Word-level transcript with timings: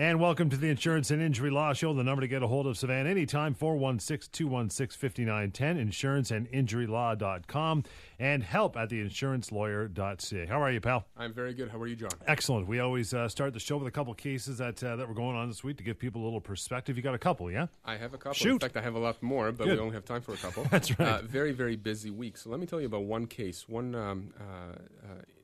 And 0.00 0.18
welcome 0.18 0.48
to 0.48 0.56
the 0.56 0.70
Insurance 0.70 1.10
and 1.10 1.20
Injury 1.20 1.50
Law 1.50 1.74
Show. 1.74 1.92
The 1.92 2.02
number 2.02 2.22
to 2.22 2.26
get 2.26 2.42
a 2.42 2.46
hold 2.46 2.66
of 2.66 2.78
Savan 2.78 3.06
anytime, 3.06 3.52
416 3.52 4.30
216 4.32 4.98
5910, 4.98 5.90
insuranceandinjurylaw.com, 6.48 7.84
and 8.18 8.42
help 8.42 8.78
at 8.78 8.88
theinsurancelawyer.ca. 8.88 10.46
How 10.46 10.62
are 10.62 10.72
you, 10.72 10.80
pal? 10.80 11.04
I'm 11.18 11.34
very 11.34 11.52
good. 11.52 11.68
How 11.68 11.78
are 11.78 11.86
you, 11.86 11.96
John? 11.96 12.12
Excellent. 12.26 12.66
We 12.66 12.80
always 12.80 13.12
uh, 13.12 13.28
start 13.28 13.52
the 13.52 13.60
show 13.60 13.76
with 13.76 13.88
a 13.88 13.90
couple 13.90 14.14
cases 14.14 14.56
that 14.56 14.82
uh, 14.82 14.96
that 14.96 15.06
were 15.06 15.12
going 15.12 15.36
on 15.36 15.48
this 15.48 15.62
week 15.62 15.76
to 15.76 15.84
give 15.84 15.98
people 15.98 16.22
a 16.22 16.24
little 16.24 16.40
perspective. 16.40 16.96
You 16.96 17.02
got 17.02 17.14
a 17.14 17.18
couple, 17.18 17.50
yeah? 17.50 17.66
I 17.84 17.98
have 17.98 18.14
a 18.14 18.16
couple. 18.16 18.32
Shoot. 18.32 18.52
In 18.52 18.58
fact, 18.58 18.78
I 18.78 18.80
have 18.80 18.94
a 18.94 18.98
lot 18.98 19.22
more, 19.22 19.52
but 19.52 19.64
Good. 19.64 19.74
we 19.74 19.80
only 19.80 19.94
have 19.96 20.06
time 20.06 20.22
for 20.22 20.32
a 20.32 20.38
couple. 20.38 20.64
That's 20.70 20.98
right. 20.98 21.08
Uh, 21.08 21.22
very, 21.24 21.52
very 21.52 21.76
busy 21.76 22.08
week. 22.08 22.38
So 22.38 22.48
let 22.48 22.58
me 22.58 22.64
tell 22.64 22.80
you 22.80 22.86
about 22.86 23.02
one 23.02 23.26
case. 23.26 23.68
One 23.68 23.94
um, 23.94 24.32
uh, 24.40 24.76
uh, 25.06 25.39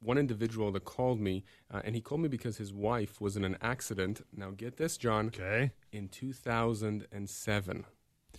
one 0.00 0.18
individual 0.18 0.70
that 0.72 0.84
called 0.84 1.20
me, 1.20 1.44
uh, 1.72 1.80
and 1.84 1.94
he 1.94 2.00
called 2.00 2.20
me 2.20 2.28
because 2.28 2.58
his 2.58 2.72
wife 2.72 3.20
was 3.20 3.36
in 3.36 3.44
an 3.44 3.56
accident. 3.62 4.22
Now, 4.36 4.50
get 4.50 4.76
this, 4.76 4.96
John. 4.96 5.28
Okay. 5.28 5.72
In 5.92 6.08
2007. 6.08 7.84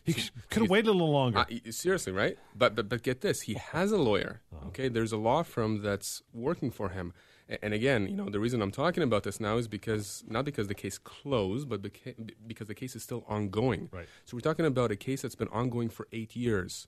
He 0.04 0.14
could 0.50 0.62
have 0.62 0.70
waited 0.70 0.88
a 0.88 0.92
little 0.94 1.12
longer. 1.12 1.40
Uh, 1.40 1.72
seriously, 1.72 2.14
right? 2.14 2.38
But, 2.56 2.76
but 2.76 2.88
but 2.88 3.04
get 3.04 3.22
this, 3.22 3.42
he 3.42 3.56
has 3.56 3.92
a 3.92 3.98
lawyer. 3.98 4.42
Okay, 4.68 4.88
there's 4.88 5.12
a 5.12 5.18
law 5.18 5.44
firm 5.44 5.82
that's 5.82 6.22
working 6.34 6.72
for 6.72 6.90
him. 6.90 7.14
A- 7.50 7.64
And 7.66 7.74
again, 7.74 8.08
you 8.08 8.16
know, 8.16 8.30
the 8.30 8.40
reason 8.40 8.62
I'm 8.62 8.72
talking 8.72 9.04
about 9.04 9.24
this 9.24 9.40
now 9.42 9.58
is 9.58 9.68
because 9.68 10.24
not 10.28 10.46
because 10.46 10.68
the 10.70 10.76
case 10.76 10.98
closed, 10.98 11.68
but 11.68 11.82
beca- 11.82 12.30
because 12.46 12.68
the 12.68 12.76
case 12.76 12.96
is 12.96 13.04
still 13.04 13.26
ongoing. 13.28 13.90
Right. 13.92 14.08
So 14.26 14.38
we're 14.38 14.42
talking 14.42 14.66
about 14.66 14.92
a 14.92 14.96
case 14.96 15.24
that's 15.24 15.36
been 15.36 15.50
ongoing 15.50 15.90
for 15.90 16.08
eight 16.14 16.36
years. 16.38 16.88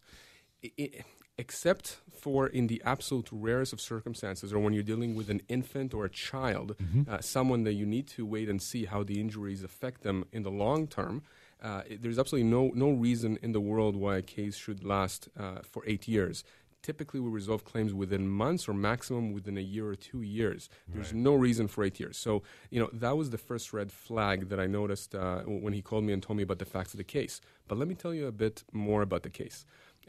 I- 0.63 0.72
I- 0.80 1.04
except 1.43 1.85
for 2.23 2.48
in 2.48 2.67
the 2.67 2.81
absolute 2.93 3.29
rarest 3.31 3.71
of 3.73 3.79
circumstances, 3.93 4.52
or 4.53 4.59
when 4.59 4.73
you're 4.73 4.89
dealing 4.93 5.16
with 5.20 5.29
an 5.35 5.41
infant 5.48 5.93
or 5.93 6.03
a 6.05 6.09
child, 6.09 6.75
uh, 7.07 7.20
someone 7.21 7.62
that 7.63 7.73
you 7.73 7.85
need 7.95 8.07
to 8.17 8.21
wait 8.35 8.48
and 8.49 8.62
see 8.62 8.84
how 8.93 9.02
the 9.09 9.17
injuries 9.23 9.63
affect 9.63 10.02
them 10.07 10.25
in 10.38 10.43
the 10.43 10.52
long 10.52 10.81
term. 10.99 11.15
Uh, 11.62 11.81
it- 11.89 12.02
there's 12.02 12.20
absolutely 12.20 12.49
no 12.57 12.63
no 12.85 12.90
reason 13.07 13.31
in 13.46 13.51
the 13.57 13.63
world 13.71 13.93
why 14.04 14.13
a 14.18 14.21
case 14.37 14.55
should 14.63 14.84
last 14.96 15.20
uh, 15.43 15.59
for 15.71 15.81
eight 15.91 16.05
years. 16.15 16.43
Typically, 16.81 17.20
we 17.26 17.29
resolve 17.41 17.62
claims 17.71 17.91
within 18.03 18.24
months 18.43 18.63
or 18.70 18.74
maximum 18.91 19.26
within 19.37 19.57
a 19.57 19.68
year 19.76 19.85
or 19.93 19.98
two 20.09 20.21
years. 20.40 20.62
There's 20.93 21.12
no 21.29 21.34
reason 21.48 21.68
for 21.68 21.84
eight 21.87 21.98
years. 22.03 22.15
So, 22.26 22.31
you 22.74 22.79
know, 22.81 22.90
that 23.03 23.15
was 23.20 23.27
the 23.35 23.37
first 23.49 23.74
red 23.79 23.90
flag 23.91 24.37
that 24.49 24.59
I 24.65 24.68
noticed 24.79 25.09
uh, 25.13 25.41
when 25.65 25.74
he 25.77 25.81
called 25.81 26.05
me 26.07 26.13
and 26.13 26.21
told 26.24 26.37
me 26.37 26.43
about 26.43 26.59
the 26.63 26.70
facts 26.76 26.91
of 26.96 26.98
the 27.03 27.09
case. 27.20 27.35
But 27.68 27.77
let 27.81 27.87
me 27.91 27.96
tell 28.03 28.13
you 28.20 28.26
a 28.27 28.31
bit 28.46 28.63
more 28.87 29.01
about 29.07 29.24
the 29.24 29.29
case. 29.41 29.57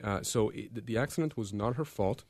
Uh, 0.03 0.23
so, 0.23 0.51
it, 0.51 0.87
the- 0.87 0.97
accident 0.97 1.37
was 1.37 1.53
not 1.53 1.77
her 1.77 1.85
fault. 1.85 2.25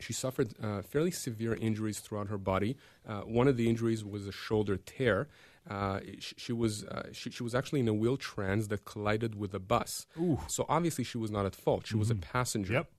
She 0.00 0.12
suffered 0.12 0.54
uh, 0.60 0.82
fairly 0.82 1.10
severe 1.10 1.54
injuries 1.54 2.00
throughout 2.00 2.28
her 2.28 2.38
body. 2.38 2.76
Uh, 3.08 3.20
one 3.20 3.46
of 3.46 3.56
the 3.56 3.68
injuries 3.68 4.04
was 4.04 4.26
a 4.26 4.32
shoulder 4.32 4.76
tear. 4.76 5.28
Uh, 5.68 6.00
she, 6.18 6.34
she 6.36 6.52
was 6.52 6.84
uh, 6.84 7.08
she, 7.12 7.30
she 7.30 7.42
was 7.42 7.54
actually 7.54 7.80
in 7.80 7.88
a 7.88 7.94
Wheel-Trans 7.94 8.66
that 8.68 8.84
collided 8.84 9.36
with 9.36 9.54
a 9.54 9.60
bus. 9.60 10.06
So 10.48 10.66
obviously 10.68 11.04
she 11.04 11.18
was 11.18 11.30
not 11.30 11.46
at 11.46 11.54
fault. 11.54 11.86
She 11.86 11.96
was 11.96 12.10
a 12.10 12.16
passenger. 12.16 12.72
Yep. 12.72 12.90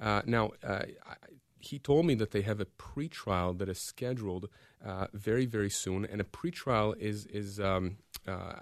Uh, 0.00 0.22
now 0.24 0.52
uh, 0.64 0.84
I, 1.04 1.14
he 1.58 1.78
told 1.78 2.06
me 2.06 2.14
that 2.14 2.30
they 2.30 2.42
have 2.42 2.60
a 2.60 2.66
pretrial 2.66 3.58
that 3.58 3.68
is 3.68 3.78
scheduled 3.78 4.48
uh, 4.84 5.08
very 5.12 5.46
very 5.46 5.70
soon, 5.70 6.06
and 6.06 6.20
a 6.20 6.24
pretrial 6.24 6.96
is 6.98 7.26
is 7.26 7.60
um, 7.60 7.98
uh, 8.26 8.54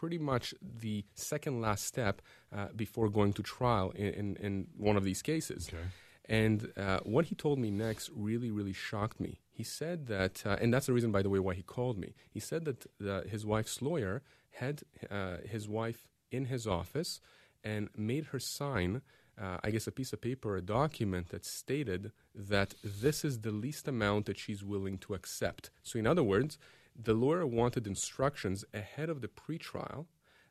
pretty 0.00 0.18
much 0.32 0.54
the 0.62 1.04
second 1.14 1.60
last 1.60 1.84
step 1.84 2.22
uh, 2.56 2.68
before 2.74 3.08
going 3.10 3.34
to 3.34 3.42
trial 3.42 3.88
in, 3.94 4.10
in, 4.20 4.36
in 4.46 4.66
one 4.78 4.96
of 4.96 5.04
these 5.04 5.20
cases. 5.20 5.68
Okay. 5.68 5.84
And 6.24 6.72
uh, 6.84 7.00
what 7.14 7.26
he 7.26 7.34
told 7.34 7.58
me 7.58 7.70
next 7.70 8.08
really, 8.14 8.50
really 8.50 8.72
shocked 8.72 9.20
me. 9.20 9.40
He 9.50 9.62
said 9.62 10.06
that, 10.06 10.42
uh, 10.46 10.56
and 10.62 10.72
that's 10.72 10.86
the 10.86 10.94
reason, 10.94 11.12
by 11.12 11.22
the 11.22 11.28
way, 11.28 11.38
why 11.38 11.52
he 11.52 11.62
called 11.62 11.98
me. 11.98 12.14
He 12.30 12.40
said 12.40 12.64
that 12.64 12.86
uh, 13.06 13.28
his 13.28 13.44
wife's 13.44 13.82
lawyer 13.82 14.22
had 14.62 14.80
uh, 15.10 15.38
his 15.54 15.68
wife 15.68 16.00
in 16.30 16.46
his 16.46 16.66
office 16.66 17.20
and 17.62 17.90
made 17.94 18.26
her 18.26 18.40
sign, 18.40 19.02
uh, 19.38 19.58
I 19.62 19.68
guess, 19.70 19.86
a 19.86 19.92
piece 19.92 20.14
of 20.14 20.22
paper, 20.22 20.56
a 20.56 20.62
document 20.62 21.28
that 21.28 21.44
stated 21.44 22.12
that 22.34 22.74
this 22.82 23.22
is 23.22 23.40
the 23.40 23.50
least 23.50 23.86
amount 23.86 24.24
that 24.26 24.38
she's 24.38 24.64
willing 24.64 24.96
to 24.98 25.12
accept. 25.12 25.68
So, 25.82 25.98
in 25.98 26.06
other 26.06 26.22
words, 26.22 26.56
the 26.94 27.14
lawyer 27.14 27.46
wanted 27.46 27.86
instructions 27.86 28.64
ahead 28.74 29.08
of 29.08 29.20
the 29.20 29.28
pretrial 29.28 30.06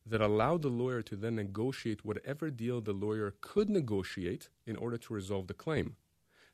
that 0.06 0.22
allowed 0.22 0.62
the 0.62 0.70
lawyer 0.70 1.02
to 1.02 1.16
then 1.16 1.36
negotiate 1.36 2.04
whatever 2.04 2.50
deal 2.50 2.82
the 2.82 2.94
lawyer 2.94 3.36
could 3.42 3.70
negotiate 3.70 4.50
in 4.66 4.76
order 4.76 4.98
to 4.98 5.14
resolve 5.14 5.48
the 5.48 5.54
claim. 5.54 5.96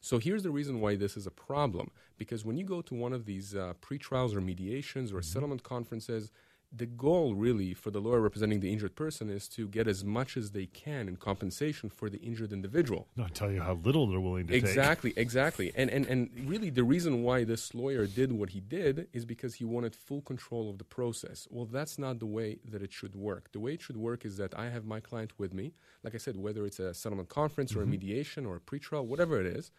So 0.02 0.20
here's 0.20 0.44
the 0.44 0.52
reason 0.52 0.82
why 0.82 0.96
this 0.96 1.18
is 1.18 1.26
a 1.26 1.32
problem. 1.32 1.90
Because 2.18 2.46
when 2.46 2.58
you 2.58 2.64
go 2.64 2.82
to 2.82 2.94
one 2.94 3.14
of 3.14 3.26
these 3.26 3.56
uh, 3.56 3.74
pre-trials 3.82 4.36
or 4.36 4.42
mediations 4.42 5.12
or 5.12 5.22
settlement 5.22 5.64
conferences, 5.64 6.32
the 6.76 6.86
goal 6.86 7.36
really 7.36 7.74
for 7.74 7.92
the 7.92 8.00
lawyer 8.00 8.22
representing 8.22 8.60
the 8.60 8.72
injured 8.72 8.96
person 8.96 9.30
is 9.30 9.48
to 9.50 9.68
get 9.68 9.88
as 9.88 10.04
much 10.04 10.36
as 10.38 10.52
they 10.52 10.66
can 10.66 11.08
in 11.08 11.16
compensation 11.16 11.90
for 11.90 12.10
the 12.10 12.18
injured 12.18 12.52
individual. 12.52 13.08
Not 13.16 13.34
tell 13.34 13.52
you 13.52 13.62
how 13.62 13.74
little 13.74 14.08
they're 14.08 14.20
willing 14.20 14.48
to 14.48 14.54
take. 14.54 14.64
Exactly, 14.64 15.14
exactly. 15.16 15.72
And, 15.76 15.90
and, 15.90 16.06
and 16.08 16.30
really, 16.46 16.70
the 16.70 16.84
reason 16.84 17.24
why 17.24 17.44
this 17.44 17.74
lawyer 17.74 18.06
did 18.06 18.32
what 18.32 18.50
he 18.50 18.60
did 18.60 19.08
is 19.14 19.26
because 19.26 19.56
he 19.56 19.66
wanted 19.66 19.96
full 19.96 20.22
control 20.22 20.70
of 20.70 20.78
the 20.78 20.84
process. 20.84 21.48
Well, 21.50 21.66
that's 21.66 21.98
not 21.98 22.20
the 22.20 22.26
way 22.26 22.60
that 22.70 22.82
it 22.82 22.92
should 22.92 23.16
work. 23.16 23.52
The 23.52 23.60
way 23.60 23.74
it 23.74 23.82
should 23.82 23.98
work 23.98 24.26
is 24.26 24.38
that 24.38 24.58
I 24.58 24.70
have 24.70 24.86
my 24.86 25.00
client 25.00 25.34
with 25.38 25.54
me, 25.54 25.74
like 26.04 26.16
I 26.16 26.20
said, 26.20 26.38
whether 26.38 26.66
it's 26.66 26.80
a 26.80 26.94
settlement 26.94 27.30
conference 27.30 27.76
or 27.76 27.80
a 27.80 27.82
mm-hmm. 27.84 27.92
mediation 27.92 28.46
or 28.46 28.56
a 28.56 28.60
pretrial, 28.60 29.06
whatever 29.06 29.40
it 29.40 29.46
is. 29.46 29.72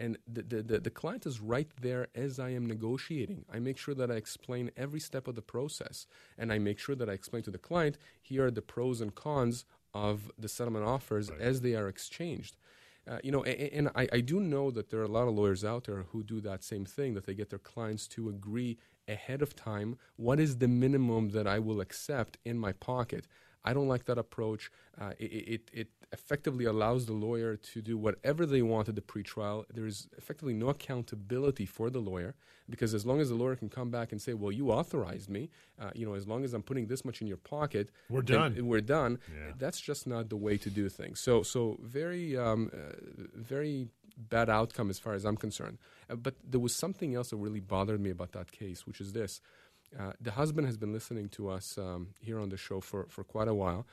And 0.00 0.16
the, 0.26 0.42
the, 0.42 0.62
the, 0.62 0.80
the 0.80 0.90
client 0.90 1.26
is 1.26 1.40
right 1.40 1.68
there 1.78 2.08
as 2.14 2.38
I 2.38 2.50
am 2.50 2.64
negotiating. 2.64 3.44
I 3.52 3.58
make 3.58 3.76
sure 3.76 3.94
that 3.94 4.10
I 4.10 4.14
explain 4.14 4.70
every 4.74 4.98
step 4.98 5.28
of 5.28 5.34
the 5.34 5.42
process. 5.42 6.06
And 6.38 6.50
I 6.50 6.58
make 6.58 6.78
sure 6.78 6.94
that 6.94 7.10
I 7.10 7.12
explain 7.12 7.42
to 7.42 7.50
the 7.50 7.58
client 7.58 7.98
here 8.22 8.46
are 8.46 8.50
the 8.50 8.62
pros 8.62 9.02
and 9.02 9.14
cons 9.14 9.66
of 9.92 10.32
the 10.38 10.48
settlement 10.48 10.86
offers 10.86 11.28
as 11.38 11.60
they 11.60 11.74
are 11.74 11.86
exchanged. 11.86 12.56
Uh, 13.06 13.18
you 13.22 13.30
know, 13.30 13.42
and, 13.44 13.72
and 13.72 13.88
I, 13.94 14.08
I 14.10 14.20
do 14.20 14.40
know 14.40 14.70
that 14.70 14.88
there 14.88 15.00
are 15.00 15.04
a 15.04 15.08
lot 15.08 15.28
of 15.28 15.34
lawyers 15.34 15.64
out 15.66 15.84
there 15.84 16.06
who 16.12 16.22
do 16.22 16.40
that 16.40 16.64
same 16.64 16.86
thing, 16.86 17.12
that 17.14 17.26
they 17.26 17.34
get 17.34 17.50
their 17.50 17.58
clients 17.58 18.08
to 18.08 18.30
agree 18.30 18.78
ahead 19.06 19.42
of 19.42 19.54
time 19.54 19.98
what 20.16 20.40
is 20.40 20.58
the 20.58 20.68
minimum 20.68 21.30
that 21.30 21.46
I 21.46 21.58
will 21.58 21.80
accept 21.80 22.38
in 22.44 22.58
my 22.58 22.72
pocket. 22.72 23.26
I 23.64 23.72
don't 23.72 23.88
like 23.88 24.04
that 24.06 24.18
approach. 24.18 24.70
Uh, 25.00 25.12
it, 25.18 25.24
it, 25.24 25.70
it 25.72 25.88
effectively 26.12 26.64
allows 26.64 27.06
the 27.06 27.12
lawyer 27.12 27.56
to 27.56 27.82
do 27.82 27.96
whatever 27.96 28.46
they 28.46 28.62
want 28.62 28.88
at 28.88 28.94
the 28.94 29.00
pretrial. 29.00 29.64
There 29.72 29.86
is 29.86 30.08
effectively 30.16 30.54
no 30.54 30.68
accountability 30.68 31.66
for 31.66 31.90
the 31.90 32.00
lawyer 32.00 32.34
because 32.68 32.94
as 32.94 33.04
long 33.04 33.20
as 33.20 33.28
the 33.28 33.34
lawyer 33.34 33.56
can 33.56 33.68
come 33.68 33.90
back 33.90 34.12
and 34.12 34.22
say, 34.22 34.32
"Well, 34.32 34.52
you 34.52 34.70
authorized 34.70 35.28
me," 35.28 35.50
uh, 35.78 35.90
you 35.94 36.06
know, 36.06 36.14
as 36.14 36.26
long 36.26 36.44
as 36.44 36.54
I'm 36.54 36.62
putting 36.62 36.86
this 36.86 37.04
much 37.04 37.20
in 37.20 37.26
your 37.26 37.36
pocket, 37.36 37.90
We're 38.08 38.22
done. 38.22 38.66
We're 38.66 38.80
done. 38.80 39.18
Yeah. 39.28 39.52
That's 39.58 39.80
just 39.80 40.06
not 40.06 40.28
the 40.28 40.36
way 40.36 40.56
to 40.58 40.70
do 40.70 40.88
things. 40.88 41.20
So, 41.20 41.42
so 41.42 41.78
very, 41.82 42.36
um, 42.36 42.70
uh, 42.72 42.92
very 43.34 43.88
bad 44.16 44.50
outcome 44.50 44.90
as 44.90 44.98
far 44.98 45.14
as 45.14 45.24
I'm 45.24 45.36
concerned. 45.36 45.78
Uh, 46.08 46.16
but 46.16 46.34
there 46.48 46.60
was 46.60 46.74
something 46.74 47.14
else 47.14 47.30
that 47.30 47.36
really 47.36 47.60
bothered 47.60 48.00
me 48.00 48.10
about 48.10 48.32
that 48.32 48.52
case, 48.52 48.86
which 48.86 49.00
is 49.00 49.12
this: 49.12 49.40
uh, 49.98 50.12
the 50.20 50.32
husband 50.32 50.66
has 50.66 50.76
been 50.76 50.92
listening 50.92 51.28
to 51.30 51.48
us 51.48 51.76
um, 51.78 52.08
here 52.20 52.38
on 52.38 52.48
the 52.48 52.56
show 52.56 52.80
for 52.80 53.06
for 53.08 53.24
quite 53.24 53.48
a 53.48 53.54
while. 53.54 53.86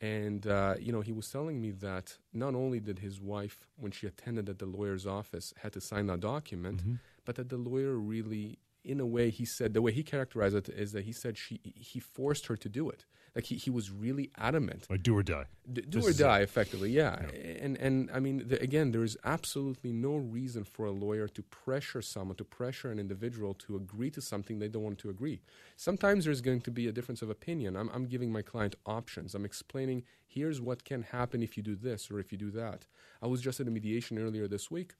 And 0.00 0.46
uh, 0.46 0.74
you 0.78 0.92
know, 0.92 1.00
he 1.00 1.12
was 1.12 1.30
telling 1.30 1.60
me 1.60 1.70
that 1.70 2.18
not 2.32 2.54
only 2.54 2.80
did 2.80 2.98
his 2.98 3.20
wife, 3.20 3.66
when 3.76 3.92
she 3.92 4.06
attended 4.06 4.48
at 4.48 4.58
the 4.58 4.66
lawyer's 4.66 5.06
office, 5.06 5.54
had 5.62 5.72
to 5.74 5.80
sign 5.80 6.06
that 6.08 6.20
document, 6.20 6.82
but 7.24 7.36
that 7.36 7.48
the 7.48 7.56
lawyer 7.56 7.94
really, 7.96 8.58
in 8.84 9.00
a 9.00 9.06
way, 9.06 9.30
he 9.30 9.44
said 9.44 9.74
the 9.74 9.82
way 9.82 9.92
he 9.92 10.02
characterized 10.02 10.54
it 10.54 10.68
is 10.68 10.92
that 10.92 11.04
he 11.04 11.12
said 11.12 11.38
she 11.38 11.60
he 11.74 11.98
forced 11.98 12.46
her 12.46 12.56
to 12.56 12.68
do 12.68 12.90
it. 12.90 13.04
Like 13.34 13.46
he, 13.46 13.56
he 13.56 13.68
was 13.68 13.90
really 13.90 14.30
adamant. 14.38 14.86
Like 14.88 15.02
do 15.02 15.16
or 15.16 15.22
die. 15.24 15.46
D- 15.72 15.80
do 15.82 16.00
This 16.00 16.20
or 16.20 16.22
die, 16.22 16.40
effectively, 16.40 16.90
yeah. 16.90 17.18
And 17.60 17.76
and 17.78 18.08
I 18.14 18.20
mean, 18.20 18.46
the, 18.46 18.62
again, 18.62 18.92
there 18.92 19.02
is 19.02 19.16
absolutely 19.24 19.92
no 19.92 20.16
reason 20.16 20.62
for 20.62 20.86
a 20.86 20.92
lawyer 20.92 21.26
to 21.26 21.42
pressure 21.42 22.00
someone, 22.00 22.36
to 22.36 22.44
pressure 22.44 22.92
an 22.92 23.00
individual 23.00 23.52
to 23.54 23.74
agree 23.74 24.10
to 24.10 24.20
something 24.20 24.60
they 24.60 24.68
don't 24.68 24.84
want 24.84 24.98
to 24.98 25.10
agree. 25.10 25.40
Sometimes 25.76 26.26
there's 26.26 26.40
going 26.40 26.60
to 26.60 26.70
be 26.70 26.86
a 26.86 26.92
difference 26.92 27.22
of 27.22 27.30
opinion. 27.30 27.76
I'm, 27.76 27.90
I'm 27.92 28.06
giving 28.06 28.30
my 28.30 28.42
client 28.42 28.76
options. 28.86 29.34
I'm 29.34 29.44
explaining 29.44 30.04
here's 30.26 30.60
what 30.60 30.84
can 30.84 31.02
happen 31.02 31.42
if 31.42 31.56
you 31.56 31.62
do 31.62 31.74
this 31.74 32.10
or 32.10 32.20
if 32.20 32.30
you 32.30 32.38
do 32.38 32.52
that. 32.52 32.86
I 33.20 33.26
was 33.26 33.40
just 33.40 33.58
at 33.58 33.66
a 33.66 33.70
mediation 33.70 34.16
earlier 34.18 34.46
this 34.46 34.70
week. 34.70 34.94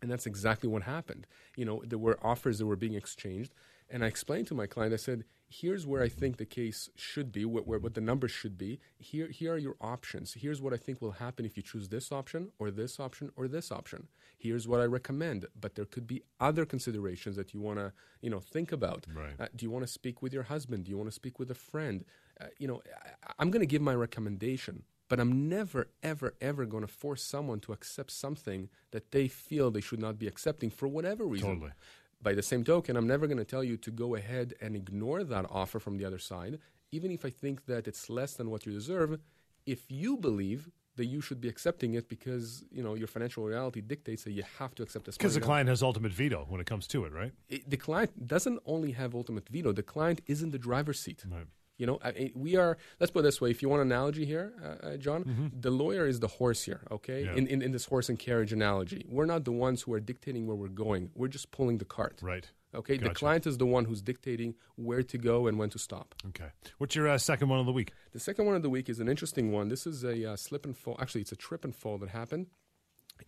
And 0.00 0.10
that's 0.10 0.26
exactly 0.26 0.68
what 0.68 0.82
happened. 0.82 1.26
You 1.56 1.64
know, 1.64 1.82
there 1.84 1.98
were 1.98 2.18
offers 2.22 2.58
that 2.58 2.66
were 2.66 2.76
being 2.76 2.94
exchanged, 2.94 3.52
and 3.90 4.04
I 4.04 4.06
explained 4.06 4.46
to 4.48 4.54
my 4.54 4.66
client. 4.66 4.92
I 4.92 4.96
said, 4.96 5.24
"Here's 5.48 5.86
where 5.86 6.02
I 6.02 6.08
think 6.08 6.36
the 6.36 6.46
case 6.46 6.90
should 6.94 7.32
be, 7.32 7.44
what, 7.44 7.66
where, 7.66 7.78
what 7.78 7.94
the 7.94 8.00
numbers 8.00 8.30
should 8.30 8.56
be. 8.56 8.78
Here, 8.98 9.28
here 9.28 9.54
are 9.54 9.58
your 9.58 9.76
options. 9.80 10.34
Here's 10.34 10.60
what 10.60 10.72
I 10.72 10.76
think 10.76 11.00
will 11.00 11.12
happen 11.12 11.44
if 11.46 11.56
you 11.56 11.62
choose 11.62 11.88
this 11.88 12.12
option, 12.12 12.52
or 12.58 12.70
this 12.70 13.00
option, 13.00 13.32
or 13.34 13.48
this 13.48 13.72
option. 13.72 14.08
Here's 14.36 14.68
what 14.68 14.80
I 14.80 14.84
recommend. 14.84 15.46
But 15.58 15.74
there 15.74 15.84
could 15.84 16.06
be 16.06 16.22
other 16.38 16.64
considerations 16.64 17.34
that 17.36 17.52
you 17.54 17.60
want 17.60 17.78
to, 17.78 17.92
you 18.20 18.30
know, 18.30 18.40
think 18.40 18.72
about. 18.72 19.06
Right. 19.12 19.34
Uh, 19.40 19.46
do 19.56 19.64
you 19.64 19.70
want 19.70 19.84
to 19.84 19.92
speak 19.92 20.22
with 20.22 20.32
your 20.32 20.44
husband? 20.44 20.84
Do 20.84 20.90
you 20.90 20.96
want 20.96 21.08
to 21.08 21.14
speak 21.14 21.38
with 21.38 21.50
a 21.50 21.56
friend? 21.56 22.04
Uh, 22.40 22.46
you 22.58 22.68
know, 22.68 22.82
I, 23.26 23.32
I'm 23.38 23.50
going 23.50 23.60
to 23.60 23.66
give 23.66 23.82
my 23.82 23.94
recommendation, 23.94 24.84
but 25.08 25.18
I'm 25.18 25.48
never, 25.48 25.88
ever, 26.02 26.34
ever 26.40 26.64
going 26.66 26.82
to 26.86 26.92
force 26.92 27.22
someone 27.22 27.60
to 27.60 27.72
accept 27.72 28.10
something 28.10 28.68
that 28.90 29.10
they 29.10 29.28
feel 29.28 29.70
they 29.70 29.80
should 29.80 30.00
not 30.00 30.18
be 30.18 30.26
accepting 30.26 30.70
for 30.70 30.86
whatever 30.86 31.24
reason. 31.24 31.54
Totally. 31.54 31.72
By 32.20 32.34
the 32.34 32.42
same 32.42 32.64
token, 32.64 32.96
I'm 32.96 33.06
never 33.06 33.26
going 33.26 33.38
to 33.38 33.44
tell 33.44 33.64
you 33.64 33.76
to 33.78 33.90
go 33.90 34.14
ahead 34.16 34.54
and 34.60 34.74
ignore 34.74 35.24
that 35.24 35.46
offer 35.50 35.78
from 35.78 35.98
the 35.98 36.04
other 36.04 36.18
side, 36.18 36.58
even 36.90 37.10
if 37.10 37.24
I 37.24 37.30
think 37.30 37.66
that 37.66 37.86
it's 37.86 38.10
less 38.10 38.34
than 38.34 38.50
what 38.50 38.66
you 38.66 38.72
deserve. 38.72 39.18
If 39.66 39.90
you 39.90 40.16
believe 40.16 40.70
that 40.98 41.06
you 41.06 41.20
should 41.20 41.40
be 41.40 41.48
accepting 41.48 41.94
it 41.94 42.08
because 42.08 42.64
you 42.70 42.82
know 42.82 42.94
your 42.94 43.06
financial 43.06 43.44
reality 43.44 43.80
dictates 43.80 44.24
that 44.24 44.32
you 44.32 44.42
have 44.58 44.74
to 44.74 44.82
accept 44.82 45.06
this. 45.06 45.16
Because 45.16 45.34
the 45.34 45.40
client 45.40 45.68
has 45.68 45.82
ultimate 45.82 46.12
veto 46.12 46.44
when 46.48 46.60
it 46.60 46.66
comes 46.66 46.86
to 46.88 47.04
it, 47.04 47.12
right? 47.12 47.32
It, 47.48 47.70
the 47.70 47.76
client 47.76 48.26
doesn't 48.26 48.58
only 48.66 48.92
have 48.92 49.14
ultimate 49.14 49.48
veto; 49.48 49.72
the 49.72 49.82
client 49.82 50.20
is 50.26 50.42
in 50.42 50.50
the 50.50 50.58
driver's 50.58 50.98
seat. 51.00 51.24
Right. 51.30 51.46
You 51.78 51.86
know, 51.86 51.98
I, 52.04 52.32
we 52.34 52.56
are. 52.56 52.76
Let's 52.98 53.12
put 53.12 53.20
it 53.20 53.22
this 53.22 53.40
way: 53.40 53.50
if 53.50 53.62
you 53.62 53.68
want 53.68 53.82
an 53.82 53.92
analogy 53.92 54.26
here, 54.26 54.52
uh, 54.62 54.86
uh, 54.86 54.96
John, 54.96 55.24
mm-hmm. 55.24 55.46
the 55.60 55.70
lawyer 55.70 56.06
is 56.06 56.18
the 56.18 56.26
horse 56.26 56.64
here. 56.64 56.80
Okay, 56.90 57.24
yeah. 57.24 57.34
in, 57.34 57.46
in 57.46 57.62
in 57.62 57.70
this 57.70 57.86
horse 57.86 58.08
and 58.08 58.18
carriage 58.18 58.52
analogy, 58.52 59.06
we're 59.08 59.26
not 59.26 59.44
the 59.44 59.52
ones 59.52 59.82
who 59.82 59.92
are 59.94 60.00
dictating 60.00 60.46
where 60.46 60.56
we're 60.56 60.68
going. 60.68 61.10
We're 61.14 61.28
just 61.28 61.52
pulling 61.52 61.78
the 61.78 61.84
cart. 61.84 62.18
Right. 62.20 62.50
Okay, 62.74 62.96
gotcha. 62.96 63.08
the 63.08 63.14
client 63.14 63.46
is 63.46 63.56
the 63.58 63.66
one 63.66 63.86
who's 63.86 64.02
dictating 64.02 64.54
where 64.76 65.02
to 65.02 65.16
go 65.16 65.46
and 65.46 65.58
when 65.58 65.70
to 65.70 65.78
stop. 65.78 66.14
Okay. 66.28 66.50
What's 66.76 66.94
your 66.94 67.08
uh, 67.08 67.16
second 67.16 67.48
one 67.48 67.60
of 67.60 67.66
the 67.66 67.72
week? 67.72 67.92
The 68.12 68.20
second 68.20 68.44
one 68.44 68.56
of 68.56 68.62
the 68.62 68.68
week 68.68 68.90
is 68.90 69.00
an 69.00 69.08
interesting 69.08 69.52
one. 69.52 69.68
This 69.68 69.86
is 69.86 70.04
a 70.04 70.32
uh, 70.32 70.36
slip 70.36 70.66
and 70.66 70.76
fall. 70.76 70.96
Actually, 71.00 71.22
it's 71.22 71.32
a 71.32 71.36
trip 71.36 71.64
and 71.64 71.74
fall 71.74 71.96
that 71.98 72.10
happened. 72.10 72.48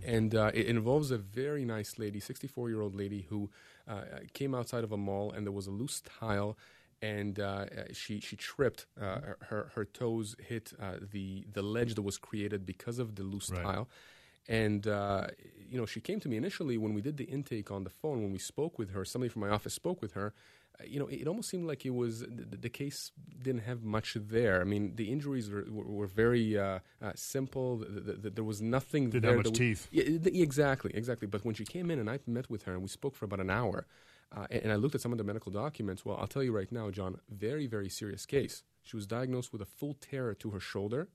And 0.05 0.35
uh, 0.35 0.50
it 0.52 0.67
involves 0.67 1.11
a 1.11 1.19
very 1.19 1.64
nice 1.64 1.99
lady, 1.99 2.20
64 2.20 2.69
year 2.69 2.81
old 2.81 2.94
lady, 2.94 3.26
who 3.29 3.50
uh, 3.88 4.02
came 4.35 4.55
outside 4.55 4.85
of 4.85 4.93
a 4.93 4.97
mall 4.97 5.32
and 5.32 5.47
there 5.47 5.52
was 5.52 5.67
a 5.67 5.70
loose 5.70 6.02
tile 6.02 6.56
and 7.02 7.41
uh, 7.41 7.67
she 7.93 8.20
she 8.20 8.37
tripped. 8.37 8.87
Uh, 9.00 9.20
her 9.49 9.70
her 9.75 9.85
toes 9.85 10.37
hit 10.38 10.73
uh, 10.81 10.97
the 11.12 11.47
the 11.52 11.62
ledge 11.62 11.94
that 11.94 12.02
was 12.02 12.19
created 12.19 12.67
because 12.67 12.99
of 12.99 13.14
the 13.17 13.23
loose 13.23 13.50
right. 13.50 13.62
tile. 13.62 13.88
And 14.49 14.87
uh, 14.87 15.29
you 15.69 15.79
know, 15.79 15.87
she 15.87 16.00
came 16.00 16.20
to 16.20 16.29
me 16.29 16.37
initially 16.37 16.76
when 16.79 16.94
we 16.94 17.00
did 17.00 17.17
the 17.17 17.25
intake 17.25 17.70
on 17.70 17.85
the 17.85 17.91
phone. 17.91 18.23
When 18.23 18.32
we 18.32 18.38
spoke 18.38 18.79
with 18.79 18.91
her, 18.91 19.05
somebody 19.05 19.29
from 19.29 19.43
my 19.43 19.49
office 19.49 19.75
spoke 19.75 20.02
with 20.02 20.12
her. 20.12 20.35
Uh, 20.79 20.85
you 20.87 20.99
know, 20.99 21.06
it, 21.06 21.23
it, 21.23 21.29
almost 21.29 21.49
seemed 21.49 21.67
like 21.67 21.85
it 21.85 21.94
was 21.94 22.20
the, 22.20 22.56
the, 22.56 22.69
case 22.69 23.12
didn't 23.43 23.62
have 23.62 23.82
much 23.82 24.17
there. 24.19 24.61
I 24.61 24.64
mean, 24.64 24.93
the 24.97 25.11
injuries 25.11 25.50
were, 25.50 25.67
were, 25.69 25.85
were 25.85 26.06
very 26.06 26.58
uh, 26.58 26.79
simple. 27.14 27.79
The, 27.79 28.14
the, 28.14 28.31
there 28.31 28.44
was 28.44 28.62
nothing 28.62 29.11
didn't 29.11 29.23
there. 29.23 29.37
Have 29.37 29.44
much 29.44 29.55
teeth. 29.55 29.88
Yeah, 29.91 30.05
exactly, 30.05 30.91
exactly. 30.94 31.26
But 31.26 31.44
when 31.44 31.55
she 31.55 31.64
came 31.64 31.91
in 31.91 31.99
and 31.99 32.08
I 32.08 32.19
met 32.26 32.49
with 32.49 32.62
her 32.64 32.73
and 32.73 32.82
we 32.82 32.88
spoke 32.88 33.14
for 33.14 33.25
about 33.26 33.41
an 33.41 33.50
hour. 33.50 33.87
Uh, 34.34 34.46
and 34.50 34.70
I 34.70 34.76
looked 34.76 34.94
at 34.94 35.00
some 35.00 35.12
of 35.12 35.18
the 35.18 35.24
medical 35.24 35.50
documents. 35.50 36.04
Well, 36.04 36.16
I'll 36.16 36.28
tell 36.28 36.42
you 36.42 36.52
right 36.52 36.70
now, 36.70 36.90
John, 36.90 37.18
very, 37.28 37.66
very 37.66 37.88
serious 37.88 38.26
case. 38.26 38.62
She 38.82 38.96
was 38.96 39.06
diagnosed 39.06 39.52
with 39.52 39.60
a 39.60 39.66
full 39.66 39.94
tear 39.94 40.34
to 40.34 40.50
her 40.50 40.60
shoulder. 40.60 41.08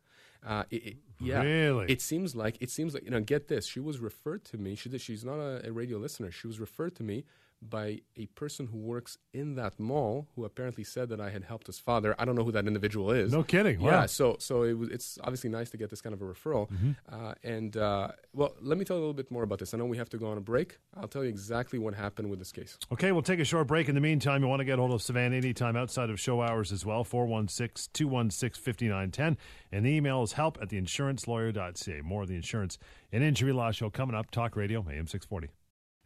Uh, 0.45 0.63
it, 0.69 0.75
it, 0.75 0.97
yeah, 1.19 1.41
really? 1.41 1.85
It 1.87 2.01
seems 2.01 2.35
like 2.35 2.57
it 2.61 2.69
seems 2.69 2.93
like 2.93 3.03
you 3.03 3.09
know. 3.09 3.21
Get 3.21 3.47
this, 3.47 3.65
she 3.65 3.79
was 3.79 3.99
referred 3.99 4.43
to 4.45 4.57
me. 4.57 4.75
She 4.75 4.89
did, 4.89 5.01
she's 5.01 5.23
not 5.23 5.39
a, 5.39 5.67
a 5.67 5.71
radio 5.71 5.97
listener. 5.97 6.29
She 6.29 6.45
was 6.45 6.59
referred 6.59 6.95
to 6.97 7.03
me 7.03 7.25
by 7.69 8.01
a 8.15 8.25
person 8.27 8.67
who 8.67 8.77
works 8.77 9.17
in 9.33 9.55
that 9.55 9.79
mall 9.79 10.27
who 10.35 10.45
apparently 10.45 10.83
said 10.83 11.09
that 11.09 11.19
I 11.19 11.29
had 11.29 11.43
helped 11.43 11.67
his 11.67 11.79
father. 11.79 12.15
I 12.19 12.25
don't 12.25 12.35
know 12.35 12.43
who 12.43 12.51
that 12.51 12.67
individual 12.67 13.11
is. 13.11 13.31
No 13.31 13.43
kidding. 13.43 13.79
Wow. 13.79 13.89
Yeah. 13.89 14.05
So 14.05 14.37
so 14.39 14.63
it 14.63 14.73
was, 14.73 14.89
it's 14.89 15.19
obviously 15.23 15.49
nice 15.49 15.69
to 15.71 15.77
get 15.77 15.89
this 15.89 16.01
kind 16.01 16.13
of 16.13 16.21
a 16.21 16.25
referral. 16.25 16.69
Mm-hmm. 16.69 16.91
Uh, 17.09 17.33
and 17.43 17.75
uh, 17.77 18.09
well, 18.33 18.53
let 18.61 18.77
me 18.77 18.85
tell 18.85 18.97
you 18.97 19.01
a 19.01 19.05
little 19.05 19.13
bit 19.13 19.31
more 19.31 19.43
about 19.43 19.59
this. 19.59 19.73
I 19.73 19.77
know 19.77 19.85
we 19.85 19.97
have 19.97 20.09
to 20.09 20.17
go 20.17 20.27
on 20.27 20.37
a 20.37 20.41
break. 20.41 20.77
I'll 20.95 21.07
tell 21.07 21.23
you 21.23 21.29
exactly 21.29 21.79
what 21.79 21.93
happened 21.93 22.29
with 22.29 22.39
this 22.39 22.51
case. 22.51 22.77
Okay, 22.91 23.11
we'll 23.11 23.21
take 23.21 23.39
a 23.39 23.45
short 23.45 23.67
break. 23.67 23.89
In 23.89 23.95
the 23.95 24.01
meantime, 24.01 24.41
you 24.41 24.47
want 24.47 24.59
to 24.59 24.65
get 24.65 24.79
hold 24.79 24.91
of 24.91 25.01
Savan 25.01 25.33
anytime 25.33 25.75
outside 25.75 26.09
of 26.09 26.19
show 26.19 26.41
hours 26.41 26.71
as 26.71 26.85
well. 26.85 27.03
416 27.03 27.91
216 27.93 28.61
5910. 28.61 29.37
And 29.71 29.85
the 29.85 29.89
email 29.89 30.23
is 30.23 30.33
help 30.33 30.57
at 30.61 30.69
theinsurancelawyer.ca. 30.69 32.01
More 32.01 32.23
of 32.23 32.27
the 32.27 32.35
insurance 32.35 32.77
and 33.11 33.23
injury 33.23 33.53
law 33.53 33.71
show 33.71 33.89
coming 33.89 34.15
up. 34.15 34.31
Talk 34.31 34.55
Radio, 34.55 34.79
AM 34.81 35.07
640. 35.07 35.49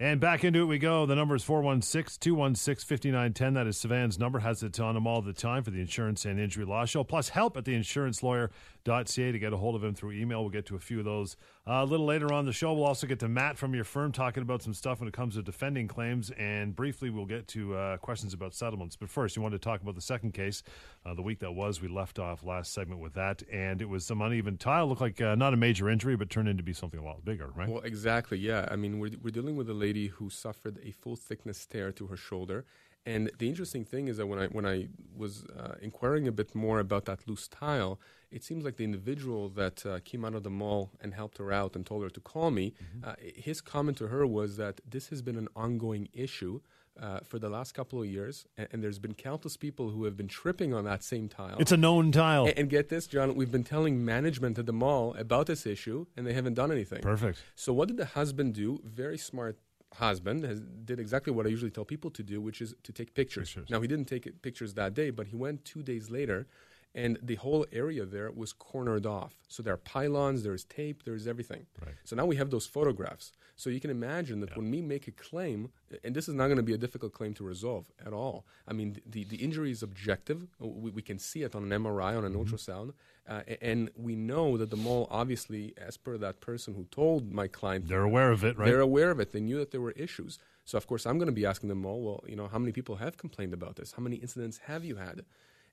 And 0.02 0.22
back 0.22 0.46
into 0.46 0.62
it 0.62 0.66
we 0.66 0.80
go. 0.80 1.06
The 1.06 1.16
number 1.16 1.36
is 1.36 1.44
416 1.44 2.20
216 2.22 2.88
5910. 2.88 3.54
That 3.54 3.68
is 3.68 3.78
Savan's 3.78 4.18
number. 4.18 4.40
Has 4.40 4.64
it 4.64 4.80
on 4.80 4.96
him 4.96 5.06
all 5.06 5.22
the 5.22 5.34
time 5.34 5.62
for 5.62 5.72
the 5.72 5.82
insurance 5.82 6.24
and 6.24 6.40
injury 6.40 6.64
law 6.64 6.86
show. 6.86 7.04
Plus, 7.04 7.28
help 7.28 7.58
at 7.58 7.66
the 7.66 7.76
insurancelawyer.ca 7.76 9.32
to 9.34 9.40
get 9.40 9.52
a 9.52 9.58
hold 9.58 9.76
of 9.76 9.84
him 9.84 9.94
through 9.94 10.14
email. 10.14 10.40
We'll 10.40 10.52
get 10.52 10.66
to 10.68 10.78
a 10.78 10.80
few 10.80 11.00
of 11.00 11.06
those 11.06 11.36
uh, 11.68 11.84
a 11.84 11.86
little 11.86 12.06
later 12.06 12.34
on 12.34 12.46
the 12.46 12.54
show. 12.54 12.74
We'll 12.74 12.86
also 12.86 13.06
get 13.06 13.20
to 13.20 13.28
Matt 13.28 13.58
from 13.58 13.76
your 13.76 13.84
firm 13.84 14.12
talking 14.12 14.42
about 14.42 14.64
some 14.64 14.74
stuff 14.74 15.00
when 15.00 15.08
it 15.08 15.14
comes 15.14 15.36
to 15.36 15.44
defending 15.44 15.88
claims. 15.88 16.32
And 16.32 16.76
briefly, 16.76 17.10
we'll 17.10 17.26
get 17.26 17.48
to 17.50 17.76
uh, 17.76 17.98
questions 17.98 18.34
about 18.34 18.54
settlements. 18.54 18.96
But 18.96 19.10
first, 19.10 19.36
you 19.36 19.42
wanted 19.42 19.62
to 19.62 19.70
talk 19.70 19.82
about 19.82 19.96
the 19.96 20.02
second 20.02 20.34
case, 20.34 20.64
uh, 21.06 21.14
the 21.14 21.22
week 21.22 21.40
that 21.40 21.52
was. 21.52 21.82
We 21.82 21.88
left 21.88 22.18
off 22.18 22.44
last 22.44 22.74
segment 22.74 23.02
with 23.02 23.14
that. 23.14 23.44
And 23.52 23.82
it 23.82 23.90
was 23.90 24.06
some 24.06 24.22
uneven 24.22 24.58
tile. 24.58 24.88
Looked 24.88 25.02
like 25.02 25.22
uh, 25.22 25.36
not 25.36 25.54
a 25.54 25.58
major 25.58 25.90
injury, 25.90 26.16
but 26.16 26.30
turned 26.30 26.50
into 26.50 26.64
be 26.64 26.74
something 26.74 27.00
a 27.00 27.04
lot 27.04 27.24
bigger, 27.24 27.50
right? 27.56 27.70
Well, 27.70 27.82
exactly. 27.82 28.40
Yeah. 28.40 28.68
I 28.72 28.76
mean, 28.76 29.00
we're, 29.00 29.12
we're 29.22 29.32
dealing 29.32 29.56
with 29.56 29.70
a 29.70 29.74
lady 29.74 30.08
who 30.08 30.30
suffered 30.30 30.80
a 30.84 30.92
full 30.92 31.16
thickness 31.16 31.66
tear 31.66 31.92
to 31.92 32.08
her 32.08 32.18
shoulder. 32.18 32.66
And 33.06 33.32
the 33.38 33.48
interesting 33.48 33.86
thing 33.86 34.08
is 34.08 34.18
that 34.18 34.28
when 34.28 34.40
I 34.40 34.48
when 34.48 34.66
I 34.66 34.88
was 35.16 35.46
uh, 35.58 35.76
inquiring 35.82 36.28
a 36.28 36.32
bit 36.32 36.54
more 36.54 36.80
about 36.80 37.06
that 37.06 37.28
loose 37.28 37.48
tile, 37.48 38.00
it 38.32 38.44
seems 38.44 38.64
like 38.64 38.78
the 38.78 38.84
individual 38.84 39.50
that 39.50 39.86
uh, 39.86 40.00
came 40.04 40.24
out 40.24 40.36
of 40.36 40.44
the 40.44 40.50
mall 40.50 40.92
and 41.02 41.14
helped 41.14 41.38
her 41.38 41.52
out 41.52 41.76
and 41.76 41.86
told 41.86 42.04
her 42.04 42.10
to 42.10 42.20
call 42.20 42.52
me, 42.52 42.74
mm-hmm. 42.84 43.10
uh, 43.10 43.14
his 43.36 43.62
comment 43.62 43.98
to 43.98 44.08
her 44.08 44.26
was 44.26 44.58
that 44.58 44.82
this 44.88 45.10
has 45.10 45.22
been 45.22 45.36
an 45.36 45.48
ongoing 45.56 46.10
issue. 46.14 46.62
Uh, 47.00 47.22
for 47.24 47.40
the 47.40 47.48
last 47.48 47.74
couple 47.74 48.02
of 48.02 48.08
years, 48.08 48.46
and, 48.58 48.68
and, 48.74 48.84
there's 48.84 49.00
been 49.00 49.14
countless 49.14 49.56
people 49.56 49.90
who 49.90 50.04
have 50.04 50.18
been 50.18 50.28
tripping 50.28 50.74
on 50.74 50.84
that 50.84 51.02
same 51.02 51.30
tile. 51.30 51.56
It's 51.58 51.72
a 51.72 51.78
known 51.78 52.12
tile. 52.12 52.48
And, 52.48 52.60
and, 52.60 52.70
get 52.70 52.90
this, 52.90 53.08
John, 53.08 53.36
we've 53.36 53.52
been 53.52 53.64
telling 53.64 54.04
management 54.04 54.60
at 54.60 54.66
the 54.66 54.74
mall 54.74 55.16
about 55.18 55.48
this 55.48 55.66
issue, 55.66 56.08
and 56.18 56.28
they 56.28 56.34
haven't 56.34 56.56
done 56.56 56.74
anything. 56.74 57.00
Perfect. 57.00 57.42
So 57.56 57.72
what 57.72 57.88
did 57.88 57.96
the 57.96 58.06
husband 58.06 58.54
do? 58.54 58.82
Very 58.84 59.18
smart 59.18 59.58
husband 59.94 60.44
has, 60.44 60.60
did 60.60 61.00
exactly 61.00 61.32
what 61.32 61.46
I 61.46 61.50
usually 61.50 61.72
tell 61.72 61.86
people 61.86 62.12
to 62.12 62.24
do, 62.24 62.42
which 62.42 62.62
is 62.62 62.76
to 62.84 62.92
take 62.92 63.14
pictures. 63.14 63.50
pictures. 63.50 63.70
Now, 63.70 63.80
he 63.80 63.88
didn't 63.88 64.10
take 64.10 64.42
pictures 64.42 64.74
that 64.74 64.94
day, 64.94 65.10
but 65.10 65.28
he 65.28 65.38
went 65.38 65.64
two 65.64 65.82
days 65.82 66.10
later, 66.10 66.48
and 66.96 67.20
the 67.22 67.36
whole 67.36 67.66
area 67.72 68.06
there 68.06 68.32
was 68.32 68.52
cornered 68.52 69.06
off. 69.06 69.36
So 69.48 69.62
there 69.62 69.74
are 69.74 69.78
pylons, 69.78 70.44
there's 70.44 70.64
tape, 70.64 71.04
there's 71.06 71.28
everything. 71.28 71.66
Right. 71.86 71.96
So 72.04 72.16
now 72.16 72.26
we 72.26 72.36
have 72.38 72.50
those 72.50 72.66
photographs. 72.66 73.32
So 73.56 73.70
you 73.70 73.80
can 73.80 73.92
imagine 73.92 74.40
that 74.40 74.52
yeah. 74.52 74.56
when 74.56 74.72
we 74.72 74.82
make 74.82 75.08
a 75.08 75.12
claim, 75.12 75.70
and 76.04 76.16
this 76.16 76.30
is 76.30 76.34
not 76.34 76.46
going 76.46 76.58
to 76.58 76.64
be 76.64 76.74
a 76.74 76.78
difficult 76.78 77.14
claim 77.14 77.34
to 77.36 77.44
resolve 77.44 77.92
at 78.06 78.14
all. 78.14 78.46
I 78.68 78.74
mean, 78.74 79.02
the, 79.06 79.26
the 79.26 79.36
injury 79.38 79.70
is 79.72 79.84
objective. 79.84 80.48
We, 80.60 80.92
we 80.92 81.02
can 81.02 81.20
see 81.20 81.44
it 81.44 81.56
on 81.56 81.70
an 81.70 81.84
MRI, 81.84 82.18
on 82.18 82.26
an 82.26 82.34
mm-hmm. 82.34 82.56
ultrasound. 82.56 82.94
Uh, 83.28 83.42
and 83.62 83.92
we 83.96 84.16
know 84.16 84.58
that 84.58 84.72
the 84.72 84.78
mall, 84.78 85.08
obviously, 85.12 85.74
as 85.78 85.98
per 85.98 86.18
that 86.18 86.42
person 86.42 86.74
who 86.74 86.86
told 86.86 87.32
my 87.32 87.48
client, 87.48 87.88
they're 87.88 88.02
aware 88.02 88.32
of 88.32 88.44
it, 88.44 88.58
right? 88.58 88.66
They're 88.66 88.80
aware 88.80 89.12
of 89.12 89.20
it. 89.20 89.34
They 89.34 89.42
knew 89.42 89.58
that 89.58 89.72
there 89.72 89.82
were 89.82 89.92
issues. 89.92 90.40
So, 90.66 90.78
of 90.78 90.88
course, 90.88 91.06
I'm 91.06 91.18
going 91.18 91.28
to 91.28 91.34
be 91.34 91.46
asking 91.46 91.70
the 91.70 91.76
mall, 91.76 92.02
well, 92.02 92.24
you 92.28 92.36
know, 92.36 92.48
how 92.48 92.60
many 92.60 92.72
people 92.72 92.96
have 92.96 93.18
complained 93.18 93.54
about 93.54 93.76
this? 93.76 93.92
How 93.92 94.02
many 94.02 94.16
incidents 94.16 94.60
have 94.66 94.84
you 94.84 94.96
had? 94.96 95.26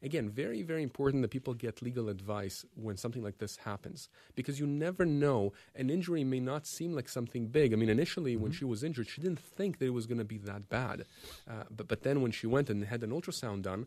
Again, 0.02 0.28
very, 0.28 0.62
very 0.62 0.82
important 0.82 1.22
that 1.22 1.30
people 1.30 1.54
get 1.54 1.82
legal 1.82 2.08
advice 2.08 2.64
when 2.74 2.96
something 2.96 3.22
like 3.22 3.38
this 3.38 3.56
happens 3.56 4.08
because 4.34 4.60
you 4.60 4.66
never 4.66 5.04
know. 5.04 5.52
An 5.74 5.90
injury 5.90 6.24
may 6.24 6.40
not 6.40 6.66
seem 6.66 6.94
like 6.94 7.08
something 7.08 7.48
big. 7.48 7.72
I 7.72 7.76
mean, 7.76 7.88
initially, 7.88 8.34
mm-hmm. 8.34 8.42
when 8.42 8.52
she 8.52 8.64
was 8.64 8.84
injured, 8.84 9.08
she 9.08 9.20
didn't 9.20 9.40
think 9.40 9.78
that 9.78 9.86
it 9.86 9.90
was 9.90 10.06
going 10.06 10.18
to 10.18 10.24
be 10.24 10.38
that 10.38 10.68
bad. 10.68 11.04
Uh, 11.48 11.64
but, 11.74 11.88
but 11.88 12.02
then 12.02 12.20
when 12.20 12.30
she 12.30 12.46
went 12.46 12.68
and 12.70 12.84
had 12.84 13.02
an 13.02 13.10
ultrasound 13.10 13.62
done, 13.62 13.86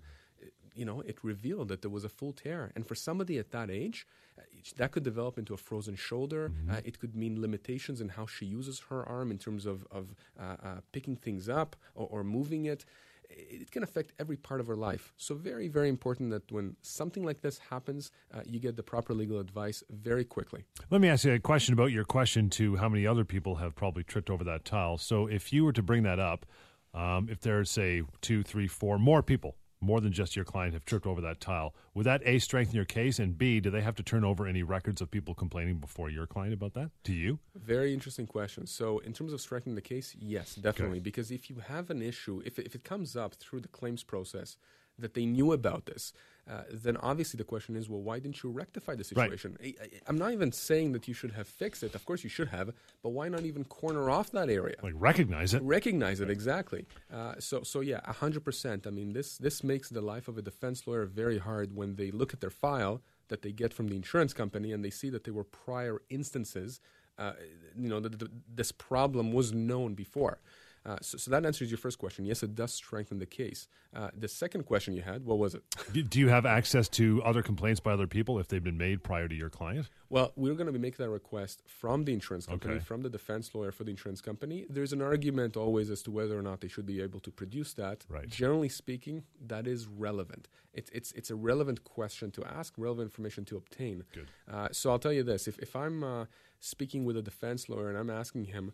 you 0.75 0.85
know, 0.85 1.01
it 1.01 1.17
revealed 1.23 1.67
that 1.67 1.81
there 1.81 1.91
was 1.91 2.03
a 2.03 2.09
full 2.09 2.31
tear. 2.31 2.71
And 2.75 2.87
for 2.87 2.95
somebody 2.95 3.37
at 3.37 3.51
that 3.51 3.69
age, 3.69 4.07
uh, 4.37 4.43
that 4.77 4.91
could 4.91 5.03
develop 5.03 5.37
into 5.37 5.53
a 5.53 5.57
frozen 5.57 5.95
shoulder. 5.95 6.49
Mm-hmm. 6.49 6.71
Uh, 6.71 6.81
it 6.85 6.99
could 6.99 7.15
mean 7.15 7.41
limitations 7.41 8.01
in 8.01 8.09
how 8.09 8.25
she 8.25 8.45
uses 8.45 8.79
her 8.89 9.07
arm 9.07 9.29
in 9.31 9.37
terms 9.37 9.65
of, 9.65 9.85
of 9.91 10.15
uh, 10.39 10.55
uh, 10.63 10.75
picking 10.91 11.15
things 11.15 11.49
up 11.49 11.75
or, 11.95 12.07
or 12.09 12.23
moving 12.23 12.65
it 12.65 12.85
it 13.29 13.71
can 13.71 13.83
affect 13.83 14.13
every 14.19 14.37
part 14.37 14.59
of 14.59 14.67
her 14.67 14.75
life. 14.75 15.13
So, 15.17 15.35
very, 15.35 15.67
very 15.67 15.89
important 15.89 16.31
that 16.31 16.51
when 16.51 16.75
something 16.81 17.23
like 17.23 17.41
this 17.41 17.59
happens, 17.69 18.11
uh, 18.33 18.41
you 18.45 18.59
get 18.59 18.75
the 18.75 18.83
proper 18.83 19.13
legal 19.13 19.39
advice 19.39 19.83
very 19.89 20.25
quickly. 20.25 20.65
Let 20.89 21.01
me 21.01 21.09
ask 21.09 21.25
you 21.25 21.33
a 21.33 21.39
question 21.39 21.73
about 21.73 21.91
your 21.91 22.05
question 22.05 22.49
to 22.51 22.77
how 22.77 22.89
many 22.89 23.05
other 23.05 23.25
people 23.25 23.55
have 23.55 23.75
probably 23.75 24.03
tripped 24.03 24.29
over 24.29 24.43
that 24.43 24.65
tile. 24.65 24.97
So, 24.97 25.27
if 25.27 25.53
you 25.53 25.63
were 25.65 25.73
to 25.73 25.83
bring 25.83 26.03
that 26.03 26.19
up, 26.19 26.45
um, 26.93 27.29
if 27.29 27.41
there's, 27.41 27.69
say, 27.69 28.03
two, 28.21 28.43
three, 28.43 28.67
four 28.67 28.97
more 28.97 29.21
people 29.21 29.55
more 29.81 30.01
than 30.01 30.11
just 30.11 30.35
your 30.35 30.45
client 30.45 30.73
have 30.73 30.85
tripped 30.85 31.05
over 31.05 31.21
that 31.21 31.39
tile. 31.39 31.73
Would 31.93 32.05
that 32.05 32.21
A, 32.25 32.39
strengthen 32.39 32.75
your 32.75 32.85
case? 32.85 33.19
And 33.19 33.37
B, 33.37 33.59
do 33.59 33.69
they 33.69 33.81
have 33.81 33.95
to 33.95 34.03
turn 34.03 34.23
over 34.23 34.45
any 34.45 34.63
records 34.63 35.01
of 35.01 35.09
people 35.09 35.33
complaining 35.33 35.77
before 35.77 36.09
your 36.09 36.27
client 36.27 36.53
about 36.53 36.73
that 36.73 36.91
to 37.05 37.13
you? 37.13 37.39
Very 37.55 37.93
interesting 37.93 38.27
question. 38.27 38.67
So, 38.67 38.99
in 38.99 39.13
terms 39.13 39.33
of 39.33 39.41
strengthening 39.41 39.75
the 39.75 39.81
case, 39.81 40.15
yes, 40.19 40.55
definitely. 40.55 40.97
Okay. 40.97 41.03
Because 41.03 41.31
if 41.31 41.49
you 41.49 41.57
have 41.67 41.89
an 41.89 42.01
issue, 42.01 42.41
if, 42.45 42.59
if 42.59 42.75
it 42.75 42.83
comes 42.83 43.15
up 43.15 43.35
through 43.35 43.61
the 43.61 43.67
claims 43.67 44.03
process, 44.03 44.57
that 44.97 45.13
they 45.13 45.25
knew 45.25 45.53
about 45.53 45.85
this, 45.85 46.13
uh, 46.49 46.63
then 46.71 46.97
obviously 46.97 47.37
the 47.37 47.43
question 47.43 47.75
is, 47.75 47.87
well, 47.87 48.01
why 48.01 48.17
didn't 48.17 48.41
you 48.41 48.49
rectify 48.49 48.95
the 48.95 49.03
situation? 49.03 49.55
Right. 49.61 49.77
I, 49.79 50.09
am 50.09 50.17
not 50.17 50.33
even 50.33 50.51
saying 50.51 50.93
that 50.93 51.07
you 51.07 51.13
should 51.13 51.33
have 51.33 51.47
fixed 51.47 51.83
it. 51.83 51.93
Of 51.93 52.05
course, 52.05 52.23
you 52.23 52.29
should 52.29 52.47
have, 52.47 52.73
but 53.03 53.09
why 53.09 53.29
not 53.29 53.41
even 53.41 53.63
corner 53.65 54.09
off 54.09 54.31
that 54.31 54.49
area? 54.49 54.75
Like 54.81 54.93
recognize 54.95 55.53
it. 55.53 55.61
Recognize 55.61 56.21
it 56.21 56.29
exactly. 56.29 56.85
Uh, 57.13 57.35
so, 57.37 57.61
so 57.61 57.81
yeah, 57.81 57.99
hundred 58.11 58.43
percent. 58.43 58.87
I 58.87 58.89
mean, 58.89 59.13
this 59.13 59.37
this 59.37 59.63
makes 59.63 59.89
the 59.89 60.01
life 60.01 60.27
of 60.27 60.37
a 60.37 60.41
defense 60.41 60.87
lawyer 60.87 61.05
very 61.05 61.37
hard 61.37 61.75
when 61.75 61.95
they 61.95 62.09
look 62.09 62.33
at 62.33 62.41
their 62.41 62.49
file 62.49 63.01
that 63.27 63.43
they 63.43 63.51
get 63.51 63.71
from 63.71 63.87
the 63.87 63.95
insurance 63.95 64.33
company 64.33 64.71
and 64.71 64.83
they 64.83 64.89
see 64.89 65.09
that 65.11 65.25
there 65.25 65.33
were 65.33 65.43
prior 65.43 66.01
instances. 66.09 66.81
Uh, 67.19 67.33
you 67.77 67.89
know, 67.89 67.99
the, 67.99 68.09
the, 68.09 68.31
this 68.51 68.71
problem 68.71 69.33
was 69.33 69.53
known 69.53 69.93
before. 69.93 70.39
Uh, 70.85 70.97
so, 71.01 71.17
so 71.17 71.29
that 71.31 71.45
answers 71.45 71.69
your 71.69 71.77
first 71.77 71.97
question. 71.99 72.25
Yes, 72.25 72.41
it 72.43 72.55
does 72.55 72.73
strengthen 72.73 73.19
the 73.19 73.25
case. 73.25 73.67
Uh, 73.95 74.09
the 74.17 74.27
second 74.27 74.63
question 74.65 74.93
you 74.93 75.01
had, 75.01 75.25
what 75.25 75.37
was 75.37 75.55
it? 75.55 75.63
Do- 76.09 76.19
you 76.19 76.29
have 76.29 76.45
access 76.45 76.87
to 76.89 77.21
other 77.23 77.41
complaints 77.41 77.79
by 77.79 77.91
other 77.93 78.07
people 78.07 78.39
if 78.39 78.47
they've 78.47 78.63
been 78.63 78.77
made 78.77 79.03
prior 79.03 79.27
to 79.27 79.35
your 79.35 79.49
client? 79.49 79.89
Well, 80.09 80.31
we're 80.35 80.53
going 80.55 80.67
to 80.67 80.73
be 80.73 80.79
making 80.79 81.03
that 81.05 81.09
request 81.09 81.61
from 81.65 82.03
the 82.05 82.13
insurance 82.13 82.45
company, 82.45 82.75
Okay. 82.75 82.83
from 82.83 83.01
the 83.01 83.09
defense 83.09 83.53
lawyer 83.53 83.71
for 83.71 83.83
the 83.83 83.91
insurance 83.91 84.21
company. 84.21 84.65
There's 84.69 84.93
an 84.93 85.01
argument 85.01 85.55
always 85.57 85.89
as 85.89 86.01
to 86.03 86.11
whether 86.11 86.37
or 86.37 86.41
not 86.41 86.61
they 86.61 86.67
should 86.67 86.85
be 86.85 87.01
able 87.01 87.19
to 87.21 87.31
produce 87.31 87.73
that. 87.73 88.05
Right. 88.09 88.27
Generally 88.27 88.69
speaking, 88.69 89.23
that 89.45 89.67
is 89.67 89.87
relevant. 89.87 90.47
It's, 90.73 90.89
it's, 90.91 91.11
it's 91.13 91.29
a 91.29 91.35
relevant 91.35 91.83
question 91.83 92.31
to 92.31 92.43
ask, 92.45 92.73
relevant 92.77 93.07
information 93.07 93.45
to 93.45 93.57
obtain. 93.57 94.03
Good. 94.13 94.27
Uh, 94.51 94.69
so 94.71 94.91
I'll 94.91 94.99
tell 94.99 95.13
you 95.13 95.23
this: 95.23 95.47
if, 95.47 95.57
if 95.59 95.75
I'm 95.75 96.03
uh, 96.03 96.25
speaking 96.59 97.05
with 97.05 97.17
a 97.17 97.21
defense 97.21 97.69
lawyer 97.69 97.89
and 97.89 97.97
I'm 97.97 98.09
asking 98.09 98.45
him, 98.45 98.71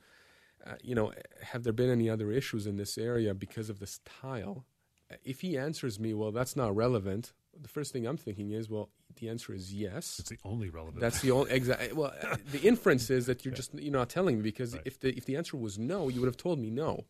uh, 0.66 0.76
you 0.82 0.96
know, 0.96 1.12
have 1.42 1.64
there 1.64 1.74
been 1.74 1.90
any 1.90 2.10
other 2.10 2.32
issues 2.32 2.66
in 2.68 2.78
this 2.78 2.98
area 2.98 3.34
because 3.34 3.70
of 3.70 3.80
this 3.80 4.00
tile? 4.22 4.66
Uh, 5.12 5.16
If 5.24 5.42
he 5.42 5.58
answers 5.58 6.00
me, 6.00 6.14
well, 6.14 6.32
that's 6.32 6.56
not 6.56 6.76
relevant. 6.76 7.34
The 7.60 7.68
first 7.70 7.94
thing 7.94 8.06
I'm 8.06 8.18
thinking 8.18 8.52
is, 8.52 8.70
well, 8.70 8.90
the 9.20 9.30
answer 9.30 9.54
is 9.54 9.74
yes. 9.74 10.18
It's 10.20 10.30
the 10.30 10.40
only 10.44 10.70
relevant. 10.70 11.00
That's 11.00 11.22
the 11.22 11.32
only 11.38 11.52
exact. 11.52 11.94
Well, 11.94 12.14
uh, 12.22 12.36
the 12.52 12.60
inference 12.68 13.10
is 13.10 13.28
that 13.28 13.46
you're 13.46 13.54
just 13.54 13.74
you're 13.76 13.94
not 13.94 14.10
telling 14.10 14.38
me 14.38 14.42
because 14.42 14.74
Right. 14.74 14.82
if 14.86 15.00
the 15.00 15.16
if 15.16 15.26
the 15.26 15.38
answer 15.38 15.56
was 15.56 15.78
no, 15.80 16.10
you 16.10 16.20
would 16.22 16.28
have 16.28 16.38
told 16.38 16.60
me 16.60 16.70
no. 16.70 17.06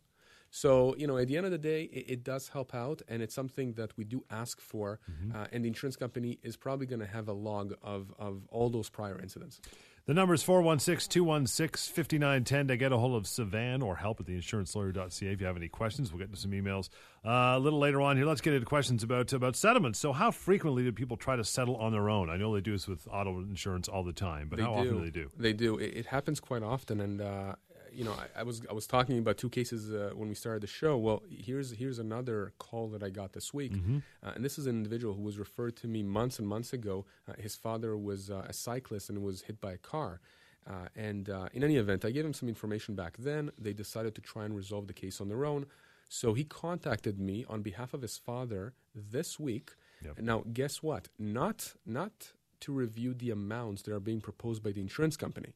So 0.50 0.96
you 0.98 1.08
know, 1.08 1.18
at 1.18 1.28
the 1.28 1.38
end 1.38 1.46
of 1.46 1.52
the 1.52 1.58
day, 1.58 1.84
it, 1.84 2.06
it 2.08 2.24
does 2.24 2.50
help 2.50 2.74
out, 2.74 3.02
and 3.08 3.22
it's 3.22 3.36
something 3.36 3.74
that 3.74 3.96
we 3.98 4.04
do 4.04 4.24
ask 4.30 4.62
for. 4.62 5.00
Mm-hmm. 5.10 5.36
Uh, 5.36 5.48
and 5.52 5.64
the 5.64 5.68
insurance 5.68 5.96
company 5.96 6.40
is 6.44 6.56
probably 6.56 6.86
going 6.86 7.02
to 7.02 7.08
have 7.08 7.28
a 7.28 7.34
log 7.34 7.74
of 7.82 8.14
of 8.20 8.48
all 8.50 8.70
those 8.70 8.90
prior 8.90 9.20
incidents. 9.22 9.60
The 10.08 10.14
number 10.14 10.36
is 10.36 10.44
416 10.44 11.12
216 11.12 11.92
5910 11.92 12.68
to 12.68 12.78
get 12.78 12.92
a 12.92 12.98
hold 12.98 13.16
of 13.16 13.26
Savan 13.26 13.82
or 13.82 13.96
help 13.96 14.20
at 14.20 14.28
theinsurancelawyer.ca 14.28 15.32
if 15.32 15.42
you 15.42 15.48
have 15.48 15.58
any 15.58 15.68
questions. 15.68 16.14
We'll 16.14 16.20
get 16.20 16.32
to 16.32 16.40
some 16.40 16.52
emails 16.52 16.90
uh, 17.26 17.58
a 17.58 17.60
little 17.60 17.80
later 17.80 18.02
on 18.02 18.16
here. 18.16 18.28
Let's 18.28 18.42
get 18.42 18.54
into 18.54 18.68
questions 18.68 19.02
about, 19.02 19.34
about 19.34 19.56
settlements. 19.56 19.98
So, 19.98 20.14
how 20.14 20.30
frequently 20.30 20.84
do 20.84 20.92
people 20.92 21.18
try 21.18 21.36
to 21.36 21.44
settle 21.44 21.78
on 21.78 21.92
their 21.92 22.08
own? 22.08 22.30
I 22.30 22.38
know 22.38 22.54
they 22.54 22.62
do 22.62 22.74
this 22.74 22.88
with 22.88 23.08
auto 23.12 23.40
insurance 23.40 23.88
all 23.88 24.04
the 24.04 24.14
time, 24.14 24.48
but 24.48 24.58
They 24.58 24.64
how 24.64 24.76
often 24.76 25.00
do 25.00 25.04
they 25.04 25.10
do? 25.10 25.32
They 25.36 25.54
do. 25.54 25.80
It, 25.80 25.98
it 25.98 26.06
happens 26.06 26.40
quite 26.40 26.62
often, 26.62 27.02
and 27.02 27.22
uh, 27.22 27.56
you 27.96 28.04
know, 28.04 28.14
I, 28.14 28.42
I 28.42 28.44
was 28.44 28.62
I 28.70 28.74
was 28.74 28.86
talking 28.96 29.18
about 29.18 29.38
two 29.38 29.50
cases 29.50 29.82
uh, 29.94 30.12
when 30.20 30.28
we 30.30 30.36
started 30.36 30.62
the 30.62 30.68
show. 30.82 30.94
Well, 30.98 31.20
here's 31.30 31.72
here's 31.72 32.00
another 32.00 32.40
call 32.66 32.86
that 32.94 33.04
I 33.04 33.10
got 33.22 33.30
this 33.34 33.54
week, 33.54 33.74
Mm-hmm. 33.74 33.98
uh, 34.24 34.32
and 34.36 34.44
this 34.46 34.58
is 34.60 34.66
an 34.68 34.76
individual 34.82 35.14
who 35.18 35.22
was 35.22 35.38
referred 35.46 35.76
to 35.78 35.88
me 35.88 36.04
months 36.04 36.38
and 36.40 36.48
months 36.48 36.72
ago. 36.74 37.06
Uh, 37.28 37.34
his 37.48 37.56
father 37.56 37.92
was 37.98 38.30
uh, 38.30 38.46
a 38.48 38.54
cyclist 38.54 39.10
and 39.10 39.18
was 39.30 39.38
hit 39.44 39.58
by 39.62 39.74
a 39.74 39.78
car. 39.94 40.20
Uh, 40.68 40.88
and 41.10 41.30
uh, 41.30 41.48
in 41.54 41.64
any 41.64 41.78
event, 41.78 42.04
I 42.06 42.12
gave 42.12 42.26
him 42.26 42.34
some 42.34 42.50
information 42.50 42.96
back 42.96 43.14
then. 43.18 43.52
They 43.66 43.74
decided 43.74 44.16
to 44.16 44.22
try 44.22 44.46
and 44.46 44.56
resolve 44.56 44.88
the 44.88 44.94
case 44.94 45.22
on 45.22 45.28
their 45.30 45.46
own. 45.46 45.68
So 46.10 46.34
he 46.34 46.44
contacted 46.44 47.20
me 47.20 47.46
on 47.48 47.62
behalf 47.62 47.94
of 47.94 48.02
his 48.02 48.18
father 48.18 48.74
this 48.94 49.40
week. 49.40 49.68
Yep. 50.04 50.20
Now, 50.22 50.44
guess 50.54 50.82
what? 50.82 51.04
Not 51.20 51.74
not 51.86 52.34
to 52.62 52.74
review 52.74 53.14
the 53.14 53.30
amounts 53.32 53.82
that 53.84 53.94
are 53.94 54.00
being 54.00 54.22
proposed 54.22 54.64
by 54.64 54.72
the 54.72 54.82
insurance 54.82 55.18
company. 55.18 55.52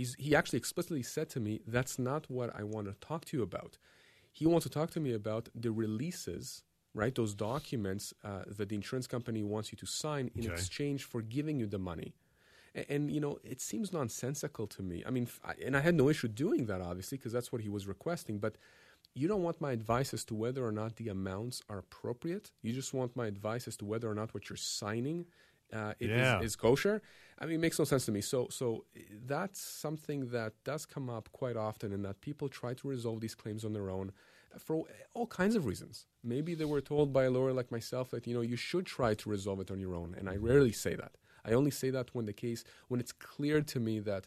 He's, 0.00 0.12
he 0.26 0.30
actually 0.40 0.60
explicitly 0.64 1.02
said 1.14 1.28
to 1.34 1.40
me, 1.46 1.52
"That's 1.76 1.96
not 2.10 2.22
what 2.36 2.48
I 2.60 2.62
want 2.74 2.86
to 2.88 2.94
talk 3.08 3.22
to 3.28 3.32
you 3.36 3.42
about." 3.50 3.72
He 4.38 4.44
wants 4.52 4.64
to 4.68 4.72
talk 4.78 4.88
to 4.96 5.00
me 5.06 5.12
about 5.22 5.44
the 5.64 5.72
releases, 5.84 6.44
right? 7.00 7.14
Those 7.20 7.34
documents 7.34 8.04
uh, 8.28 8.42
that 8.56 8.68
the 8.70 8.76
insurance 8.80 9.06
company 9.16 9.42
wants 9.54 9.66
you 9.72 9.76
to 9.84 9.86
sign 10.02 10.24
in 10.38 10.42
Okay. 10.44 10.52
exchange 10.54 11.00
for 11.12 11.20
giving 11.36 11.56
you 11.60 11.66
the 11.74 11.82
money. 11.92 12.10
A- 12.78 12.86
And, 12.94 13.02
you 13.16 13.20
know, 13.24 13.34
it 13.54 13.60
seems 13.70 13.88
nonsensical 14.00 14.66
to 14.76 14.80
me. 14.90 14.96
I 15.08 15.10
mean, 15.16 15.26
f- 15.32 15.40
I- 15.50 15.60
and 15.66 15.74
I 15.78 15.82
had 15.88 15.96
no 16.02 16.06
issue 16.12 16.28
doing 16.44 16.62
that, 16.70 16.80
obviously, 16.90 17.16
because 17.18 17.34
that's 17.36 17.50
what 17.52 17.60
he 17.66 17.70
was 17.76 17.84
requesting. 17.94 18.36
But 18.44 18.54
you 19.20 19.26
don't 19.30 19.44
want 19.48 19.58
my 19.66 19.72
advice 19.80 20.10
as 20.16 20.24
to 20.28 20.34
whether 20.42 20.62
or 20.68 20.74
not 20.80 20.90
the 21.00 21.08
amounts 21.18 21.56
are 21.70 21.80
appropriate. 21.86 22.46
You 22.64 22.72
just 22.80 22.92
want 22.98 23.10
my 23.20 23.26
advice 23.34 23.64
as 23.70 23.76
to 23.78 23.84
whether 23.90 24.08
or 24.12 24.16
not 24.20 24.32
what 24.34 24.42
you're 24.48 24.64
signing 24.82 25.20
uh, 25.72 25.76
i- 25.78 25.94
is, 26.00 26.08
Yeah. 26.10 26.40
is 26.42 26.56
kosher. 26.56 27.00
I 27.38 27.46
mean, 27.46 27.54
it 27.56 27.60
makes 27.60 27.78
no 27.78 27.84
sense 27.86 28.04
to 28.06 28.12
me. 28.12 28.20
So, 28.20 28.48
so 28.50 28.84
that's 29.26 29.60
something 29.60 30.28
that 30.30 30.52
does 30.64 30.84
come 30.86 31.08
up 31.08 31.30
quite 31.32 31.56
often, 31.56 31.92
and 31.92 32.04
that 32.04 32.20
people 32.20 32.48
try 32.48 32.74
to 32.74 32.88
resolve 32.88 33.20
these 33.20 33.34
claims 33.34 33.64
on 33.64 33.72
their 33.72 33.88
own 33.90 34.12
for 34.58 34.84
all 35.14 35.26
kinds 35.26 35.54
of 35.54 35.64
reasons. 35.64 36.06
Maybe 36.22 36.54
they 36.54 36.64
were 36.66 36.80
told 36.82 37.12
by 37.12 37.24
a 37.24 37.30
lawyer 37.30 37.52
like 37.52 37.70
myself 37.70 38.10
that 38.10 38.26
you 38.26 38.34
know 38.34 38.40
you 38.42 38.56
should 38.56 38.84
try 38.84 39.14
to 39.14 39.30
resolve 39.30 39.60
it 39.60 39.70
on 39.70 39.78
your 39.80 39.94
own, 39.94 40.14
and 40.18 40.28
I 40.28 40.36
rarely 40.36 40.72
say 40.72 40.94
that. 40.96 41.12
I 41.44 41.52
only 41.52 41.70
say 41.70 41.88
that 41.90 42.14
when 42.14 42.26
the 42.26 42.32
case 42.34 42.62
when 42.88 43.00
it's 43.00 43.12
clear 43.12 43.62
to 43.62 43.80
me 43.80 44.00
that 44.00 44.26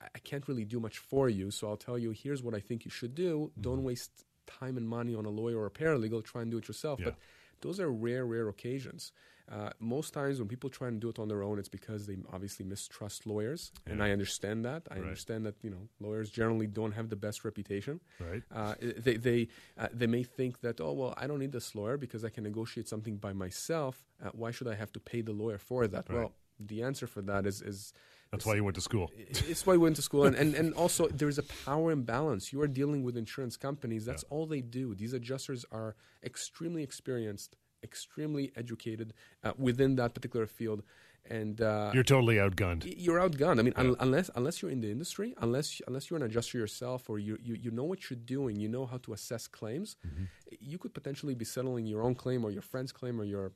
I- 0.00 0.08
I 0.16 0.18
can't 0.18 0.46
really 0.48 0.64
do 0.66 0.78
much 0.80 0.98
for 0.98 1.28
you. 1.28 1.50
So 1.52 1.68
I'll 1.68 1.76
tell 1.88 1.96
you, 1.98 2.10
here's 2.10 2.42
what 2.42 2.54
I 2.54 2.60
think 2.60 2.84
you 2.84 2.90
should 2.90 3.14
do. 3.14 3.32
Mm-hmm. 3.52 3.60
Don't 3.62 3.82
waste 3.84 4.24
time 4.46 4.76
and 4.76 4.86
money 4.88 5.14
on 5.14 5.24
a 5.24 5.30
lawyer 5.30 5.58
or 5.60 5.66
a 5.66 5.70
paralegal. 5.70 6.24
Try 6.24 6.42
and 6.42 6.50
do 6.50 6.58
it 6.58 6.66
yourself. 6.68 6.98
Yeah. 6.98 7.06
But 7.06 7.16
those 7.60 7.78
are 7.80 7.90
rare, 7.90 8.26
rare 8.26 8.48
occasions. 8.48 9.12
Uh, 9.50 9.70
most 9.80 10.14
times 10.14 10.38
when 10.38 10.48
people 10.48 10.70
try 10.70 10.88
and 10.88 11.00
do 11.00 11.08
it 11.08 11.18
on 11.18 11.28
their 11.28 11.42
own, 11.42 11.58
it's 11.58 11.68
because 11.68 12.06
they 12.06 12.16
obviously 12.32 12.64
mistrust 12.64 13.26
lawyers, 13.26 13.72
and 13.86 14.02
I 14.02 14.10
understand 14.12 14.64
that. 14.64 14.82
I 14.90 14.94
Right. 14.94 15.04
understand 15.04 15.44
that 15.46 15.56
you 15.62 15.70
know 15.70 15.88
lawyers 16.00 16.30
generally 16.30 16.66
don't 16.66 16.92
have 16.92 17.08
the 17.08 17.16
best 17.16 17.44
reputation. 17.44 18.00
Right. 18.20 18.42
Uh, 18.50 18.74
they 18.80 19.16
they 19.16 19.48
uh, 19.76 19.88
they 19.92 20.06
may 20.06 20.22
think 20.22 20.60
that 20.60 20.80
oh 20.80 20.92
well 20.92 21.14
I 21.16 21.26
don't 21.26 21.38
need 21.40 21.52
this 21.52 21.74
lawyer 21.74 21.96
because 21.96 22.24
I 22.24 22.30
can 22.30 22.44
negotiate 22.44 22.88
something 22.88 23.16
by 23.16 23.32
myself. 23.32 24.04
Uh, 24.24 24.30
why 24.32 24.50
should 24.52 24.68
I 24.68 24.74
have 24.74 24.92
to 24.92 25.00
pay 25.00 25.20
the 25.22 25.32
lawyer 25.32 25.58
for 25.58 25.86
that? 25.88 26.08
Right. 26.08 26.18
Well, 26.18 26.32
the 26.60 26.82
answer 26.82 27.06
for 27.06 27.22
that 27.22 27.44
is 27.46 27.60
is 27.62 27.92
That's 28.30 28.46
why 28.46 28.54
you 28.54 28.64
went 28.64 28.76
to 28.76 28.80
school. 28.80 29.10
it's 29.52 29.66
why 29.66 29.72
we 29.74 29.78
went 29.78 29.96
to 29.96 30.02
school, 30.02 30.24
and, 30.24 30.36
and, 30.42 30.54
and 30.54 30.72
also 30.74 31.08
there's 31.08 31.38
a 31.38 31.46
power 31.66 31.90
imbalance. 31.92 32.52
You 32.52 32.60
are 32.62 32.68
dealing 32.80 33.02
with 33.06 33.16
insurance 33.16 33.56
companies. 33.58 34.04
That's 34.06 34.24
all 34.32 34.46
they 34.46 34.62
do. 34.62 34.94
These 34.94 35.12
adjusters 35.12 35.66
are 35.70 35.96
extremely 36.24 36.82
experienced, 36.82 37.56
extremely 37.82 38.52
educated 38.56 39.12
uh, 39.44 39.52
within 39.58 39.96
that 39.96 40.14
particular 40.14 40.46
field, 40.46 40.82
and 41.28 41.60
uh, 41.60 41.90
You're 41.94 42.02
totally 42.14 42.36
outgunned. 42.36 42.82
you're 42.96 43.20
outgunned. 43.20 43.58
I 43.60 43.62
mean, 43.62 43.74
un- 43.76 43.96
unless 44.00 44.30
unless 44.34 44.60
you're 44.62 44.70
in 44.70 44.80
the 44.80 44.90
industry, 44.90 45.34
unless 45.40 45.80
unless 45.86 46.10
you're 46.10 46.18
an 46.18 46.24
adjuster 46.30 46.58
yourself, 46.58 47.08
or 47.10 47.18
you, 47.18 47.38
you 47.42 47.54
you 47.64 47.70
know 47.70 47.84
what 47.84 48.00
you're 48.10 48.18
doing, 48.36 48.54
you 48.56 48.68
know 48.68 48.86
how 48.86 48.98
to 48.98 49.12
assess 49.12 49.46
claims, 49.46 49.96
Mm-hmm. 50.06 50.24
you 50.72 50.78
could 50.78 50.94
potentially 50.94 51.34
be 51.34 51.44
settling 51.44 51.86
your 51.86 52.02
own 52.02 52.14
claim 52.14 52.44
or 52.44 52.50
your 52.50 52.62
friend's 52.72 52.92
claim 52.92 53.20
or 53.20 53.24
your 53.24 53.52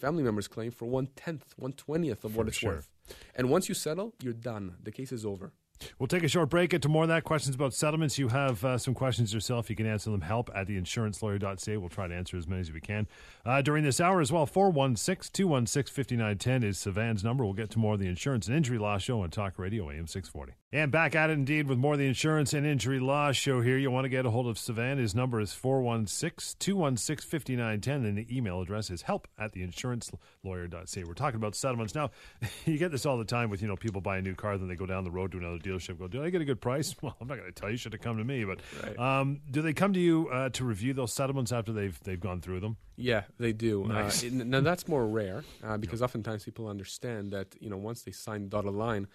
family 0.00 0.22
member's 0.22 0.48
claim 0.48 0.70
for 0.70 0.86
one 0.86 1.08
tenth, 1.16 1.54
one 1.56 1.72
twentieth 1.72 2.24
of 2.24 2.36
what 2.36 2.48
it's 2.48 2.58
sure. 2.58 2.72
worth. 2.72 2.88
And 3.36 3.50
once 3.50 3.68
you 3.68 3.74
settle, 3.74 4.14
you're 4.22 4.32
done. 4.52 4.76
The 4.82 4.90
case 4.92 5.12
is 5.12 5.24
over. 5.24 5.52
We'll 5.98 6.06
take 6.06 6.22
a 6.22 6.28
short 6.28 6.50
break. 6.50 6.70
Get 6.70 6.82
to 6.82 6.88
more 6.88 7.04
of 7.04 7.08
that. 7.08 7.24
Questions 7.24 7.54
about 7.54 7.74
settlements. 7.74 8.18
You 8.18 8.28
have 8.28 8.64
uh, 8.64 8.78
some 8.78 8.94
questions 8.94 9.32
yourself. 9.32 9.70
You 9.70 9.76
can 9.76 9.86
answer 9.86 10.10
them. 10.10 10.22
Help 10.22 10.50
at 10.54 10.68
theinsurancelawyer.ca. 10.68 11.76
We'll 11.76 11.88
try 11.88 12.08
to 12.08 12.14
answer 12.14 12.36
as 12.36 12.46
many 12.46 12.60
as 12.60 12.72
we 12.72 12.80
can 12.80 13.06
uh, 13.44 13.62
during 13.62 13.84
this 13.84 14.00
hour 14.00 14.20
as 14.20 14.32
well. 14.32 14.46
416 14.46 15.30
216 15.32 15.94
5910 15.94 16.68
is 16.68 16.78
Savan's 16.78 17.24
number. 17.24 17.44
We'll 17.44 17.54
get 17.54 17.70
to 17.70 17.78
more 17.78 17.94
of 17.94 18.00
the 18.00 18.08
insurance 18.08 18.46
and 18.46 18.56
injury 18.56 18.78
law 18.78 18.98
show 18.98 19.22
on 19.22 19.30
Talk 19.30 19.58
Radio 19.58 19.90
AM 19.90 20.06
640. 20.06 20.54
And 20.72 20.90
back 20.90 21.14
at 21.14 21.30
it 21.30 21.34
indeed 21.34 21.68
with 21.68 21.78
more 21.78 21.92
of 21.92 22.00
the 22.00 22.06
insurance 22.08 22.52
and 22.52 22.66
injury 22.66 22.98
law 22.98 23.30
show 23.30 23.60
here. 23.60 23.78
You 23.78 23.88
want 23.92 24.04
to 24.04 24.08
get 24.08 24.26
a 24.26 24.30
hold 24.30 24.48
of 24.48 24.58
Savan. 24.58 24.98
His 24.98 25.14
number 25.14 25.40
is 25.40 25.52
416 25.52 26.56
216 26.58 27.28
5910 27.30 28.04
and 28.04 28.18
the 28.18 28.36
email 28.36 28.60
address 28.60 28.90
is 28.90 29.02
help 29.02 29.28
at 29.38 29.54
theinsurancelawyer.ca. 29.54 31.04
We're 31.04 31.14
talking 31.14 31.36
about 31.36 31.54
settlements. 31.54 31.94
Now, 31.94 32.10
you 32.64 32.78
get 32.78 32.90
this 32.90 33.06
all 33.06 33.16
the 33.16 33.24
time 33.24 33.48
with, 33.48 33.62
you 33.62 33.68
know, 33.68 33.76
people 33.76 34.00
buy 34.00 34.18
a 34.18 34.22
new 34.22 34.34
car, 34.34 34.58
then 34.58 34.66
they 34.66 34.74
go 34.74 34.86
down 34.86 35.04
the 35.04 35.10
road 35.10 35.30
to 35.32 35.38
another 35.38 35.58
dealership, 35.58 35.98
go, 36.00 36.08
did 36.08 36.22
I 36.22 36.30
get 36.30 36.40
a 36.40 36.44
good 36.44 36.60
price? 36.60 36.94
Well, 37.06 37.16
I'm 37.20 37.28
not 37.28 37.38
going 37.38 37.52
to 37.52 37.52
tell 37.52 37.68
you. 37.68 37.74
You 37.74 37.78
should 37.78 37.92
have 37.92 38.00
come 38.02 38.16
to 38.18 38.24
me. 38.24 38.44
But 38.44 38.58
Right. 38.82 38.98
um, 38.98 39.40
do 39.50 39.62
they 39.62 39.72
come 39.72 39.92
to 39.92 40.00
you 40.00 40.28
uh, 40.30 40.48
to 40.50 40.64
review 40.64 40.92
those 40.94 41.12
settlements 41.12 41.52
after 41.52 41.72
they've 41.72 41.96
they've 42.02 42.18
gone 42.18 42.40
through 42.40 42.58
them? 42.60 42.76
Yeah, 42.96 43.22
they 43.38 43.52
do. 43.52 43.84
Nice. 43.86 44.24
Uh, 44.24 44.30
now 44.32 44.60
that's 44.60 44.88
more 44.88 45.06
rare 45.06 45.44
uh, 45.62 45.76
because 45.84 46.02
oftentimes 46.02 46.42
people 46.44 46.66
understand 46.66 47.30
that 47.32 47.54
you 47.60 47.70
know 47.70 47.76
once 47.76 48.02
they 48.02 48.10
sign 48.10 48.42
the 48.42 48.48
dotted 48.48 48.72
line, 48.72 49.04
uh, 49.04 49.08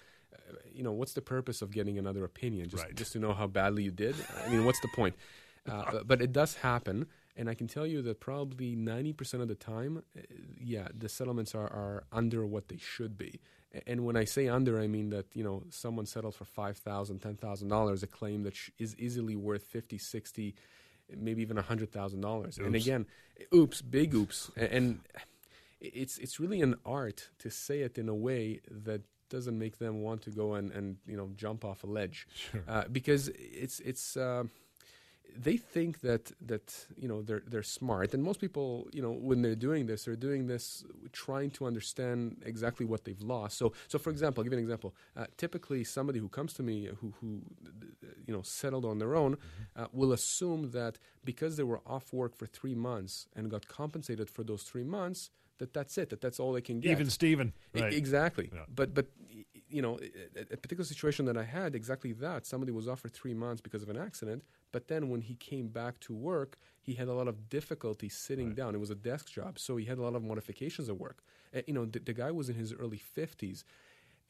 you 0.73 0.83
know 0.83 0.91
what's 0.91 1.13
the 1.13 1.21
purpose 1.21 1.61
of 1.61 1.71
getting 1.71 1.97
another 1.97 2.23
opinion 2.23 2.69
just 2.69 2.83
Right. 2.83 2.95
just 2.95 3.11
to 3.13 3.19
know 3.19 3.33
how 3.33 3.47
badly 3.47 3.83
you 3.83 3.91
did. 3.91 4.15
I 4.45 4.49
mean, 4.49 4.65
what's 4.65 4.79
the 4.81 4.89
point? 4.95 5.15
Uh, 5.69 6.01
but- 6.03 6.23
it 6.23 6.31
does 6.33 6.55
happen, 6.55 7.05
and 7.37 7.47
I 7.47 7.53
can 7.53 7.67
tell 7.67 7.85
you 7.85 8.01
that 8.01 8.19
probably 8.19 8.75
ninety 8.75 9.13
percent 9.13 9.43
of 9.43 9.47
the 9.47 9.53
time, 9.53 10.01
uh, 10.17 10.21
yeah, 10.59 10.87
the 10.97 11.07
settlements 11.07 11.53
are, 11.53 11.67
are 11.67 12.03
under 12.11 12.47
what 12.47 12.67
they 12.69 12.77
should 12.77 13.15
be. 13.15 13.39
And 13.85 14.03
when 14.03 14.17
I 14.17 14.25
say 14.25 14.47
under, 14.47 14.79
I 14.81 14.87
mean 14.87 15.11
that 15.11 15.27
you 15.35 15.43
know 15.43 15.61
someone 15.69 16.07
settled 16.07 16.33
for 16.33 16.45
five 16.45 16.77
thousand, 16.77 17.19
ten 17.19 17.35
thousand 17.35 17.67
dollars, 17.67 18.01
$10,000, 18.01 18.03
a 18.03 18.07
claim 18.07 18.41
that 18.41 18.55
sh- 18.55 18.71
is 18.79 18.95
easily 18.97 19.35
worth 19.35 19.61
fifty, 19.63 19.99
sixty, 19.99 20.55
maybe 21.15 21.43
even 21.43 21.57
hundred 21.57 21.91
thousand 21.91 22.21
dollars. 22.21 22.57
And 22.57 22.73
again, 22.75 23.05
oops, 23.53 23.83
big 23.83 24.15
oops, 24.15 24.49
and 24.57 25.01
it's 25.79 26.17
it's 26.17 26.39
really 26.39 26.61
an 26.61 26.75
art 26.85 27.29
to 27.37 27.51
say 27.51 27.81
it 27.81 27.99
in 27.99 28.09
a 28.09 28.15
way 28.15 28.61
that 28.69 29.01
doesn't 29.35 29.57
make 29.65 29.75
them 29.83 29.95
want 30.07 30.21
to 30.27 30.31
go 30.41 30.47
and, 30.59 30.67
and 30.77 30.97
you 31.11 31.17
know 31.19 31.27
jump 31.43 31.65
off 31.69 31.83
a 31.83 31.87
ledge 31.99 32.27
Sure. 32.35 32.63
uh, 32.67 32.83
because 32.91 33.23
it's 33.63 33.77
it's 33.91 34.05
uh, 34.17 34.43
they 35.47 35.55
think 35.55 36.01
that 36.01 36.23
that 36.51 36.67
you 37.01 37.07
know 37.07 37.19
they're 37.27 37.43
they're 37.51 37.63
smart, 37.79 38.13
and 38.13 38.21
most 38.29 38.39
people, 38.41 38.67
you 38.91 39.01
know, 39.01 39.13
when 39.29 39.41
they're 39.41 39.61
doing 39.69 39.85
this, 39.85 40.03
they're 40.03 40.23
doing 40.29 40.47
this 40.47 40.83
trying 41.25 41.49
to 41.51 41.65
understand 41.65 42.19
exactly 42.45 42.85
what 42.85 43.05
they've 43.05 43.21
lost. 43.21 43.57
So, 43.57 43.71
so 43.87 43.97
for 43.97 44.09
example, 44.09 44.37
I'll 44.41 44.43
give 44.43 44.51
you 44.53 44.59
an 44.59 44.65
example. 44.69 44.91
Uh, 45.15 45.27
typically, 45.37 45.81
somebody 45.85 46.19
who 46.19 46.27
comes 46.27 46.51
to 46.55 46.63
me 46.63 46.89
who 46.99 47.13
who 47.21 47.29
you 48.27 48.33
know 48.35 48.41
settled 48.41 48.85
on 48.91 48.99
their 48.99 49.15
own 49.15 49.37
uh, 49.77 49.87
will 49.93 50.11
assume 50.11 50.71
that 50.71 50.93
because 51.23 51.55
they 51.57 51.63
were 51.71 51.81
off 51.85 52.11
work 52.11 52.33
for 52.35 52.45
three 52.59 52.75
months 52.75 53.27
and 53.35 53.49
got 53.49 53.63
compensated 53.69 54.27
for 54.29 54.43
those 54.43 54.63
three 54.63 54.83
months, 54.99 55.29
that 55.61 55.73
that's 55.73 55.97
it, 55.97 56.09
that 56.09 56.21
that's 56.21 56.39
all 56.41 56.51
they 56.53 56.61
can 56.69 56.79
get. 56.81 56.91
Even 56.91 57.09
Steven. 57.09 57.53
E- 57.75 57.81
Right. 57.81 57.93
Exactly. 57.93 58.49
Yeah. 58.53 58.65
But 58.79 58.93
but 58.93 59.07
you 59.69 59.81
know, 59.81 59.97
a, 60.35 60.41
a 60.41 60.57
particular 60.57 60.83
situation 60.83 61.23
that 61.29 61.37
I 61.37 61.43
had 61.43 61.75
exactly 61.75 62.11
that. 62.25 62.45
Somebody 62.45 62.73
was 62.73 62.87
off 62.89 62.99
for 62.99 63.07
three 63.09 63.33
months 63.33 63.61
because 63.61 63.81
of 63.83 63.89
an 63.89 63.97
accident, 63.97 64.43
but 64.73 64.89
then 64.89 65.09
when 65.09 65.21
he 65.21 65.35
came 65.35 65.67
back 65.69 65.97
to 66.01 66.13
work, 66.13 66.57
he 66.81 66.93
had 66.95 67.07
a 67.07 67.13
lot 67.13 67.27
of 67.29 67.47
difficulty 67.49 68.09
sitting 68.09 68.53
down. 68.53 68.75
It 68.75 68.79
was 68.79 68.89
a 68.89 68.95
desk 68.95 69.31
job, 69.31 69.57
so 69.57 69.77
he 69.77 69.85
had 69.85 69.97
a 69.97 70.01
lot 70.01 70.15
of 70.15 70.23
modifications 70.23 70.89
at 70.89 70.97
work. 70.97 71.23
Uh, 71.55 71.61
you 71.67 71.73
know, 71.73 71.85
the, 71.85 71.99
the 71.99 72.13
guy 72.13 72.31
was 72.31 72.49
in 72.49 72.55
his 72.55 72.73
early 72.73 72.97
fifties. 72.97 73.63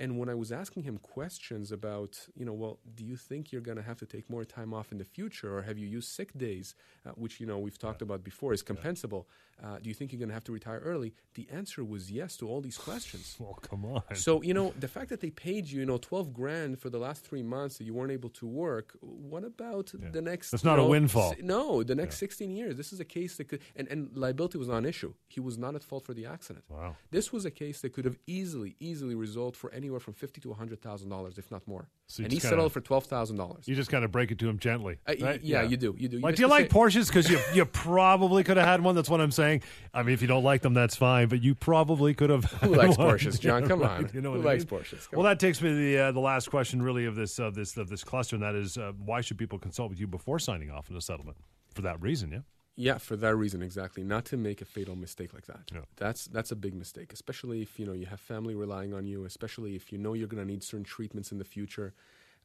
And 0.01 0.09
when 0.19 0.29
I 0.29 0.35
was 0.43 0.51
asking 0.61 0.81
him 0.89 0.97
questions 1.15 1.71
about, 1.79 2.11
you 2.39 2.45
know, 2.47 2.53
well, 2.61 2.75
do 2.99 3.03
you 3.11 3.15
think 3.29 3.41
you're 3.51 3.61
going 3.69 3.77
to 3.83 3.87
have 3.91 3.99
to 4.03 4.07
take 4.15 4.25
more 4.35 4.43
time 4.57 4.71
off 4.77 4.87
in 4.93 4.97
the 4.97 5.05
future, 5.17 5.49
or 5.55 5.61
have 5.69 5.77
you 5.81 5.87
used 5.97 6.09
sick 6.19 6.29
days, 6.47 6.67
uh, 7.05 7.11
which 7.23 7.33
you 7.39 7.45
know 7.49 7.59
we've 7.65 7.77
talked 7.87 8.01
about 8.01 8.19
before 8.31 8.51
is 8.57 8.63
compensable? 8.71 9.23
Uh, 9.63 9.77
do 9.83 9.87
you 9.89 9.93
think 9.97 10.11
you're 10.11 10.17
going 10.25 10.33
to 10.35 10.39
have 10.39 10.43
to 10.49 10.51
retire 10.59 10.79
early? 10.91 11.13
The 11.35 11.45
answer 11.59 11.83
was 11.93 12.03
yes 12.19 12.31
to 12.37 12.43
all 12.49 12.61
these 12.61 12.79
questions. 12.87 13.37
Well, 13.41 13.57
come 13.69 13.83
on. 13.85 14.01
So 14.15 14.41
you 14.47 14.53
know 14.57 14.67
the 14.85 14.87
fact 14.95 15.09
that 15.11 15.19
they 15.21 15.29
paid 15.47 15.63
you, 15.71 15.79
you 15.81 15.85
know, 15.91 15.97
twelve 16.09 16.27
grand 16.39 16.79
for 16.79 16.89
the 16.95 16.97
last 17.07 17.19
three 17.27 17.43
months 17.55 17.73
that 17.77 17.83
you 17.87 17.93
weren't 17.97 18.11
able 18.19 18.29
to 18.41 18.45
work. 18.47 18.87
What 19.01 19.43
about 19.53 19.87
the 20.15 20.21
next? 20.31 20.45
That's 20.51 20.63
not 20.71 20.79
a 20.79 20.83
windfall. 20.83 21.31
s- 21.33 21.37
No, 21.55 21.83
the 21.91 21.95
next 22.03 22.15
sixteen 22.25 22.51
years. 22.59 22.73
This 22.81 22.91
is 22.95 22.99
a 22.99 23.05
case 23.19 23.33
that 23.37 23.45
could, 23.49 23.61
and, 23.75 23.85
and 23.93 23.99
liability 24.25 24.57
was 24.57 24.67
not 24.73 24.77
an 24.77 24.85
issue. 24.93 25.13
He 25.35 25.39
was 25.39 25.55
not 25.63 25.75
at 25.75 25.83
fault 25.83 26.03
for 26.07 26.13
the 26.19 26.25
accident. 26.35 26.65
Wow. 26.69 26.95
This 27.11 27.31
was 27.35 27.43
a 27.45 27.51
case 27.51 27.77
that 27.81 27.91
could 27.93 28.05
have 28.05 28.17
easily, 28.25 28.75
easily 28.79 29.15
resolved 29.15 29.55
for 29.61 29.69
anywhere 29.91 29.99
from 29.99 30.13
fifty 30.13 30.39
to 30.41 30.53
hundred 30.53 30.81
thousand 30.81 31.09
dollars, 31.09 31.37
if 31.37 31.51
not 31.51 31.67
more. 31.67 31.89
So 32.07 32.23
and 32.23 32.31
he 32.31 32.39
kinda- 32.39 32.49
settled 32.49 32.71
for 32.71 32.81
twelve 32.81 33.05
thousand 33.05 33.35
dollars. 33.37 33.67
You 33.67 33.75
just 33.75 33.91
kind 33.91 34.05
of 34.05 34.11
break 34.11 34.31
it 34.31 34.39
to 34.39 34.49
him 34.49 34.57
gently. 34.57 34.97
Uh, 35.07 35.13
right? 35.19 35.43
yeah, 35.43 35.61
you 35.63 35.77
do. 35.77 35.95
You 35.97 36.07
do. 36.07 36.19
Like, 36.19 36.33
just 36.33 36.37
do 36.37 36.43
you 36.43 36.47
like 36.47 36.71
say- 36.71 36.77
Porsches? 36.77 37.07
Because 37.07 37.29
you 37.29 37.39
you 37.53 37.65
probably 37.65 38.43
could 38.43 38.57
have 38.57 38.65
had 38.65 38.81
one. 38.81 38.95
That's 38.95 39.09
what 39.09 39.19
I'm 39.21 39.31
saying. 39.31 39.63
I 39.93 40.03
mean, 40.03 40.13
if 40.13 40.21
you 40.21 40.27
don't 40.27 40.43
like 40.43 40.61
them, 40.61 40.73
that's 40.73 40.95
fine. 40.95 41.27
But 41.27 41.43
you 41.43 41.53
probably 41.55 42.13
could 42.13 42.29
have. 42.29 42.45
Who 42.45 42.75
likes 42.75 42.95
Porsches, 42.95 43.39
John? 43.39 43.51
Yeah, 43.63 43.67
Come 43.67 43.83
on. 43.83 44.09
You 44.13 44.21
know 44.21 44.33
Who 44.33 44.41
likes 44.41 44.69
mean? 44.69 44.79
Porsches? 44.79 45.09
Come 45.09 45.17
Well, 45.19 45.23
that 45.27 45.39
takes 45.39 45.61
me 45.61 45.69
to 45.69 45.75
the 45.75 45.97
uh, 45.97 46.11
the 46.11 46.19
last 46.19 46.49
question, 46.49 46.81
really, 46.81 47.05
of 47.05 47.15
this 47.15 47.37
of 47.39 47.53
this 47.53 47.75
of 47.77 47.89
this 47.89 48.03
cluster, 48.03 48.35
and 48.37 48.43
that 48.43 48.55
is, 48.55 48.77
uh, 48.77 48.93
why 49.03 49.21
should 49.21 49.37
people 49.37 49.59
consult 49.59 49.89
with 49.89 49.99
you 49.99 50.07
before 50.07 50.39
signing 50.39 50.71
off 50.71 50.89
on 50.89 50.95
a 50.97 51.01
settlement? 51.01 51.37
For 51.73 51.81
that 51.83 52.01
reason, 52.01 52.31
yeah. 52.31 52.39
Yeah, 52.75 52.97
for 52.97 53.15
that 53.17 53.35
reason 53.35 53.61
exactly. 53.61 54.03
Not 54.03 54.25
to 54.25 54.37
make 54.37 54.61
a 54.61 54.65
fatal 54.65 54.95
mistake 54.95 55.33
like 55.33 55.45
that. 55.47 55.69
Yeah. 55.73 55.81
That's 55.97 56.25
that's 56.25 56.51
a 56.51 56.55
big 56.55 56.73
mistake, 56.73 57.11
especially 57.13 57.61
if 57.61 57.79
you 57.79 57.85
know 57.85 57.93
you 57.93 58.05
have 58.07 58.19
family 58.19 58.55
relying 58.55 58.93
on 58.93 59.05
you, 59.05 59.25
especially 59.25 59.75
if 59.75 59.91
you 59.91 59.97
know 59.97 60.13
you're 60.13 60.27
going 60.27 60.43
to 60.45 60.51
need 60.51 60.63
certain 60.63 60.85
treatments 60.85 61.31
in 61.31 61.37
the 61.37 61.43
future. 61.45 61.93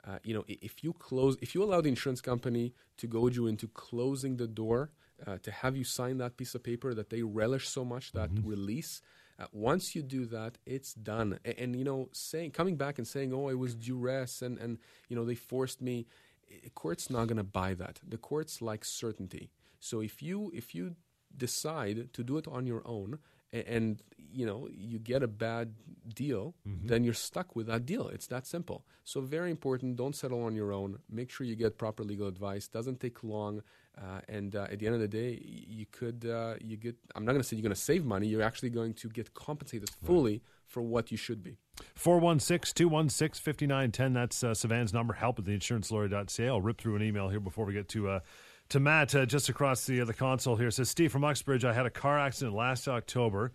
Uh, 0.07 0.19
you 0.23 0.35
know, 0.35 0.45
if 0.47 0.85
you 0.85 0.93
close, 0.93 1.37
if 1.41 1.55
you 1.55 1.63
allow 1.65 1.81
the 1.81 1.89
insurance 1.89 2.21
company 2.21 2.73
to 2.97 3.07
goad 3.09 3.35
you 3.35 3.47
into 3.47 3.67
closing 3.69 4.37
the 4.37 4.47
door, 4.47 4.91
uh, 5.27 5.39
to 5.43 5.51
have 5.51 5.77
you 5.77 5.83
sign 5.85 6.19
that 6.19 6.37
piece 6.37 6.55
of 6.55 6.63
paper 6.63 6.95
that 6.95 7.11
they 7.11 7.23
relish 7.23 7.69
so 7.69 7.85
much, 7.85 8.13
that 8.13 8.31
release. 8.45 9.01
Uh, 9.39 9.47
once 9.53 9.95
you 9.97 10.03
do 10.03 10.25
that, 10.27 10.59
it's 10.65 10.95
done. 10.95 11.39
And, 11.45 11.59
and 11.59 11.77
you 11.77 11.85
know, 11.85 12.09
saying 12.13 12.51
coming 12.53 12.77
back 12.77 12.99
and 12.99 13.07
saying, 13.07 13.33
"Oh, 13.33 13.49
it 13.49 13.59
was 13.59 13.75
duress," 13.75 14.43
and 14.43 14.59
and 14.59 14.79
you 15.09 15.17
know 15.17 15.25
they 15.25 15.35
forced 15.37 15.81
me. 15.81 16.07
i- 16.51 16.69
Court's 16.75 17.11
not 17.11 17.27
going 17.27 17.37
to 17.39 17.45
buy 17.61 17.75
that. 17.75 18.01
The 18.07 18.19
courts 18.19 18.61
like 18.63 18.85
certainty. 18.85 19.51
So 19.81 20.01
if 20.01 20.23
you 20.23 20.51
if 20.55 20.75
you 20.75 20.97
decide 21.37 22.13
to 22.15 22.23
do 22.25 22.39
it 22.39 22.47
on 22.49 22.67
your 22.67 22.83
own 22.87 23.19
a- 23.53 23.69
and 23.69 24.03
you 24.17 24.47
know 24.47 24.69
you 24.73 24.99
get 24.99 25.23
a 25.23 25.29
bad 25.29 25.75
deal, 26.15 26.55
then 26.65 27.05
you're 27.05 27.15
stuck 27.15 27.55
with 27.57 27.67
that 27.67 27.85
deal. 27.87 28.09
It's 28.09 28.27
that 28.29 28.47
simple. 28.47 28.85
So 29.05 29.21
very 29.21 29.51
important. 29.51 29.97
Don't 29.97 30.15
settle 30.17 30.43
on 30.43 30.55
your 30.55 30.73
own. 30.73 30.99
Make 31.11 31.31
sure 31.31 31.47
you 31.47 31.57
get 31.57 31.79
proper 31.79 32.03
legal 32.05 32.27
advice. 32.27 32.69
Doesn't 32.69 33.01
take 33.01 33.23
long. 33.23 33.63
Uh, 33.99 34.21
and 34.29 34.55
uh, 34.55 34.67
at 34.71 34.79
the 34.79 34.87
end 34.87 34.95
of 34.95 35.01
the 35.01 35.09
day, 35.09 35.41
you 35.43 35.87
could 35.91 36.27
uh, 36.27 36.55
you 36.61 36.77
get. 36.77 36.97
I'm 37.15 37.25
not 37.25 37.33
going 37.33 37.43
to 37.43 37.49
say 37.49 37.57
you're 37.57 37.63
going 37.63 37.75
to 37.75 37.81
save 37.81 38.05
money. 38.05 38.27
You're 38.27 38.43
actually 38.43 38.71
going 38.71 38.93
to 38.95 39.09
get 39.09 39.33
compensated 39.33 39.89
fully 40.05 40.43
for 40.67 40.83
what 40.83 41.11
you 41.11 41.17
should 41.17 41.43
be. 41.43 41.57
416 41.95 42.75
216 42.75 43.41
5910. 43.43 44.13
That's 44.13 44.45
uh, 44.45 44.53
Savan's 44.53 44.93
number. 44.93 45.15
Help 45.15 45.39
at 45.39 45.47
the 45.47 45.53
theinsurancelawyer.ca. 45.53 46.49
I'll 46.49 46.61
rip 46.61 46.79
through 46.79 46.97
an 46.97 47.03
email 47.03 47.29
here 47.31 47.41
before 47.41 47.65
we 47.65 47.73
get 47.73 47.89
to 47.91 48.09
uh, 48.11 48.21
to 48.69 48.81
Matt 48.81 49.15
uh, 49.15 49.27
just 49.27 49.49
across 49.49 49.87
the, 49.87 50.01
uh, 50.01 50.05
the 50.05 50.15
console 50.15 50.57
here. 50.57 50.71
Says, 50.71 50.91
Steve 50.91 51.13
from 51.13 51.25
Uxbridge, 51.25 51.65
I 51.65 51.73
had 51.73 51.87
a 51.87 51.91
car 51.91 52.19
accident 52.19 52.57
last 52.57 52.89
October, 52.89 53.53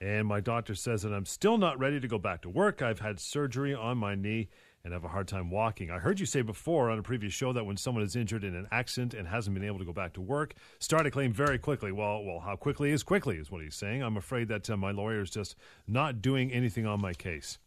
and 0.00 0.26
my 0.26 0.40
doctor 0.40 0.74
says 0.74 1.02
that 1.02 1.12
I'm 1.12 1.26
still 1.26 1.58
not 1.58 1.78
ready 1.78 2.00
to 2.00 2.08
go 2.08 2.18
back 2.18 2.42
to 2.42 2.48
work. 2.48 2.82
I've 2.82 3.00
had 3.00 3.20
surgery 3.20 3.74
on 3.74 3.98
my 3.98 4.14
knee 4.14 4.48
and 4.84 4.92
have 4.92 5.04
a 5.04 5.08
hard 5.08 5.26
time 5.26 5.50
walking. 5.50 5.90
I 5.90 5.98
heard 5.98 6.20
you 6.20 6.26
say 6.26 6.42
before 6.42 6.90
on 6.90 6.98
a 6.98 7.02
previous 7.02 7.32
show 7.32 7.52
that 7.54 7.64
when 7.64 7.78
someone 7.78 8.04
is 8.04 8.16
injured 8.16 8.44
in 8.44 8.54
an 8.54 8.68
accident 8.70 9.14
and 9.14 9.26
hasn't 9.26 9.54
been 9.54 9.64
able 9.64 9.78
to 9.78 9.84
go 9.84 9.94
back 9.94 10.12
to 10.14 10.20
work, 10.20 10.54
start 10.78 11.06
a 11.06 11.10
claim 11.10 11.32
very 11.32 11.58
quickly. 11.58 11.90
Well, 11.90 12.22
well, 12.22 12.40
how 12.40 12.56
quickly 12.56 12.90
is 12.90 13.02
quickly 13.02 13.38
is 13.38 13.50
what 13.50 13.62
he's 13.62 13.74
saying. 13.74 14.02
I'm 14.02 14.18
afraid 14.18 14.48
that 14.48 14.68
uh, 14.68 14.76
my 14.76 14.90
lawyer 14.90 15.22
is 15.22 15.30
just 15.30 15.56
not 15.88 16.20
doing 16.20 16.52
anything 16.52 16.86
on 16.86 17.00
my 17.00 17.14
case. 17.14 17.58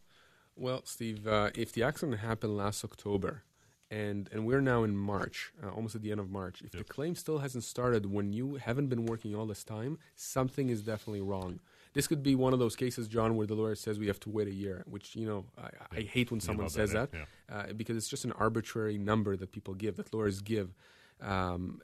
Well, 0.56 0.82
Steve, 0.86 1.28
uh, 1.28 1.50
if 1.56 1.72
the 1.72 1.84
accident 1.84 2.20
happened 2.20 2.56
last 2.56 2.84
October, 2.84 3.44
and 3.90 4.30
and 4.32 4.46
we're 4.46 4.62
now 4.62 4.84
in 4.84 4.98
March, 4.98 5.54
uh, 5.64 5.70
almost 5.70 5.96
at 5.96 6.02
the 6.02 6.12
end 6.12 6.20
of 6.20 6.30
March, 6.30 6.62
if 6.62 6.72
the 6.72 6.84
claim 6.84 7.16
still 7.16 7.40
hasn't 7.40 7.64
started 7.64 8.06
when 8.06 8.34
you 8.34 8.56
haven't 8.56 8.88
been 8.88 9.06
working 9.06 9.34
all 9.36 9.46
this 9.46 9.64
time, 9.64 9.98
something 10.16 10.70
is 10.70 10.82
definitely 10.82 11.22
wrong. 11.22 11.60
This 11.94 12.06
could 12.08 12.22
be 12.22 12.36
one 12.36 12.54
of 12.54 12.60
those 12.60 12.76
cases, 12.76 13.08
John, 13.08 13.38
where 13.38 13.48
the 13.48 13.56
lawyer 13.56 13.76
says 13.76 13.98
we 13.98 14.08
have 14.08 14.20
to 14.22 14.30
wait 14.30 14.48
a 14.48 14.54
year, 14.54 14.84
which 14.88 15.16
you 15.16 15.26
know 15.26 15.46
I, 15.58 15.98
I 15.98 16.02
hate 16.02 16.32
when 16.32 16.42
someone 16.42 16.70
says 16.70 16.92
that, 16.92 17.12
that, 17.12 17.28
yeah. 17.50 17.56
uh, 17.56 17.74
because 17.74 17.96
it's 17.96 18.10
just 18.10 18.26
an 18.26 18.34
arbitrary 18.34 18.98
number 18.98 19.38
that 19.38 19.52
people 19.52 19.74
give, 19.74 19.96
that 19.96 20.14
lawyers 20.14 20.42
give. 20.42 20.76
Um, 21.22 21.82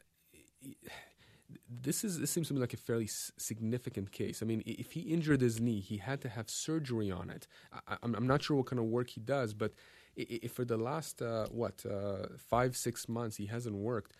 this 1.69 2.03
is 2.03 2.19
this 2.19 2.31
seems 2.31 2.49
to 2.49 2.53
me 2.53 2.59
like 2.59 2.73
a 2.73 2.77
fairly 2.77 3.05
s- 3.05 3.31
significant 3.37 4.11
case. 4.11 4.41
I 4.41 4.45
mean, 4.45 4.61
if 4.65 4.91
he 4.91 5.01
injured 5.01 5.41
his 5.41 5.61
knee, 5.61 5.79
he 5.79 5.97
had 5.97 6.21
to 6.21 6.29
have 6.29 6.49
surgery 6.49 7.11
on 7.11 7.29
it. 7.29 7.47
I, 7.87 7.97
I'm, 8.03 8.15
I'm 8.15 8.27
not 8.27 8.43
sure 8.43 8.57
what 8.57 8.65
kind 8.65 8.79
of 8.79 8.85
work 8.85 9.09
he 9.09 9.21
does, 9.21 9.53
but 9.53 9.73
if 10.15 10.51
for 10.51 10.65
the 10.65 10.77
last 10.77 11.21
uh, 11.21 11.47
what 11.47 11.85
uh, 11.89 12.27
five 12.37 12.75
six 12.75 13.09
months 13.09 13.37
he 13.37 13.47
hasn't 13.47 13.75
worked, 13.75 14.13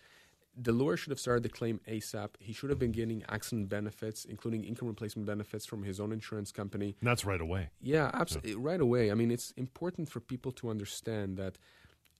the 0.56 0.72
lawyer 0.72 0.96
should 0.96 1.10
have 1.10 1.20
started 1.20 1.42
the 1.42 1.48
claim 1.48 1.80
ASAP. 1.88 2.30
He 2.38 2.52
should 2.52 2.70
have 2.70 2.78
been 2.78 2.92
getting 2.92 3.24
accident 3.28 3.68
benefits, 3.68 4.24
including 4.24 4.64
income 4.64 4.88
replacement 4.88 5.26
benefits 5.26 5.66
from 5.66 5.82
his 5.82 5.98
own 5.98 6.12
insurance 6.12 6.52
company. 6.52 6.96
And 7.00 7.08
that's 7.08 7.24
right 7.24 7.40
away. 7.40 7.70
Yeah, 7.80 8.10
absolutely. 8.14 8.54
Right 8.54 8.80
away. 8.80 9.10
I 9.10 9.14
mean, 9.14 9.30
it's 9.30 9.50
important 9.52 10.08
for 10.08 10.20
people 10.20 10.52
to 10.52 10.70
understand 10.70 11.36
that 11.38 11.58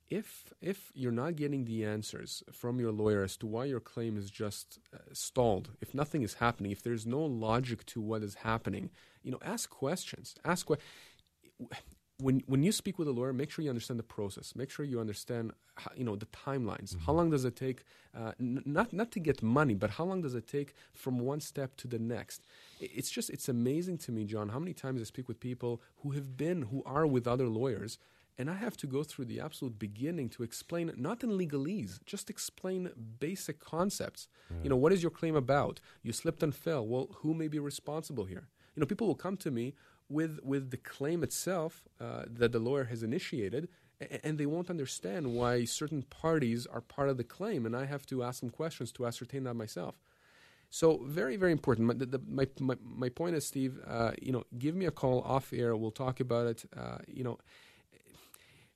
if 0.09 0.53
if 0.61 0.91
you're 0.95 1.13
not 1.13 1.37
getting 1.37 1.65
the 1.65 1.85
answers 1.85 2.43
from 2.53 2.79
your 2.79 2.93
lawyer 2.93 3.23
as 3.23 3.37
to 3.39 3.47
why 3.47 3.65
your 3.65 3.81
claim 3.81 4.17
is 4.17 4.31
just 4.31 4.79
uh, 4.93 4.99
stalled, 5.13 5.71
if 5.81 5.95
nothing 5.95 6.23
is 6.23 6.35
happening, 6.35 6.73
if 6.73 6.83
there's 6.83 7.07
no 7.07 7.21
logic 7.21 7.87
to 7.87 8.01
what 8.01 8.23
is 8.23 8.35
happening, 8.37 8.91
you 9.23 9.31
know, 9.31 9.41
ask 9.43 9.71
questions. 9.71 10.35
Ask 10.45 10.67
que- 10.67 10.77
when 12.25 12.37
when 12.47 12.63
you 12.67 12.73
speak 12.73 12.97
with 12.99 13.09
a 13.13 13.17
lawyer, 13.19 13.33
make 13.33 13.51
sure 13.51 13.63
you 13.65 13.75
understand 13.77 13.99
the 14.05 14.15
process. 14.19 14.47
Make 14.61 14.71
sure 14.75 14.85
you 14.93 14.99
understand, 15.07 15.45
how, 15.83 15.91
you 15.99 16.05
know, 16.09 16.17
the 16.17 16.31
timelines. 16.47 16.91
How 17.05 17.13
long 17.19 17.29
does 17.35 17.45
it 17.45 17.57
take? 17.67 17.79
Uh, 18.19 18.33
n- 18.41 18.63
not 18.79 18.89
not 19.01 19.09
to 19.15 19.21
get 19.29 19.43
money, 19.61 19.75
but 19.83 19.91
how 19.97 20.05
long 20.11 20.21
does 20.23 20.35
it 20.41 20.47
take 20.57 20.71
from 21.03 21.15
one 21.33 21.41
step 21.51 21.71
to 21.83 21.87
the 21.95 21.99
next? 22.17 22.41
It's 22.99 23.11
just 23.17 23.29
it's 23.37 23.49
amazing 23.59 23.99
to 24.05 24.11
me, 24.17 24.23
John, 24.33 24.49
how 24.55 24.61
many 24.65 24.75
times 24.85 24.99
I 25.01 25.05
speak 25.05 25.29
with 25.29 25.39
people 25.51 25.73
who 26.01 26.09
have 26.19 26.29
been, 26.45 26.59
who 26.71 26.83
are 26.97 27.07
with 27.15 27.27
other 27.35 27.49
lawyers, 27.61 27.93
and 28.39 28.47
I 28.49 28.55
have 28.55 28.77
to 28.79 28.87
go 28.87 29.03
through 29.05 29.27
the 29.27 29.41
absolute 29.41 29.79
beginning 29.79 30.29
to 30.31 30.43
explain, 30.49 30.93
not 30.97 31.23
in 31.25 31.31
legalese, 31.43 31.93
just 32.13 32.31
explain 32.31 32.91
basic 33.21 33.61
concepts. 33.61 34.29
You 34.63 34.71
know, 34.71 34.81
what 34.83 34.93
is 34.95 35.03
your 35.03 35.11
claim 35.21 35.37
about? 35.37 35.81
You 36.03 36.13
slipped 36.13 36.43
and 36.43 36.55
fell. 36.55 36.87
Well, 36.87 37.07
who 37.21 37.35
may 37.35 37.49
be 37.49 37.59
responsible 37.59 38.27
here? 38.35 38.47
You 38.75 38.81
know, 38.81 38.87
people 38.87 39.07
will 39.07 39.15
come 39.27 39.37
to 39.39 39.51
me 39.51 39.75
with 40.09 40.41
with 40.43 40.71
the 40.71 40.77
claim 40.77 41.23
itself 41.23 41.83
uh, 42.01 42.25
that 42.27 42.53
the 42.53 42.59
lawyer 42.59 42.85
has 42.85 43.03
initiated, 43.03 43.69
and 44.23 44.39
they 44.39 44.47
won't 44.47 44.71
understand 44.71 45.35
why 45.35 45.65
certain 45.65 46.03
parties 46.03 46.67
are 46.67 46.81
part 46.81 47.09
of 47.09 47.17
the 47.17 47.25
claim, 47.25 47.67
and 47.67 47.77
I 47.77 47.87
have 47.87 48.07
to 48.07 48.23
ask 48.23 48.41
them 48.41 48.51
questions 48.51 48.93
to 48.93 49.07
ascertain 49.07 49.45
that 49.45 49.55
myself. 49.55 49.99
So 50.71 51.01
very, 51.05 51.37
very 51.37 51.53
important. 51.53 51.87
My, 51.87 51.95
the, 51.95 52.21
my, 52.29 52.49
my, 52.59 52.75
my 52.83 53.09
point 53.09 53.37
is, 53.37 53.47
Steve, 53.47 53.79
uh, 53.87 54.11
you 54.21 54.33
know, 54.33 54.43
give 54.59 54.75
me 54.75 54.87
a 54.87 54.91
call 54.91 55.23
off 55.23 55.53
air. 55.53 55.77
We'll 55.77 55.93
talk 55.93 56.19
about 56.19 56.47
it. 56.49 56.65
Uh, 56.77 56.99
you 57.07 57.23
know, 57.23 57.39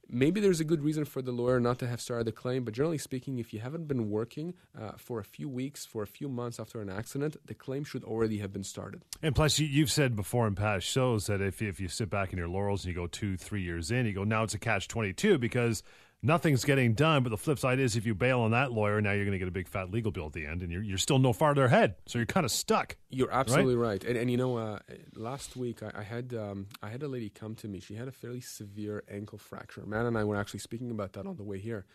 maybe 0.08 0.40
there's 0.40 0.60
a 0.60 0.64
good 0.64 0.82
reason 0.82 1.04
for 1.04 1.22
the 1.22 1.32
lawyer 1.32 1.60
not 1.60 1.78
to 1.80 1.86
have 1.86 2.00
started 2.00 2.26
the 2.26 2.32
claim, 2.32 2.64
but 2.64 2.74
generally 2.74 2.98
speaking, 2.98 3.38
if 3.38 3.52
you 3.52 3.60
haven't 3.60 3.86
been 3.86 4.10
working 4.10 4.54
uh, 4.78 4.92
for 4.96 5.18
a 5.18 5.24
few 5.24 5.48
weeks, 5.48 5.84
for 5.84 6.02
a 6.02 6.06
few 6.06 6.28
months 6.28 6.58
after 6.58 6.80
an 6.80 6.88
accident, 6.88 7.36
the 7.46 7.54
claim 7.54 7.84
should 7.84 8.04
already 8.04 8.38
have 8.38 8.52
been 8.52 8.64
started. 8.64 9.02
And 9.22 9.34
plus, 9.34 9.58
you, 9.58 9.66
you've 9.66 9.90
said 9.90 10.16
before 10.16 10.46
in 10.46 10.54
past 10.54 10.86
shows 10.86 11.26
that 11.26 11.40
if, 11.40 11.60
if 11.62 11.80
you 11.80 11.88
sit 11.88 12.10
back 12.10 12.32
in 12.32 12.38
your 12.38 12.48
laurels 12.48 12.84
and 12.84 12.94
you 12.94 13.00
go 13.00 13.06
two, 13.06 13.36
three 13.36 13.62
years 13.62 13.90
in, 13.90 14.06
you 14.06 14.12
go, 14.12 14.24
now 14.24 14.42
it's 14.42 14.54
a 14.54 14.58
catch 14.58 14.88
22 14.88 15.38
because 15.38 15.82
nothing's 16.22 16.64
getting 16.64 16.94
done. 16.94 17.22
But 17.22 17.30
the 17.30 17.36
flip 17.36 17.58
side 17.58 17.78
is, 17.78 17.96
if 17.96 18.06
you 18.06 18.14
bail 18.14 18.40
on 18.40 18.50
that 18.52 18.72
lawyer, 18.72 19.00
now 19.00 19.12
you're 19.12 19.24
going 19.24 19.32
to 19.32 19.38
get 19.38 19.48
a 19.48 19.52
big 19.52 19.68
fat 19.68 19.90
legal 19.90 20.10
bill 20.10 20.26
at 20.26 20.32
the 20.32 20.46
end, 20.46 20.62
and 20.62 20.70
you're, 20.70 20.82
you're 20.82 20.98
still 20.98 21.18
no 21.18 21.32
farther 21.32 21.64
ahead. 21.64 21.96
So 22.06 22.18
you're 22.18 22.26
kind 22.26 22.44
of 22.44 22.52
stuck. 22.52 22.96
You're 23.10 23.32
absolutely 23.32 23.76
right. 23.76 24.02
And, 24.04 24.16
and 24.16 24.30
you 24.30 24.36
know, 24.36 24.56
uh, 24.56 24.78
last 25.14 25.56
week 25.56 25.82
I, 25.82 25.92
I 26.00 26.02
had 26.02 26.34
um, 26.34 26.66
I 26.82 26.88
had 26.88 27.02
a 27.02 27.08
lady 27.08 27.30
come 27.30 27.54
to 27.56 27.68
me. 27.68 27.80
She 27.80 27.94
had 27.94 28.08
a 28.08 28.12
fairly 28.12 28.40
severe 28.40 29.04
ankle 29.10 29.38
fracture. 29.38 29.84
Matt 29.86 30.06
and 30.06 30.16
I 30.16 30.24
were 30.24 30.36
actually 30.36 30.60
speaking 30.60 30.90
about 30.90 31.12
that 31.14 31.26
on 31.26 31.36
the 31.36 31.44
way 31.44 31.58
here. 31.58 31.86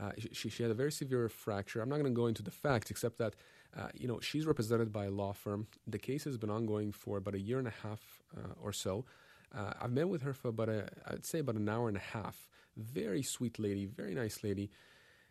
Uh, 0.00 0.12
she, 0.32 0.50
she 0.50 0.62
had 0.62 0.70
a 0.70 0.74
very 0.74 0.92
severe 0.92 1.28
fracture. 1.28 1.80
I'm 1.80 1.88
not 1.88 1.96
going 1.96 2.12
to 2.12 2.16
go 2.16 2.26
into 2.26 2.42
the 2.42 2.50
facts, 2.50 2.90
except 2.90 3.18
that 3.18 3.34
uh, 3.76 3.88
you 3.94 4.08
know 4.08 4.20
she's 4.20 4.46
represented 4.46 4.92
by 4.92 5.06
a 5.06 5.10
law 5.10 5.32
firm. 5.32 5.66
The 5.86 5.98
case 5.98 6.24
has 6.24 6.36
been 6.36 6.50
ongoing 6.50 6.92
for 6.92 7.16
about 7.16 7.34
a 7.34 7.40
year 7.40 7.58
and 7.58 7.68
a 7.68 7.74
half 7.82 8.00
uh, 8.36 8.52
or 8.62 8.72
so. 8.72 9.04
Uh, 9.56 9.72
I've 9.80 9.92
met 9.92 10.08
with 10.08 10.22
her 10.22 10.34
for 10.34 10.48
about 10.48 10.68
a, 10.68 10.88
I'd 11.06 11.24
say 11.24 11.38
about 11.38 11.54
an 11.54 11.68
hour 11.68 11.88
and 11.88 11.96
a 11.96 12.00
half. 12.00 12.48
Very 12.76 13.22
sweet 13.22 13.58
lady, 13.58 13.86
very 13.86 14.14
nice 14.14 14.42
lady. 14.42 14.70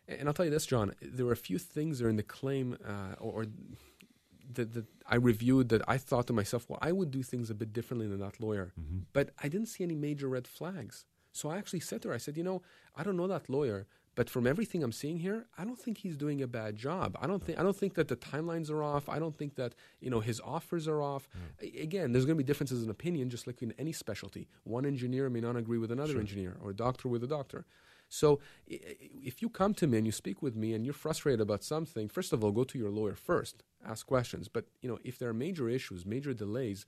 And 0.08 0.28
I'll 0.28 0.34
tell 0.34 0.44
you 0.44 0.50
this, 0.50 0.66
John. 0.66 0.94
There 1.00 1.26
were 1.26 1.32
a 1.32 1.36
few 1.36 1.58
things 1.58 1.98
there 1.98 2.08
in 2.08 2.16
the 2.16 2.22
claim, 2.22 2.76
uh, 2.84 3.14
or, 3.18 3.42
or 3.42 3.46
that, 4.52 4.72
that 4.74 4.86
I 5.08 5.16
reviewed 5.16 5.68
that 5.70 5.82
I 5.88 5.98
thought 5.98 6.26
to 6.28 6.32
myself, 6.32 6.66
well, 6.68 6.78
I 6.82 6.92
would 6.92 7.10
do 7.10 7.22
things 7.22 7.50
a 7.50 7.54
bit 7.54 7.72
differently 7.72 8.06
than 8.06 8.20
that 8.20 8.40
lawyer. 8.40 8.72
Mm-hmm. 8.80 8.98
But 9.12 9.30
I 9.42 9.48
didn't 9.48 9.66
see 9.66 9.84
any 9.84 9.96
major 9.96 10.28
red 10.28 10.46
flags. 10.46 11.06
So 11.32 11.50
I 11.50 11.58
actually 11.58 11.80
said 11.80 12.02
to 12.02 12.08
her, 12.08 12.14
I 12.14 12.18
said, 12.18 12.36
you 12.36 12.44
know, 12.44 12.62
I 12.96 13.02
don't 13.02 13.16
know 13.16 13.26
that 13.26 13.50
lawyer, 13.50 13.86
but 14.16 14.30
from 14.30 14.46
everything 14.46 14.82
I'm 14.82 14.92
seeing 14.92 15.18
here, 15.18 15.46
I 15.56 15.64
don't 15.64 15.78
think 15.78 15.98
he's 15.98 16.16
doing 16.16 16.42
a 16.42 16.46
bad 16.46 16.74
job. 16.74 17.16
I 17.20 17.26
don't 17.26 17.42
think 17.42 17.60
I 17.60 17.62
don't 17.62 17.76
think 17.76 17.94
that 17.94 18.08
the 18.08 18.16
timelines 18.16 18.70
are 18.70 18.82
off. 18.82 19.08
I 19.08 19.18
don't 19.18 19.36
think 19.36 19.54
that 19.56 19.74
you 20.00 20.10
know 20.10 20.20
his 20.20 20.40
offers 20.40 20.88
are 20.88 21.00
off. 21.00 21.28
Mm. 21.62 21.82
Again, 21.82 22.12
there's 22.12 22.24
going 22.24 22.36
to 22.36 22.42
be 22.42 22.46
differences 22.46 22.82
in 22.82 22.90
opinion, 22.90 23.30
just 23.30 23.46
like 23.46 23.62
in 23.62 23.72
any 23.78 23.92
specialty. 23.92 24.48
One 24.64 24.86
engineer 24.86 25.28
may 25.30 25.40
not 25.40 25.54
agree 25.54 25.78
with 25.78 25.92
another 25.92 26.12
sure. 26.12 26.20
engineer, 26.20 26.56
or 26.62 26.70
a 26.70 26.74
doctor 26.74 27.08
with 27.08 27.22
a 27.22 27.28
doctor. 27.28 27.66
So 28.08 28.40
if 28.66 29.42
you 29.42 29.48
come 29.48 29.74
to 29.74 29.86
me 29.86 29.98
and 29.98 30.06
you 30.06 30.12
speak 30.12 30.40
with 30.40 30.56
me 30.56 30.74
and 30.74 30.84
you're 30.84 30.94
frustrated 30.94 31.40
about 31.40 31.64
something, 31.64 32.08
first 32.08 32.32
of 32.32 32.42
all, 32.42 32.52
go 32.52 32.64
to 32.64 32.78
your 32.78 32.90
lawyer 32.90 33.16
first, 33.16 33.64
ask 33.84 34.06
questions. 34.06 34.48
But 34.48 34.66
you 34.80 34.88
know, 34.88 34.98
if 35.04 35.18
there 35.18 35.28
are 35.28 35.34
major 35.34 35.68
issues, 35.68 36.06
major 36.06 36.32
delays, 36.32 36.86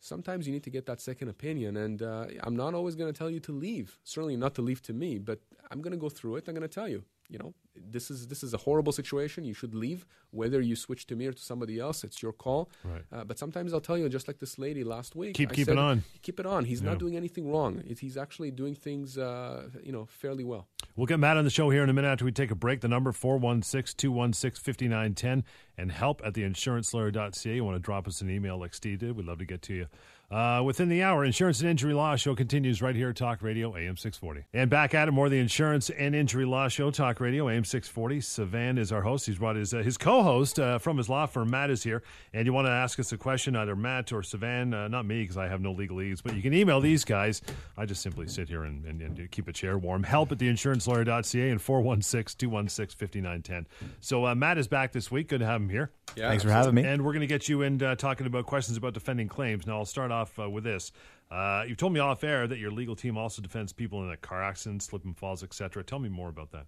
sometimes 0.00 0.46
you 0.46 0.52
need 0.52 0.64
to 0.64 0.70
get 0.70 0.86
that 0.86 1.00
second 1.00 1.28
opinion. 1.28 1.76
And 1.76 2.02
uh, 2.02 2.26
I'm 2.42 2.56
not 2.56 2.74
always 2.74 2.96
going 2.96 3.12
to 3.12 3.16
tell 3.16 3.30
you 3.30 3.40
to 3.40 3.52
leave. 3.52 3.98
Certainly 4.02 4.36
not 4.36 4.54
to 4.56 4.62
leave 4.62 4.82
to 4.82 4.92
me, 4.92 5.18
but 5.18 5.40
I'm 5.70 5.80
going 5.80 5.92
to 5.92 5.98
go 5.98 6.08
through 6.08 6.36
it. 6.36 6.48
I'm 6.48 6.54
going 6.54 6.68
to 6.68 6.74
tell 6.74 6.88
you 6.88 7.04
you 7.30 7.38
know, 7.38 7.54
this 7.76 8.10
is 8.10 8.26
this 8.26 8.42
is 8.42 8.52
a 8.52 8.56
horrible 8.58 8.92
situation. 8.92 9.44
You 9.44 9.54
should 9.54 9.74
leave. 9.74 10.04
Whether 10.32 10.60
you 10.60 10.76
switch 10.76 11.06
to 11.06 11.16
me 11.16 11.26
or 11.26 11.32
to 11.32 11.42
somebody 11.42 11.78
else, 11.78 12.04
it's 12.04 12.22
your 12.22 12.32
call. 12.32 12.68
Right. 12.84 13.02
Uh, 13.12 13.24
but 13.24 13.38
sometimes 13.38 13.72
I'll 13.72 13.80
tell 13.80 13.96
you, 13.96 14.06
just 14.08 14.26
like 14.28 14.40
this 14.40 14.58
lady 14.58 14.82
last 14.84 15.14
week. 15.14 15.34
Keep 15.34 15.52
keep 15.52 15.68
it 15.68 15.78
on. 15.78 16.02
Keep 16.22 16.40
it 16.40 16.46
on. 16.46 16.64
He's 16.64 16.82
yeah. 16.82 16.88
not 16.90 16.98
doing 16.98 17.16
anything 17.16 17.48
wrong. 17.50 17.82
he's 17.98 18.16
actually 18.16 18.50
doing 18.50 18.74
things, 18.74 19.16
uh, 19.16 19.68
you 19.82 19.92
know, 19.92 20.06
fairly 20.06 20.42
well. 20.44 20.66
We'll 20.96 21.06
get 21.06 21.20
Matt 21.20 21.36
on 21.36 21.44
the 21.44 21.50
show 21.50 21.70
here 21.70 21.84
in 21.84 21.88
a 21.88 21.92
minute 21.92 22.08
after 22.08 22.24
we 22.24 22.32
take 22.32 22.50
a 22.50 22.56
break. 22.56 22.80
The 22.80 22.88
number 22.88 23.12
416-216-5910 23.12 25.44
and 25.78 25.92
help 25.92 26.20
at 26.24 26.34
theinsurancelawyer.ca. 26.34 27.54
You 27.54 27.64
want 27.64 27.76
to 27.76 27.80
drop 27.80 28.08
us 28.08 28.20
an 28.20 28.28
email 28.28 28.58
like 28.58 28.74
Steve 28.74 28.98
did. 28.98 29.16
We'd 29.16 29.26
love 29.26 29.38
to 29.38 29.44
get 29.44 29.62
to 29.62 29.74
you. 29.74 29.86
Uh, 30.30 30.62
within 30.64 30.88
the 30.88 31.02
hour, 31.02 31.24
Insurance 31.24 31.60
and 31.60 31.68
Injury 31.68 31.92
Law 31.92 32.14
Show 32.14 32.36
continues 32.36 32.80
right 32.80 32.94
here 32.94 33.08
at 33.08 33.16
Talk 33.16 33.42
Radio 33.42 33.76
AM 33.76 33.96
640. 33.96 34.46
And 34.52 34.70
back 34.70 34.94
at 34.94 35.08
it, 35.08 35.10
more 35.10 35.28
the 35.28 35.40
Insurance 35.40 35.90
and 35.90 36.14
Injury 36.14 36.44
Law 36.44 36.68
Show, 36.68 36.92
Talk 36.92 37.18
Radio 37.18 37.48
AM 37.48 37.64
640. 37.64 38.20
Savan 38.20 38.78
is 38.78 38.92
our 38.92 39.02
host. 39.02 39.26
He's 39.26 39.38
brought 39.38 39.56
his, 39.56 39.74
uh, 39.74 39.78
his 39.78 39.98
co 39.98 40.22
host 40.22 40.60
uh, 40.60 40.78
from 40.78 40.98
his 40.98 41.08
law 41.08 41.26
firm, 41.26 41.50
Matt, 41.50 41.70
is 41.70 41.82
here. 41.82 42.04
And 42.32 42.46
you 42.46 42.52
want 42.52 42.68
to 42.68 42.70
ask 42.70 43.00
us 43.00 43.10
a 43.10 43.18
question, 43.18 43.56
either 43.56 43.74
Matt 43.74 44.12
or 44.12 44.22
Savan, 44.22 44.72
uh, 44.72 44.86
not 44.86 45.04
me 45.04 45.22
because 45.22 45.36
I 45.36 45.48
have 45.48 45.60
no 45.60 45.72
legal 45.72 45.96
legalese, 45.96 46.22
but 46.22 46.36
you 46.36 46.42
can 46.42 46.54
email 46.54 46.80
these 46.80 47.04
guys. 47.04 47.42
I 47.76 47.84
just 47.84 48.00
simply 48.00 48.28
sit 48.28 48.48
here 48.48 48.62
and, 48.62 48.84
and, 48.84 49.02
and 49.02 49.30
keep 49.32 49.48
a 49.48 49.52
chair 49.52 49.78
warm. 49.78 50.04
Help 50.04 50.30
at 50.30 50.38
theinsurancelawyer.ca 50.38 51.50
and 51.50 51.60
416 51.60 52.38
216 52.38 52.96
5910. 52.96 53.66
So 53.98 54.26
uh, 54.26 54.36
Matt 54.36 54.58
is 54.58 54.68
back 54.68 54.92
this 54.92 55.10
week. 55.10 55.26
Good 55.26 55.40
to 55.40 55.46
have 55.46 55.60
him 55.60 55.70
here. 55.70 55.90
Yeah, 56.16 56.28
Thanks 56.28 56.44
for 56.44 56.50
having 56.50 56.74
me. 56.74 56.84
And 56.84 57.04
we're 57.04 57.12
going 57.12 57.20
to 57.20 57.26
get 57.26 57.48
you 57.48 57.62
in 57.62 57.82
uh, 57.82 57.94
talking 57.96 58.26
about 58.26 58.46
questions 58.46 58.76
about 58.76 58.94
defending 58.94 59.28
claims. 59.28 59.66
Now, 59.66 59.78
I'll 59.78 59.84
start 59.84 60.10
off 60.10 60.19
uh, 60.38 60.50
with 60.50 60.64
this. 60.64 60.92
Uh, 61.30 61.64
you've 61.66 61.76
told 61.76 61.92
me 61.92 62.00
off 62.00 62.24
air 62.24 62.46
that 62.46 62.58
your 62.58 62.72
legal 62.72 62.96
team 62.96 63.16
also 63.16 63.40
defends 63.40 63.72
people 63.72 64.02
in 64.02 64.10
a 64.10 64.16
car 64.16 64.42
accident, 64.42 64.82
slip 64.82 65.04
and 65.04 65.16
falls, 65.16 65.42
etc. 65.42 65.84
Tell 65.84 66.00
me 66.00 66.08
more 66.08 66.28
about 66.28 66.50
that. 66.50 66.66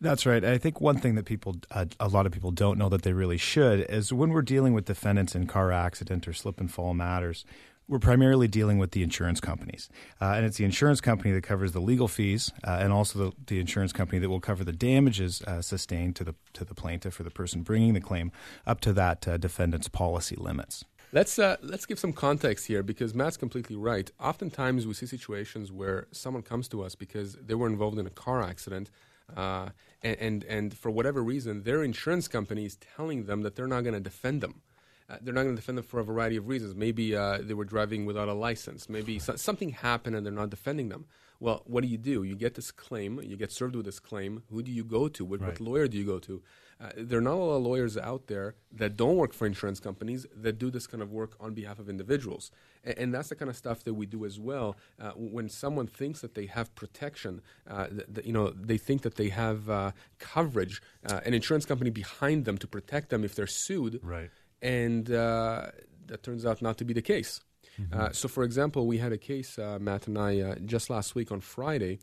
That's 0.00 0.26
right. 0.26 0.44
I 0.44 0.58
think 0.58 0.80
one 0.80 0.98
thing 0.98 1.16
that 1.16 1.24
people, 1.24 1.56
uh, 1.72 1.86
a 1.98 2.08
lot 2.08 2.24
of 2.24 2.32
people 2.32 2.52
don't 2.52 2.78
know 2.78 2.88
that 2.88 3.02
they 3.02 3.12
really 3.12 3.36
should, 3.36 3.80
is 3.90 4.12
when 4.12 4.30
we're 4.30 4.42
dealing 4.42 4.72
with 4.72 4.84
defendants 4.84 5.34
in 5.34 5.46
car 5.46 5.72
accident 5.72 6.28
or 6.28 6.32
slip 6.32 6.60
and 6.60 6.70
fall 6.70 6.94
matters, 6.94 7.44
we're 7.88 7.98
primarily 7.98 8.46
dealing 8.46 8.78
with 8.78 8.92
the 8.92 9.02
insurance 9.02 9.40
companies. 9.40 9.88
Uh, 10.20 10.34
and 10.36 10.46
it's 10.46 10.58
the 10.58 10.64
insurance 10.64 11.00
company 11.00 11.32
that 11.32 11.42
covers 11.42 11.72
the 11.72 11.80
legal 11.80 12.06
fees 12.06 12.52
uh, 12.64 12.78
and 12.80 12.92
also 12.92 13.18
the, 13.18 13.32
the, 13.46 13.60
insurance 13.60 13.92
company 13.92 14.18
that 14.18 14.28
will 14.28 14.40
cover 14.40 14.62
the 14.62 14.72
damages 14.72 15.42
uh, 15.42 15.62
sustained 15.62 16.14
to 16.14 16.22
the, 16.22 16.34
to 16.52 16.64
the 16.64 16.74
plaintiff 16.74 17.18
or 17.18 17.22
the 17.22 17.30
person 17.30 17.62
bringing 17.62 17.94
the 17.94 18.00
claim 18.00 18.30
up 18.66 18.80
to 18.80 18.92
that 18.92 19.26
uh, 19.26 19.36
defendant's 19.38 19.88
policy 19.88 20.36
limits. 20.36 20.84
Let's 21.10 21.38
uh, 21.38 21.56
let's 21.62 21.86
give 21.86 21.98
some 21.98 22.12
context 22.12 22.66
here 22.66 22.82
because 22.82 23.14
Matt's 23.14 23.38
completely 23.38 23.76
right. 23.76 24.10
Oftentimes 24.20 24.86
we 24.86 24.92
see 24.92 25.06
situations 25.06 25.72
where 25.72 26.06
someone 26.12 26.42
comes 26.42 26.68
to 26.68 26.82
us 26.82 26.94
because 26.94 27.34
they 27.34 27.54
were 27.54 27.66
involved 27.66 27.98
in 27.98 28.06
a 28.06 28.10
car 28.10 28.42
accident, 28.42 28.90
uh, 29.34 29.70
and, 30.02 30.18
and, 30.18 30.44
and 30.44 30.76
for 30.76 30.90
whatever 30.90 31.22
reason, 31.22 31.62
their 31.62 31.82
insurance 31.82 32.28
company 32.28 32.66
is 32.66 32.76
telling 32.76 33.24
them 33.24 33.42
that 33.42 33.56
they're 33.56 33.66
not 33.66 33.82
going 33.84 33.94
to 33.94 34.00
defend 34.00 34.42
them. 34.42 34.60
Uh, 35.08 35.16
they're 35.22 35.32
not 35.32 35.44
going 35.44 35.54
to 35.56 35.60
defend 35.60 35.78
them 35.78 35.84
for 35.84 36.00
a 36.00 36.04
variety 36.04 36.36
of 36.36 36.48
reasons. 36.48 36.74
Maybe 36.74 37.16
uh, 37.16 37.38
they 37.40 37.54
were 37.54 37.64
driving 37.64 38.04
without 38.04 38.28
a 38.28 38.34
license. 38.34 38.90
Maybe 38.90 39.18
so- 39.18 39.36
something 39.36 39.70
happened 39.70 40.14
and 40.14 40.26
they're 40.26 40.32
not 40.32 40.50
defending 40.50 40.90
them. 40.90 41.06
Well, 41.40 41.62
what 41.66 41.82
do 41.82 41.88
you 41.88 41.96
do? 41.96 42.24
You 42.24 42.34
get 42.34 42.54
this 42.54 42.70
claim, 42.70 43.20
you 43.22 43.36
get 43.36 43.50
served 43.50 43.76
with 43.76 43.86
this 43.86 44.00
claim. 44.00 44.42
Who 44.50 44.62
do 44.62 44.70
you 44.70 44.84
go 44.84 45.08
to? 45.08 45.24
What, 45.24 45.40
right. 45.40 45.48
what 45.48 45.60
lawyer 45.60 45.88
do 45.88 45.96
you 45.96 46.04
go 46.04 46.18
to? 46.18 46.42
Uh, 46.80 46.90
there 46.96 47.18
are 47.18 47.22
not 47.22 47.34
a 47.34 47.36
lot 47.36 47.56
of 47.56 47.62
lawyers 47.62 47.96
out 47.96 48.28
there 48.28 48.54
that 48.70 48.96
don't 48.96 49.16
work 49.16 49.32
for 49.32 49.46
insurance 49.46 49.80
companies 49.80 50.26
that 50.34 50.58
do 50.58 50.70
this 50.70 50.86
kind 50.86 51.02
of 51.02 51.10
work 51.10 51.36
on 51.40 51.52
behalf 51.52 51.78
of 51.80 51.88
individuals. 51.88 52.52
And, 52.84 52.98
and 52.98 53.14
that's 53.14 53.30
the 53.30 53.34
kind 53.34 53.50
of 53.50 53.56
stuff 53.56 53.82
that 53.84 53.94
we 53.94 54.06
do 54.06 54.24
as 54.24 54.38
well. 54.38 54.76
Uh, 55.00 55.10
when 55.16 55.48
someone 55.48 55.88
thinks 55.88 56.20
that 56.20 56.34
they 56.34 56.46
have 56.46 56.72
protection, 56.76 57.42
uh, 57.68 57.88
th- 57.88 58.06
th- 58.14 58.26
you 58.26 58.32
know, 58.32 58.50
they 58.50 58.78
think 58.78 59.02
that 59.02 59.16
they 59.16 59.28
have 59.30 59.68
uh, 59.68 59.90
coverage, 60.20 60.80
uh, 61.04 61.20
an 61.24 61.34
insurance 61.34 61.66
company 61.66 61.90
behind 61.90 62.44
them 62.44 62.56
to 62.58 62.68
protect 62.68 63.10
them 63.10 63.24
if 63.24 63.34
they're 63.34 63.48
sued. 63.48 63.98
Right 64.02 64.30
and 64.62 65.10
uh, 65.10 65.66
that 66.06 66.22
turns 66.22 66.44
out 66.44 66.62
not 66.62 66.78
to 66.78 66.84
be 66.84 66.94
the 66.94 67.02
case. 67.02 67.40
Mm-hmm. 67.80 68.00
Uh, 68.00 68.12
so, 68.12 68.28
for 68.28 68.42
example, 68.42 68.86
we 68.86 68.98
had 68.98 69.12
a 69.12 69.18
case, 69.18 69.58
uh, 69.58 69.78
Matt 69.80 70.06
and 70.08 70.18
I, 70.18 70.40
uh, 70.40 70.54
just 70.64 70.90
last 70.90 71.14
week 71.14 71.30
on 71.30 71.40
Friday, 71.40 72.00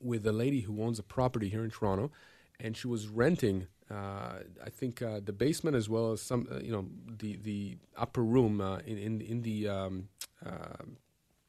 with 0.00 0.26
a 0.26 0.32
lady 0.32 0.60
who 0.60 0.82
owns 0.82 0.98
a 0.98 1.02
property 1.02 1.48
here 1.48 1.64
in 1.64 1.70
Toronto, 1.70 2.10
and 2.58 2.76
she 2.76 2.86
was 2.86 3.08
renting. 3.08 3.66
Uh, 3.90 4.38
I 4.64 4.70
think 4.70 5.02
uh, 5.02 5.20
the 5.24 5.32
basement 5.32 5.76
as 5.76 5.88
well 5.88 6.12
as 6.12 6.22
some, 6.22 6.46
you 6.62 6.70
know, 6.70 6.86
the 7.18 7.36
the 7.36 7.78
upper 7.96 8.22
room 8.22 8.60
in 8.86 8.98
in 8.98 9.20
in 9.20 9.42
the 9.42 9.68
um, 9.68 10.08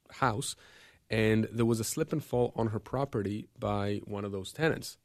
house, 0.09 0.55
and 1.09 1.47
there 1.51 1.65
was 1.65 1.79
a 1.79 1.83
slip 1.83 2.11
and 2.11 2.23
fall 2.23 2.51
on 2.55 2.67
her 2.67 2.79
property 2.79 3.47
by 3.59 4.01
one 4.05 4.25
of 4.25 4.31
those 4.31 4.51
tenants. 4.51 4.97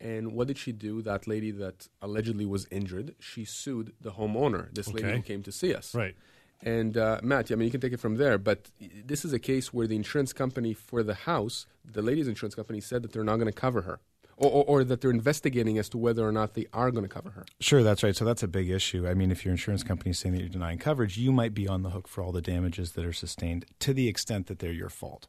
And 0.00 0.32
what 0.32 0.48
did 0.48 0.58
she 0.58 0.72
do? 0.72 1.00
That 1.00 1.28
lady 1.28 1.52
that 1.52 1.86
allegedly 2.00 2.44
was 2.44 2.66
injured, 2.72 3.14
she 3.20 3.44
sued 3.44 3.92
the 4.00 4.10
homeowner, 4.12 4.74
this 4.74 4.88
okay. 4.88 5.02
lady 5.02 5.16
who 5.18 5.22
came 5.22 5.42
to 5.44 5.52
see 5.52 5.72
us. 5.72 5.94
Right. 5.94 6.16
And 6.60 6.96
uh, 6.96 7.20
Matt, 7.22 7.50
I 7.50 7.54
mean, 7.54 7.66
you 7.66 7.70
can 7.70 7.80
take 7.80 7.92
it 7.92 8.00
from 8.00 8.16
there, 8.16 8.38
but 8.38 8.70
this 9.04 9.24
is 9.24 9.32
a 9.32 9.38
case 9.38 9.72
where 9.72 9.86
the 9.86 9.96
insurance 9.96 10.32
company 10.32 10.74
for 10.74 11.02
the 11.02 11.14
house, 11.14 11.66
the 11.84 12.02
lady's 12.02 12.28
insurance 12.28 12.54
company, 12.54 12.80
said 12.80 13.02
that 13.02 13.12
they're 13.12 13.24
not 13.24 13.36
going 13.36 13.46
to 13.46 13.52
cover 13.52 13.82
her. 13.82 14.00
Or, 14.36 14.50
or, 14.50 14.64
or, 14.64 14.84
that 14.84 15.00
they're 15.00 15.10
investigating 15.10 15.78
as 15.78 15.88
to 15.90 15.98
whether 15.98 16.26
or 16.26 16.32
not 16.32 16.54
they 16.54 16.66
are 16.72 16.90
going 16.90 17.04
to 17.04 17.08
cover 17.08 17.30
her. 17.30 17.44
Sure, 17.60 17.82
that's 17.82 18.02
right. 18.02 18.16
So 18.16 18.24
that's 18.24 18.42
a 18.42 18.48
big 18.48 18.70
issue. 18.70 19.06
I 19.06 19.14
mean, 19.14 19.30
if 19.30 19.44
your 19.44 19.52
insurance 19.52 19.82
company 19.82 20.10
is 20.10 20.18
saying 20.18 20.34
that 20.34 20.40
you're 20.40 20.48
denying 20.48 20.78
coverage, 20.78 21.16
you 21.16 21.32
might 21.32 21.54
be 21.54 21.68
on 21.68 21.82
the 21.82 21.90
hook 21.90 22.08
for 22.08 22.22
all 22.22 22.32
the 22.32 22.40
damages 22.40 22.92
that 22.92 23.04
are 23.04 23.12
sustained 23.12 23.66
to 23.80 23.92
the 23.92 24.08
extent 24.08 24.46
that 24.46 24.58
they're 24.58 24.72
your 24.72 24.88
fault. 24.88 25.28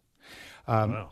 Um, 0.67 0.93
wow. 0.93 1.11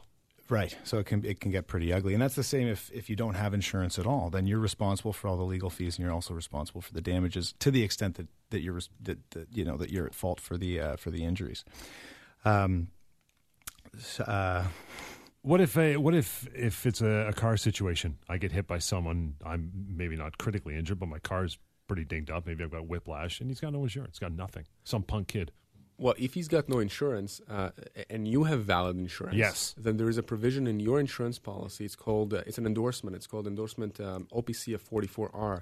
Right. 0.51 0.77
So 0.83 0.99
it 0.99 1.05
can 1.05 1.23
it 1.23 1.39
can 1.39 1.49
get 1.49 1.67
pretty 1.67 1.93
ugly, 1.93 2.13
and 2.13 2.21
that's 2.21 2.35
the 2.35 2.43
same 2.43 2.67
if 2.67 2.91
if 2.91 3.09
you 3.09 3.15
don't 3.15 3.35
have 3.35 3.53
insurance 3.53 3.97
at 3.97 4.05
all. 4.05 4.29
Then 4.29 4.47
you're 4.47 4.59
responsible 4.59 5.13
for 5.13 5.29
all 5.29 5.37
the 5.37 5.45
legal 5.45 5.69
fees, 5.69 5.97
and 5.97 6.03
you're 6.03 6.13
also 6.13 6.33
responsible 6.33 6.81
for 6.81 6.91
the 6.91 6.99
damages 6.99 7.53
to 7.59 7.71
the 7.71 7.83
extent 7.83 8.15
that, 8.15 8.27
that 8.49 8.59
you're 8.59 8.81
that, 9.01 9.31
that 9.31 9.47
you 9.53 9.63
know 9.63 9.77
that 9.77 9.91
you're 9.91 10.05
at 10.05 10.13
fault 10.13 10.41
for 10.41 10.57
the 10.57 10.77
uh, 10.77 10.95
for 10.97 11.09
the 11.09 11.23
injuries. 11.23 11.63
Um, 12.43 12.89
uh, 14.19 14.65
what 15.43 15.59
if 15.61 15.77
a, 15.77 15.97
what 15.97 16.13
if 16.13 16.47
if 16.53 16.85
it's 16.85 17.01
a, 17.01 17.27
a, 17.29 17.33
car 17.33 17.57
situation? 17.57 18.17
I 18.29 18.37
get 18.37 18.51
hit 18.51 18.67
by 18.67 18.79
someone. 18.79 19.35
I'm 19.45 19.71
maybe 19.87 20.15
not 20.15 20.37
critically 20.37 20.75
injured, 20.77 20.99
but 20.99 21.09
my 21.09 21.19
car's 21.19 21.57
pretty 21.87 22.05
dinged 22.05 22.29
up. 22.29 22.45
Maybe 22.45 22.63
I've 22.63 22.71
got 22.71 22.87
whiplash, 22.87 23.41
and 23.41 23.49
he's 23.49 23.59
got 23.59 23.73
no 23.73 23.83
insurance. 23.83 24.19
Got 24.19 24.33
nothing. 24.33 24.65
Some 24.83 25.03
punk 25.03 25.27
kid. 25.27 25.51
Well, 25.97 26.15
if 26.17 26.33
he's 26.33 26.47
got 26.47 26.67
no 26.67 26.79
insurance 26.79 27.41
uh, 27.47 27.69
and 28.09 28.27
you 28.27 28.45
have 28.45 28.63
valid 28.63 28.97
insurance, 28.97 29.37
yes. 29.37 29.75
then 29.77 29.97
there 29.97 30.09
is 30.09 30.17
a 30.17 30.23
provision 30.23 30.65
in 30.65 30.79
your 30.79 30.99
insurance 30.99 31.37
policy. 31.37 31.85
It's 31.85 31.95
called 31.95 32.33
uh, 32.33 32.41
it's 32.47 32.57
an 32.57 32.65
endorsement. 32.65 33.15
It's 33.15 33.27
called 33.27 33.45
endorsement 33.45 33.99
um, 33.99 34.27
OPCF 34.31 34.81
44R. 34.81 35.61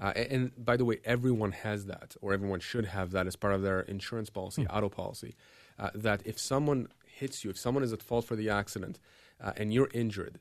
Uh, 0.00 0.12
and, 0.16 0.32
and, 0.32 0.64
by 0.64 0.76
the 0.76 0.84
way, 0.84 0.98
everyone 1.04 1.52
has 1.52 1.86
that, 1.86 2.16
or 2.22 2.32
everyone 2.32 2.60
should 2.60 2.86
have 2.86 3.10
that 3.10 3.26
as 3.26 3.36
part 3.36 3.52
of 3.52 3.62
their 3.62 3.80
insurance 3.80 4.30
policy, 4.30 4.62
hmm. 4.62 4.74
auto 4.74 4.88
policy. 4.88 5.34
Uh, 5.78 5.90
that 5.94 6.22
if 6.24 6.38
someone 6.38 6.88
hits 7.04 7.44
you, 7.44 7.50
if 7.50 7.58
someone 7.58 7.82
is 7.82 7.92
at 7.92 8.02
fault 8.02 8.24
for 8.24 8.36
the 8.36 8.48
accident, 8.48 8.98
uh, 9.42 9.52
and 9.56 9.72
you're 9.72 9.90
injured, 9.92 10.38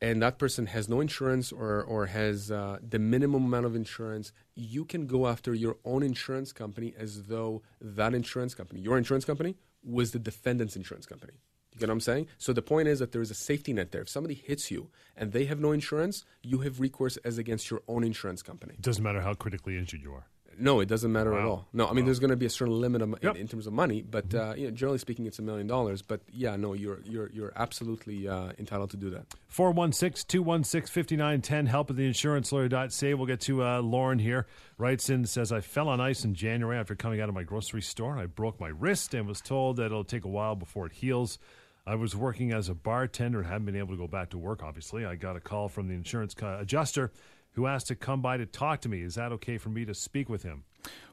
and 0.00 0.22
that 0.22 0.38
person 0.38 0.66
has 0.66 0.88
no 0.88 1.00
insurance 1.00 1.52
or, 1.52 1.82
or 1.82 2.06
has 2.06 2.50
uh, 2.50 2.78
the 2.86 2.98
minimum 2.98 3.44
amount 3.44 3.66
of 3.66 3.76
insurance, 3.76 4.32
you 4.54 4.84
can 4.84 5.06
go 5.06 5.26
after 5.26 5.52
your 5.52 5.76
own 5.84 6.02
insurance 6.02 6.52
company 6.52 6.94
as 6.98 7.24
though 7.24 7.62
that 7.80 8.14
insurance 8.14 8.54
company, 8.54 8.80
your 8.80 8.96
insurance 8.96 9.24
company, 9.24 9.56
was 9.84 10.12
the 10.12 10.18
defendant's 10.18 10.76
insurance 10.76 11.06
company. 11.06 11.34
You 11.72 11.80
get 11.80 11.88
what 11.88 11.92
I'm 11.92 12.00
saying? 12.00 12.26
So 12.38 12.52
the 12.52 12.62
point 12.62 12.88
is 12.88 12.98
that 12.98 13.12
there 13.12 13.22
is 13.22 13.30
a 13.30 13.34
safety 13.34 13.72
net 13.72 13.92
there. 13.92 14.02
If 14.02 14.08
somebody 14.08 14.34
hits 14.34 14.70
you 14.70 14.90
and 15.16 15.32
they 15.32 15.44
have 15.44 15.60
no 15.60 15.70
insurance, 15.72 16.24
you 16.42 16.58
have 16.58 16.80
recourse 16.80 17.16
as 17.18 17.38
against 17.38 17.70
your 17.70 17.82
own 17.86 18.02
insurance 18.02 18.42
company. 18.42 18.74
It 18.74 18.82
doesn't 18.82 19.04
matter 19.04 19.20
how 19.20 19.34
critically 19.34 19.78
injured 19.78 20.02
you 20.02 20.12
are. 20.12 20.26
No, 20.60 20.80
it 20.80 20.86
doesn't 20.88 21.10
matter 21.10 21.36
at 21.38 21.44
all. 21.44 21.66
No, 21.72 21.86
I 21.86 21.92
mean, 21.92 22.04
Wow. 22.04 22.06
there's 22.06 22.18
going 22.20 22.30
to 22.30 22.36
be 22.36 22.46
a 22.46 22.50
certain 22.50 22.80
limit 22.80 23.02
of, 23.02 23.14
Yep. 23.22 23.34
in, 23.36 23.40
in 23.42 23.48
terms 23.48 23.66
of 23.66 23.72
money, 23.72 24.02
but 24.02 24.34
uh, 24.34 24.54
you 24.56 24.66
know, 24.66 24.70
generally 24.70 24.98
speaking, 24.98 25.26
it's 25.26 25.38
a 25.38 25.42
million 25.42 25.66
dollars. 25.66 26.02
But 26.02 26.20
yeah, 26.32 26.56
no, 26.56 26.74
you're 26.74 27.00
you're 27.04 27.30
you're 27.32 27.52
absolutely 27.56 28.28
uh, 28.28 28.52
entitled 28.58 28.90
to 28.90 28.96
do 28.96 29.10
that. 29.10 29.24
416 29.48 30.26
216 30.28 30.86
5910. 30.92 31.66
Help 31.66 31.90
at 31.90 31.96
the 31.96 32.08
insurancelawyer.ca. 32.08 33.14
We'll 33.14 33.26
get 33.26 33.40
to 33.42 33.64
uh, 33.64 33.80
Lauren 33.80 34.18
here. 34.18 34.46
Writes 34.78 35.10
in, 35.10 35.26
says, 35.26 35.52
I 35.52 35.60
fell 35.60 35.88
on 35.88 36.00
ice 36.00 36.24
in 36.24 36.34
January 36.34 36.78
after 36.78 36.94
coming 36.94 37.20
out 37.20 37.28
of 37.28 37.34
my 37.34 37.42
grocery 37.42 37.82
store. 37.82 38.18
I 38.18 38.26
broke 38.26 38.60
my 38.60 38.68
wrist 38.68 39.14
and 39.14 39.26
was 39.26 39.40
told 39.40 39.76
that 39.76 39.86
it'll 39.86 40.04
take 40.04 40.24
a 40.24 40.28
while 40.28 40.56
before 40.56 40.86
it 40.86 40.92
heals. 40.92 41.38
I 41.86 41.94
was 41.96 42.14
working 42.14 42.52
as 42.52 42.68
a 42.68 42.74
bartender 42.74 43.38
and 43.40 43.46
haven't 43.48 43.66
been 43.66 43.76
able 43.76 43.94
to 43.94 43.96
go 43.96 44.06
back 44.06 44.30
to 44.30 44.38
work, 44.38 44.62
obviously. 44.62 45.04
I 45.04 45.16
got 45.16 45.36
a 45.36 45.40
call 45.40 45.68
from 45.68 45.88
the 45.88 45.94
insurance 45.94 46.34
co- 46.34 46.58
adjuster 46.60 47.10
who 47.52 47.66
asked 47.66 47.88
to 47.88 47.94
come 47.94 48.20
by 48.22 48.36
to 48.36 48.46
talk 48.46 48.80
to 48.82 48.88
me. 48.88 49.02
Is 49.02 49.14
that 49.14 49.32
okay 49.32 49.58
for 49.58 49.68
me 49.68 49.84
to 49.84 49.94
speak 49.94 50.28
with 50.28 50.42
him? 50.42 50.64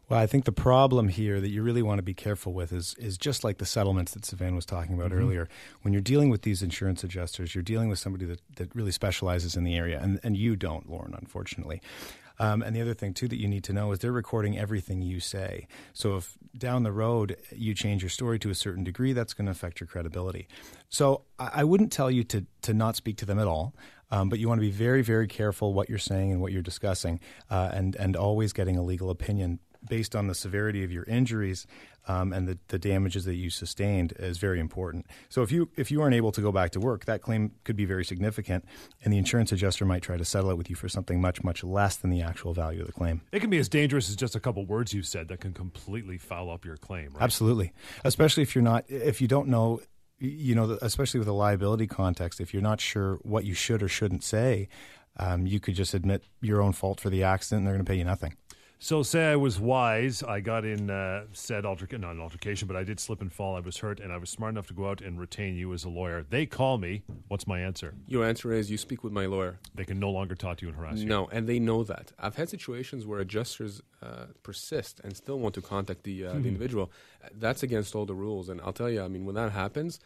Well, 0.10 0.20
I 0.20 0.26
think 0.26 0.46
the 0.46 0.54
problem 0.54 1.10
here 1.10 1.42
that 1.42 1.50
you 1.50 1.62
really 1.62 1.82
want 1.82 1.98
to 1.98 2.04
be 2.04 2.14
careful 2.14 2.54
with 2.54 2.72
is 2.72 2.96
is 2.98 3.18
just 3.18 3.44
like 3.44 3.58
the 3.58 3.66
settlements 3.66 4.14
that 4.14 4.24
Savan 4.24 4.56
was 4.56 4.66
talking 4.66 4.96
about 4.96 5.12
earlier. 5.12 5.50
When 5.82 5.94
you're 5.94 6.02
dealing 6.02 6.30
with 6.30 6.44
these 6.44 6.64
insurance 6.64 7.04
adjusters, 7.04 7.54
you're 7.54 7.62
dealing 7.62 7.90
with 7.90 8.00
somebody 8.00 8.26
that, 8.26 8.40
that 8.56 8.74
really 8.74 8.92
specializes 8.92 9.58
in 9.58 9.66
the 9.66 9.76
area, 9.76 10.00
and, 10.02 10.20
and 10.24 10.38
you 10.38 10.56
don't, 10.56 10.90
Lauren, 10.90 11.14
unfortunately. 11.14 11.82
Um, 12.40 12.62
and 12.62 12.76
the 12.76 12.82
other 12.82 12.94
thing 12.94 13.14
too 13.14 13.28
that 13.28 13.40
you 13.40 13.48
need 13.48 13.64
to 13.66 13.74
know 13.74 13.92
is 13.92 14.00
they're 14.00 14.12
recording 14.12 14.58
everything 14.58 15.02
you 15.02 15.20
say. 15.20 15.68
So 15.94 16.18
if 16.18 16.38
down 16.58 16.84
the 16.84 16.92
road 16.92 17.36
you 17.52 17.74
change 17.74 18.04
your 18.04 18.10
story 18.10 18.38
to 18.40 18.50
a 18.50 18.56
certain 18.56 18.84
degree, 18.84 19.14
that's 19.14 19.34
going 19.34 19.46
to 19.46 19.52
affect 19.52 19.80
your 19.80 19.88
credibility. 19.88 20.48
So 20.90 21.24
I, 21.40 21.50
I 21.56 21.64
wouldn't 21.64 21.92
tell 21.92 22.12
you 22.12 22.24
to 22.26 22.46
to 22.62 22.74
not 22.74 22.96
speak 22.96 23.18
to 23.18 23.26
them 23.26 23.40
at 23.40 23.48
all. 23.48 23.74
Um, 24.10 24.30
but 24.30 24.40
you 24.40 24.48
want 24.48 24.60
to 24.60 24.66
be 24.66 24.72
very, 24.72 25.02
very 25.02 25.28
careful 25.28 25.74
what 25.74 25.90
you're 25.90 25.98
saying 25.98 26.32
and 26.32 26.42
what 26.42 26.52
you're 26.52 26.62
discussing, 26.62 27.20
uh, 27.50 27.70
and 27.74 27.96
and 27.96 28.16
always 28.16 28.54
getting 28.54 28.78
a 28.78 28.84
legal 28.84 29.10
opinion 29.10 29.60
based 29.88 30.16
on 30.16 30.28
the 30.28 30.36
severity 30.36 30.84
of 30.84 30.92
your 30.92 31.04
injuries 31.04 31.68
um, 32.08 32.32
and 32.32 32.48
the, 32.48 32.58
the 32.70 32.80
damages 32.80 33.26
that 33.26 33.36
you 33.36 33.50
sustained 33.50 34.14
is 34.18 34.38
very 34.38 34.60
important. 34.60 35.06
So 35.30 35.42
if 35.42 35.52
you 35.52 35.70
if 35.76 35.92
you 35.92 36.02
aren't 36.02 36.16
able 36.16 36.32
to 36.32 36.42
go 36.42 36.52
back 36.52 36.72
to 36.72 36.80
work, 36.80 37.06
that 37.06 37.22
claim 37.22 37.52
could 37.64 37.76
be 37.76 37.86
very 37.86 38.06
significant, 38.06 38.66
and 39.04 39.14
the 39.14 39.18
insurance 39.18 39.52
adjuster 39.52 39.86
might 39.86 40.02
try 40.02 40.18
to 40.18 40.26
settle 40.26 40.50
it 40.50 40.58
with 40.58 40.70
you 40.70 40.76
for 40.76 40.88
something 40.90 41.20
much 41.20 41.44
much 41.44 41.64
less 41.64 41.98
than 41.98 42.10
the 42.10 42.22
actual 42.22 42.54
value 42.54 42.82
of 42.82 42.88
the 42.88 42.94
claim. 42.94 43.22
It 43.32 43.40
can 43.42 43.50
be 43.50 43.58
as 43.58 43.70
dangerous 43.70 44.10
as 44.10 44.16
just 44.16 44.36
a 44.36 44.40
couple 44.40 44.66
words 44.66 44.94
you've 44.94 45.08
said 45.08 45.28
that 45.28 45.42
can 45.42 45.54
completely 45.54 46.18
foul 46.18 46.50
up 46.50 46.66
your 46.66 46.78
claim, 46.78 47.14
right? 47.14 47.24
Absolutely, 47.24 47.74
especially 48.04 48.44
if 48.44 48.56
you're 48.56 48.64
not 48.64 48.86
if 48.88 49.22
you 49.22 49.28
don't 49.28 49.48
know. 49.48 49.82
You 50.20 50.56
know, 50.56 50.78
especially 50.82 51.20
with 51.20 51.28
a 51.28 51.34
liability 51.34 51.86
context, 51.86 52.42
if 52.42 52.54
you're 52.54 52.64
not 52.64 52.82
sure 52.82 53.20
what 53.22 53.46
you 53.46 53.54
should 53.54 53.84
or 53.84 53.88
shouldn't 53.88 54.24
say, 54.24 54.68
um, 55.18 55.46
you 55.46 55.60
could 55.60 55.76
just 55.76 55.94
admit 55.94 56.24
your 56.42 56.62
own 56.62 56.74
fault 56.74 57.00
for 57.00 57.10
the 57.10 57.24
accident, 57.24 57.60
and 57.60 57.68
they're 57.68 57.76
going 57.76 57.86
to 57.86 57.90
pay 57.90 57.98
you 57.98 58.04
nothing. 58.04 58.36
So 58.80 59.02
say 59.02 59.32
I 59.32 59.36
was 59.36 59.60
wise. 59.60 60.22
I 60.22 60.40
got 60.40 60.64
in 60.64 60.92
uh, 60.92 61.24
said 61.34 61.66
altercation, 61.66 62.02
not 62.02 62.12
an 62.12 62.22
altercation, 62.22 62.68
but 62.68 62.78
I 62.78 62.84
did 62.84 63.00
slip 63.00 63.22
and 63.22 63.34
fall. 63.34 63.56
I 63.56 63.60
was 63.60 63.78
hurt, 63.78 64.00
and 64.00 64.14
I 64.14 64.18
was 64.18 64.30
smart 64.30 64.52
enough 64.54 64.68
to 64.68 64.76
go 64.76 64.88
out 64.88 65.02
and 65.02 65.20
retain 65.20 65.56
you 65.56 65.74
as 65.74 65.84
a 65.84 65.90
lawyer. 65.90 66.24
They 66.30 66.46
call 66.46 66.78
me. 66.78 67.02
What's 67.28 67.48
my 67.48 67.60
answer? 67.60 67.96
Your 68.08 68.24
answer 68.24 68.54
is 68.54 68.70
you 68.70 68.78
speak 68.78 69.04
with 69.04 69.12
my 69.12 69.26
lawyer. 69.26 69.60
They 69.74 69.84
can 69.84 70.00
no 70.00 70.12
longer 70.12 70.36
talk 70.36 70.58
to 70.58 70.66
you 70.66 70.70
and 70.70 70.78
harass 70.78 71.00
you. 71.00 71.08
No, 71.08 71.28
and 71.32 71.50
they 71.50 71.58
know 71.58 71.84
that. 71.86 72.12
I've 72.20 72.36
had 72.36 72.50
situations 72.50 73.08
where 73.08 73.20
adjusters 73.20 73.82
uh, 74.04 74.26
persist 74.44 75.02
and 75.04 75.18
still 75.18 75.40
want 75.40 75.56
to 75.56 75.62
contact 75.62 76.04
the, 76.04 76.28
uh, 76.28 76.34
the 76.34 76.48
individual. 76.48 76.92
Uh, 77.24 77.30
That's 77.34 77.64
against 77.64 77.96
all 77.96 78.06
the 78.06 78.16
rules. 78.16 78.48
And 78.48 78.62
I'll 78.62 78.74
tell 78.74 78.92
you, 78.92 79.02
I 79.02 79.08
mean, 79.08 79.26
when 79.26 79.34
that 79.36 79.54
happens, 79.54 80.00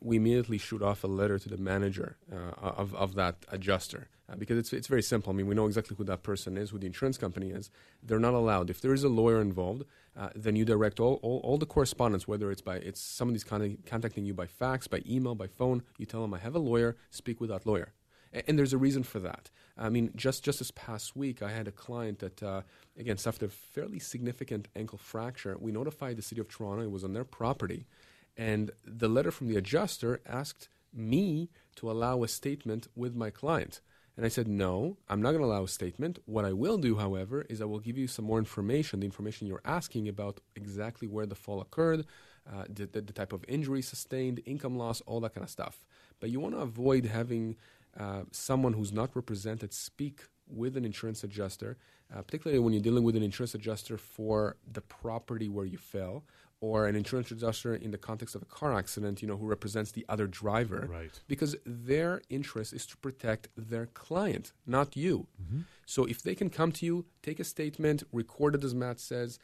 we 0.00 0.16
immediately 0.16 0.58
shoot 0.58 0.82
off 0.82 1.04
a 1.04 1.06
letter 1.06 1.38
to 1.38 1.48
the 1.48 1.56
manager 1.56 2.16
uh, 2.32 2.36
of, 2.60 2.94
of 2.94 3.14
that 3.14 3.44
adjuster 3.50 4.08
uh, 4.30 4.36
because 4.36 4.58
it's, 4.58 4.72
it's 4.72 4.86
very 4.86 5.02
simple. 5.02 5.32
I 5.32 5.36
mean, 5.36 5.46
we 5.46 5.54
know 5.54 5.66
exactly 5.66 5.96
who 5.96 6.04
that 6.04 6.22
person 6.22 6.56
is, 6.56 6.70
who 6.70 6.78
the 6.78 6.86
insurance 6.86 7.18
company 7.18 7.50
is. 7.50 7.70
They're 8.02 8.18
not 8.18 8.34
allowed. 8.34 8.70
If 8.70 8.80
there 8.80 8.92
is 8.94 9.04
a 9.04 9.08
lawyer 9.08 9.40
involved, 9.40 9.84
uh, 10.16 10.30
then 10.34 10.56
you 10.56 10.64
direct 10.64 11.00
all, 11.00 11.18
all, 11.22 11.40
all 11.44 11.58
the 11.58 11.66
correspondence, 11.66 12.28
whether 12.28 12.50
it's 12.50 12.62
by 12.62 12.76
it's 12.76 13.00
somebody's 13.00 13.44
con- 13.44 13.78
contacting 13.86 14.24
you 14.24 14.34
by 14.34 14.46
fax, 14.46 14.86
by 14.86 15.02
email, 15.08 15.34
by 15.34 15.46
phone. 15.46 15.82
You 15.98 16.06
tell 16.06 16.22
them, 16.22 16.34
I 16.34 16.38
have 16.38 16.54
a 16.54 16.60
lawyer, 16.60 16.96
speak 17.10 17.40
with 17.40 17.50
that 17.50 17.66
lawyer. 17.66 17.92
A- 18.32 18.48
And 18.48 18.58
there's 18.58 18.72
a 18.72 18.78
reason 18.78 19.02
for 19.02 19.20
that. 19.20 19.50
I 19.76 19.88
mean, 19.88 20.12
just 20.14 20.44
just 20.44 20.58
this 20.58 20.70
past 20.70 21.16
week, 21.16 21.42
I 21.42 21.50
had 21.50 21.66
a 21.66 21.72
client 21.72 22.18
that, 22.20 22.42
uh, 22.42 22.62
again, 22.98 23.16
suffered 23.16 23.44
a 23.44 23.48
fairly 23.48 23.98
significant 23.98 24.68
ankle 24.76 24.98
fracture. 24.98 25.56
We 25.58 25.72
notified 25.72 26.16
the 26.16 26.22
city 26.22 26.40
of 26.40 26.48
Toronto; 26.48 26.82
it 26.82 26.90
was 26.90 27.04
on 27.04 27.14
their 27.14 27.24
property, 27.24 27.86
and 28.36 28.70
the 28.84 29.08
letter 29.08 29.30
from 29.30 29.48
the 29.48 29.56
adjuster 29.56 30.20
asked 30.26 30.68
me 30.92 31.50
to 31.76 31.90
allow 31.90 32.22
a 32.22 32.28
statement 32.28 32.88
with 32.94 33.14
my 33.14 33.30
client. 33.30 33.80
And 34.16 34.26
I 34.26 34.28
said, 34.28 34.46
no, 34.46 34.98
I'm 35.08 35.22
not 35.22 35.30
going 35.30 35.40
to 35.40 35.46
allow 35.46 35.64
a 35.64 35.68
statement. 35.68 36.18
What 36.26 36.44
I 36.44 36.52
will 36.52 36.76
do, 36.76 36.96
however, 36.96 37.46
is 37.48 37.62
I 37.62 37.64
will 37.64 37.78
give 37.78 37.96
you 37.96 38.06
some 38.06 38.26
more 38.26 38.38
information, 38.38 39.00
the 39.00 39.06
information 39.06 39.46
you're 39.46 39.62
asking 39.64 40.06
about 40.06 40.40
exactly 40.54 41.08
where 41.08 41.24
the 41.24 41.34
fall 41.34 41.62
occurred, 41.62 42.04
uh, 42.50 42.64
the, 42.68 42.86
the, 42.86 43.00
the 43.00 43.12
type 43.12 43.32
of 43.32 43.44
injury 43.48 43.80
sustained, 43.80 44.42
income 44.44 44.76
loss, 44.76 45.00
all 45.02 45.20
that 45.20 45.34
kind 45.34 45.44
of 45.44 45.50
stuff. 45.50 45.86
But 46.20 46.28
you 46.30 46.40
want 46.40 46.54
to 46.54 46.60
avoid 46.60 47.06
having 47.06 47.56
uh, 47.98 48.24
someone 48.32 48.74
who's 48.74 48.92
not 48.92 49.16
represented 49.16 49.72
speak 49.72 50.24
with 50.46 50.76
an 50.76 50.84
insurance 50.84 51.24
adjuster, 51.24 51.78
uh, 52.14 52.20
particularly 52.20 52.58
when 52.58 52.74
you're 52.74 52.82
dealing 52.82 53.04
with 53.04 53.16
an 53.16 53.22
insurance 53.22 53.54
adjuster 53.54 53.96
for 53.96 54.56
the 54.70 54.82
property 54.82 55.48
where 55.48 55.64
you 55.64 55.78
fell, 55.78 56.24
or 56.62 56.86
an 56.86 56.94
insurance 56.94 57.28
adjuster 57.32 57.74
in 57.74 57.90
the 57.90 57.98
context 57.98 58.36
of 58.36 58.40
a 58.42 58.44
car 58.58 58.72
accident, 58.82 59.20
you 59.20 59.26
know, 59.26 59.36
who 59.36 59.46
represents 59.46 59.90
the 59.92 60.04
other 60.08 60.28
driver, 60.28 60.86
Right. 60.88 61.20
because 61.26 61.56
their 61.66 62.22
interest 62.30 62.72
is 62.72 62.86
to 62.86 62.96
protect 62.98 63.48
their 63.56 63.86
client, 63.86 64.52
not 64.64 64.96
you. 64.96 65.26
So 65.86 66.04
if 66.04 66.22
they 66.22 66.36
can 66.36 66.48
come 66.50 66.70
to 66.78 66.86
you, 66.86 66.96
take 67.20 67.40
a 67.40 67.44
statement, 67.44 68.04
record 68.12 68.54
it 68.54 68.62
as 68.64 68.74
Matt 68.74 69.00
says, 69.00 69.40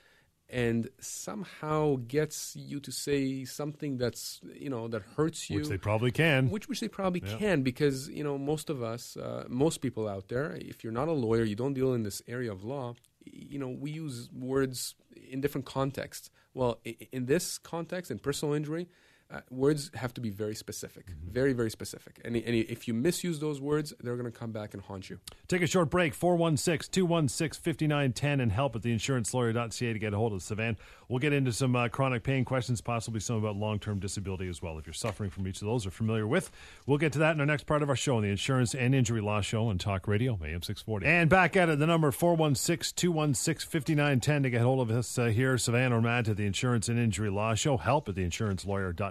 and 0.48 0.88
somehow 1.00 1.96
gets 2.18 2.54
you 2.56 2.78
to 2.80 2.90
say 3.06 3.44
something 3.44 3.98
that's 3.98 4.40
you 4.54 4.70
know 4.70 4.84
that 4.88 5.02
hurts 5.16 5.50
you, 5.50 5.56
Which 5.58 5.68
they 5.68 5.76
probably 5.76 6.12
can. 6.12 6.48
which 6.54 6.68
which 6.70 6.80
they 6.80 6.88
probably 6.88 7.22
Yeah. 7.24 7.36
can 7.42 7.62
because 7.62 8.08
you 8.18 8.24
know 8.24 8.38
most 8.38 8.70
of 8.70 8.78
us, 8.82 9.16
uh, 9.16 9.44
most 9.64 9.78
people 9.84 10.08
out 10.08 10.28
there, 10.28 10.56
if 10.72 10.76
you're 10.82 10.98
not 11.00 11.08
a 11.08 11.12
lawyer, 11.26 11.44
you 11.44 11.56
don't 11.62 11.74
deal 11.74 11.92
in 11.98 12.02
this 12.04 12.22
area 12.28 12.50
of 12.52 12.62
law. 12.64 12.94
You 13.38 13.58
know, 13.58 13.68
we 13.68 13.90
use 13.90 14.28
words 14.32 14.94
in 15.30 15.40
different 15.40 15.66
contexts. 15.66 16.30
Well, 16.54 16.80
in 17.12 17.26
this 17.26 17.58
context, 17.58 18.10
in 18.10 18.18
personal 18.18 18.54
injury, 18.54 18.88
uh, 19.30 19.40
words 19.50 19.90
have 19.94 20.14
to 20.14 20.20
be 20.20 20.30
very 20.30 20.54
specific, 20.54 21.06
Mm-hmm. 21.08 21.32
very 21.32 21.52
very 21.52 21.70
specific. 21.70 22.20
And, 22.24 22.34
and 22.36 22.54
if 22.54 22.88
you 22.88 22.94
misuse 22.94 23.38
those 23.40 23.60
words, 23.60 23.92
they're 24.00 24.16
going 24.16 24.30
to 24.30 24.36
come 24.38 24.52
back 24.52 24.74
and 24.74 24.82
haunt 24.82 25.10
you. 25.10 25.18
Take 25.48 25.62
a 25.62 25.66
short 25.66 25.90
break. 25.90 26.14
416 26.14 26.90
216 26.92 27.60
5910 27.62 28.40
and 28.40 28.52
help 28.52 28.74
at 28.76 28.82
the 28.82 28.94
insurancelawyer.ca 28.94 29.92
to 29.92 29.98
get 29.98 30.14
a 30.14 30.16
hold 30.16 30.32
of 30.32 30.42
Savan. 30.42 30.76
We'll 31.08 31.18
get 31.18 31.32
into 31.32 31.52
some 31.52 31.74
uh, 31.76 31.88
chronic 31.88 32.22
pain 32.22 32.44
questions, 32.44 32.80
possibly 32.80 33.20
some 33.20 33.36
about 33.36 33.56
long 33.56 33.78
term 33.78 33.98
disability 33.98 34.48
as 34.48 34.60
well. 34.62 34.78
If 34.78 34.86
you're 34.86 34.94
suffering 34.94 35.30
from 35.30 35.46
each 35.46 35.60
of 35.62 35.66
those 35.68 35.86
or 35.86 35.90
familiar 35.90 36.26
with, 36.26 36.50
we'll 36.86 36.98
get 36.98 37.12
to 37.14 37.18
that 37.20 37.32
in 37.32 37.40
our 37.40 37.46
next 37.46 37.64
part 37.66 37.82
of 37.82 37.88
our 37.88 37.96
show 37.96 38.16
on 38.16 38.22
the 38.22 38.28
Insurance 38.30 38.74
and 38.74 38.94
Injury 38.94 39.20
Law 39.20 39.40
Show 39.40 39.68
on 39.68 39.78
Talk 39.78 40.06
Radio, 40.08 40.32
AM 40.42 40.62
640. 40.62 41.06
And 41.06 41.28
back 41.30 41.56
at 41.56 41.68
it, 41.68 41.78
the 41.78 41.86
number 41.86 42.10
416 42.10 42.94
216 42.96 43.68
5910 43.68 44.42
to 44.42 44.50
get 44.50 44.60
a 44.60 44.64
hold 44.64 44.80
of 44.80 44.90
us 44.96 45.18
uh, 45.18 45.26
here. 45.26 45.56
Savan 45.58 45.92
or 45.92 46.00
Matt 46.00 46.28
at 46.28 46.36
the 46.36 46.46
Insurance 46.46 46.88
and 46.88 46.98
Injury 46.98 47.30
Law 47.30 47.54
Show. 47.54 47.76
Help 47.76 48.08
at 48.08 48.14
the 48.14 48.22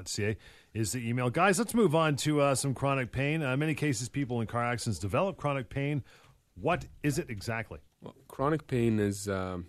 insurancelawyer.ca 0.07 0.37
is 0.73 0.91
the 0.91 1.07
email. 1.07 1.29
Guys, 1.29 1.59
let's 1.59 1.73
move 1.73 1.95
on 1.95 2.15
to 2.17 2.41
uh, 2.41 2.55
some 2.55 2.73
chronic 2.73 3.11
pain. 3.11 3.43
Uh, 3.43 3.55
many 3.57 3.73
cases, 3.73 4.09
people 4.09 4.41
in 4.41 4.47
car 4.47 4.63
accidents 4.63 4.99
develop 4.99 5.37
chronic 5.37 5.69
pain. 5.69 6.03
What 6.55 6.85
is 7.03 7.19
it 7.19 7.29
exactly? 7.29 7.79
Well, 8.01 8.15
chronic 8.27 8.67
pain 8.67 8.99
is. 8.99 9.27
Um, 9.27 9.67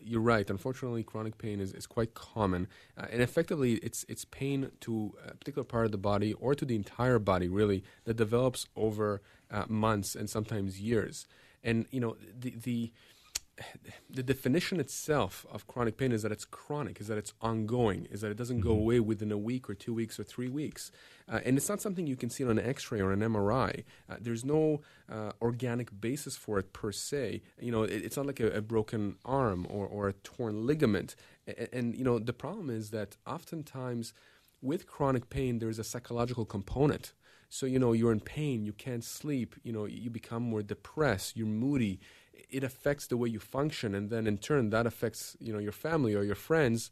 you're 0.00 0.22
right. 0.22 0.48
Unfortunately, 0.48 1.02
chronic 1.02 1.36
pain 1.36 1.60
is, 1.60 1.74
is 1.74 1.86
quite 1.86 2.14
common, 2.14 2.68
uh, 2.96 3.06
and 3.10 3.20
effectively, 3.20 3.74
it's 3.74 4.06
it's 4.08 4.24
pain 4.24 4.70
to 4.80 5.14
a 5.26 5.34
particular 5.34 5.64
part 5.64 5.84
of 5.84 5.92
the 5.92 5.98
body 5.98 6.32
or 6.34 6.54
to 6.54 6.64
the 6.64 6.74
entire 6.74 7.18
body, 7.18 7.48
really, 7.48 7.84
that 8.04 8.16
develops 8.16 8.66
over 8.76 9.20
uh, 9.50 9.64
months 9.68 10.14
and 10.14 10.30
sometimes 10.30 10.80
years. 10.80 11.26
And 11.62 11.84
you 11.90 12.00
know, 12.00 12.16
the 12.38 12.54
the 12.56 12.92
the 14.10 14.22
definition 14.22 14.80
itself 14.80 15.46
of 15.52 15.66
chronic 15.66 15.96
pain 15.96 16.12
is 16.12 16.22
that 16.22 16.32
it's 16.32 16.44
chronic, 16.44 17.00
is 17.00 17.06
that 17.08 17.18
it's 17.18 17.32
ongoing, 17.40 18.06
is 18.10 18.20
that 18.20 18.30
it 18.30 18.36
doesn't 18.36 18.60
go 18.60 18.70
away 18.70 19.00
within 19.00 19.30
a 19.30 19.38
week 19.38 19.68
or 19.70 19.74
two 19.74 19.94
weeks 19.94 20.18
or 20.18 20.24
three 20.24 20.48
weeks. 20.48 20.90
Uh, 21.28 21.40
and 21.44 21.56
it's 21.56 21.68
not 21.68 21.80
something 21.80 22.06
you 22.06 22.16
can 22.16 22.30
see 22.30 22.44
on 22.44 22.58
an 22.58 22.64
x 22.64 22.90
ray 22.90 23.00
or 23.00 23.12
an 23.12 23.20
MRI. 23.20 23.84
Uh, 24.08 24.16
there's 24.20 24.44
no 24.44 24.80
uh, 25.10 25.32
organic 25.40 26.00
basis 26.00 26.36
for 26.36 26.58
it 26.58 26.72
per 26.72 26.92
se. 26.92 27.42
You 27.60 27.72
know, 27.72 27.84
it, 27.84 28.04
it's 28.04 28.16
not 28.16 28.26
like 28.26 28.40
a, 28.40 28.50
a 28.50 28.62
broken 28.62 29.16
arm 29.24 29.66
or, 29.70 29.86
or 29.86 30.08
a 30.08 30.12
torn 30.12 30.66
ligament. 30.66 31.14
And, 31.46 31.68
and, 31.72 31.96
you 31.96 32.04
know, 32.04 32.18
the 32.18 32.32
problem 32.32 32.70
is 32.70 32.90
that 32.90 33.16
oftentimes 33.26 34.12
with 34.62 34.86
chronic 34.86 35.30
pain, 35.30 35.58
there's 35.58 35.78
a 35.78 35.84
psychological 35.84 36.44
component. 36.44 37.12
So, 37.48 37.66
you 37.66 37.78
know, 37.78 37.92
you're 37.92 38.10
in 38.10 38.18
pain, 38.18 38.64
you 38.64 38.72
can't 38.72 39.04
sleep, 39.04 39.54
you 39.62 39.72
know, 39.72 39.84
you 39.84 40.10
become 40.10 40.42
more 40.42 40.62
depressed, 40.62 41.36
you're 41.36 41.46
moody. 41.46 42.00
It 42.50 42.64
affects 42.64 43.06
the 43.06 43.16
way 43.16 43.28
you 43.28 43.40
function, 43.40 43.94
and 43.94 44.10
then 44.10 44.26
in 44.26 44.38
turn, 44.38 44.70
that 44.70 44.86
affects, 44.86 45.36
you 45.40 45.52
know, 45.52 45.58
your 45.58 45.72
family 45.72 46.14
or 46.14 46.22
your 46.22 46.34
friends, 46.34 46.90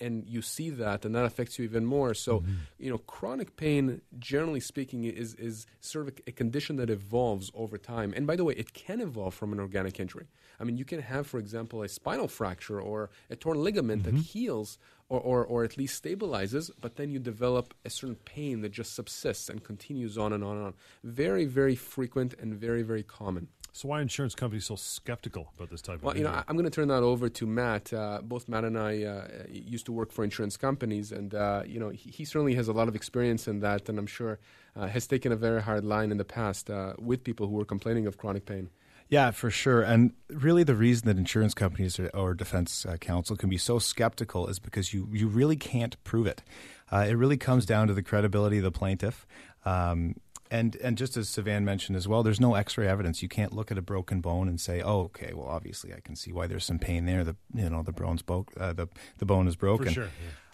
and 0.00 0.26
you 0.26 0.42
see 0.42 0.70
that, 0.70 1.04
and 1.04 1.14
that 1.14 1.24
affects 1.24 1.58
you 1.58 1.64
even 1.64 1.86
more. 1.86 2.14
So, 2.14 2.40
mm-hmm. 2.40 2.52
you 2.78 2.90
know, 2.90 2.98
chronic 2.98 3.56
pain, 3.56 4.00
generally 4.18 4.60
speaking, 4.60 5.04
is 5.04 5.34
is 5.34 5.66
sort 5.80 6.08
of 6.08 6.14
a 6.26 6.32
condition 6.32 6.76
that 6.76 6.90
evolves 6.90 7.50
over 7.54 7.78
time. 7.78 8.12
And 8.16 8.26
by 8.26 8.36
the 8.36 8.44
way, 8.44 8.54
it 8.54 8.72
can 8.72 9.00
evolve 9.00 9.34
from 9.34 9.52
an 9.52 9.60
organic 9.60 10.00
injury. 10.00 10.26
I 10.58 10.64
mean, 10.64 10.76
you 10.76 10.84
can 10.84 11.00
have, 11.00 11.26
for 11.26 11.38
example, 11.38 11.82
a 11.82 11.88
spinal 11.88 12.28
fracture 12.28 12.80
or 12.80 13.10
a 13.30 13.36
torn 13.36 13.62
ligament 13.62 14.02
mm-hmm. 14.02 14.16
that 14.16 14.22
heals 14.22 14.78
or, 15.08 15.20
or, 15.20 15.44
or 15.44 15.64
at 15.64 15.76
least 15.76 16.02
stabilizes, 16.02 16.70
but 16.80 16.96
then 16.96 17.10
you 17.10 17.18
develop 17.18 17.74
a 17.84 17.90
certain 17.90 18.16
pain 18.16 18.60
that 18.60 18.70
just 18.70 18.94
subsists 18.94 19.48
and 19.48 19.64
continues 19.64 20.16
on 20.16 20.32
and 20.32 20.44
on 20.44 20.56
and 20.56 20.66
on. 20.66 20.74
Very, 21.02 21.46
very 21.46 21.74
frequent 21.74 22.34
and 22.40 22.54
very, 22.54 22.82
very 22.82 23.02
common. 23.02 23.48
So 23.72 23.88
why 23.88 24.00
insurance 24.00 24.34
companies 24.34 24.66
so 24.66 24.76
skeptical 24.76 25.52
about 25.56 25.70
this 25.70 25.80
type 25.80 26.02
well, 26.02 26.10
of? 26.10 26.16
Well, 26.16 26.16
you 26.16 26.24
know, 26.24 26.42
I'm 26.48 26.56
going 26.56 26.64
to 26.64 26.70
turn 26.70 26.88
that 26.88 27.02
over 27.02 27.28
to 27.28 27.46
Matt. 27.46 27.92
Uh, 27.92 28.20
both 28.22 28.48
Matt 28.48 28.64
and 28.64 28.78
I 28.78 29.04
uh, 29.04 29.28
used 29.48 29.86
to 29.86 29.92
work 29.92 30.12
for 30.12 30.24
insurance 30.24 30.56
companies, 30.56 31.12
and 31.12 31.34
uh, 31.34 31.62
you 31.66 31.78
know, 31.78 31.90
he, 31.90 32.10
he, 32.10 32.24
certainly 32.24 32.54
has 32.54 32.68
a 32.68 32.72
lot 32.72 32.88
of 32.88 32.96
experience 32.96 33.46
in 33.48 33.60
that, 33.60 33.88
and 33.88 33.98
I'm 33.98 34.06
sure 34.06 34.38
uh, 34.76 34.86
has 34.88 35.06
taken 35.06 35.32
a 35.32 35.36
very 35.36 35.62
hard 35.62 35.84
line 35.84 36.10
in 36.10 36.18
the 36.18 36.24
past 36.24 36.70
uh, 36.70 36.94
with 36.98 37.24
people 37.24 37.46
who 37.46 37.54
were 37.54 37.64
complaining 37.64 38.06
of 38.06 38.18
chronic 38.18 38.46
pain. 38.46 38.70
Yeah, 39.10 39.32
for 39.32 39.50
sure. 39.50 39.82
And 39.82 40.12
really, 40.28 40.62
the 40.62 40.76
reason 40.76 41.08
that 41.08 41.18
insurance 41.18 41.52
companies 41.52 41.98
or, 41.98 42.08
or 42.14 42.32
defense 42.32 42.86
uh, 42.86 42.96
counsel 42.96 43.36
can 43.36 43.50
be 43.50 43.58
so 43.58 43.80
skeptical 43.80 44.46
is 44.46 44.60
because 44.60 44.94
you, 44.94 45.08
you 45.10 45.26
really 45.26 45.56
can't 45.56 46.02
prove 46.04 46.28
it. 46.28 46.44
Uh, 46.92 47.06
it 47.08 47.14
really 47.14 47.36
comes 47.36 47.66
down 47.66 47.88
to 47.88 47.94
the 47.94 48.04
credibility 48.04 48.58
of 48.58 48.62
the 48.62 48.70
plaintiff. 48.70 49.26
Um, 49.64 50.14
and 50.50 50.76
and 50.76 50.98
just 50.98 51.16
as 51.16 51.28
Savan 51.28 51.64
mentioned 51.64 51.96
as 51.96 52.08
well, 52.08 52.22
there's 52.22 52.40
no 52.40 52.54
X-ray 52.54 52.88
evidence. 52.88 53.22
You 53.22 53.28
can't 53.28 53.52
look 53.54 53.70
at 53.70 53.78
a 53.78 53.82
broken 53.82 54.20
bone 54.20 54.48
and 54.48 54.60
say, 54.60 54.82
"Oh, 54.82 55.02
okay, 55.02 55.32
well, 55.34 55.46
obviously, 55.46 55.94
I 55.94 56.00
can 56.00 56.16
see 56.16 56.32
why 56.32 56.46
there's 56.46 56.64
some 56.64 56.78
pain 56.78 57.06
there. 57.06 57.24
The 57.24 57.36
you 57.54 57.70
know 57.70 57.82
the 57.82 57.92
bone's 57.92 58.22
broke, 58.22 58.52
uh, 58.58 58.72
the 58.72 58.88
the 59.18 59.26
bone 59.26 59.46
is 59.46 59.56
broken." 59.56 59.86
For 59.86 59.92
sure. 59.92 60.08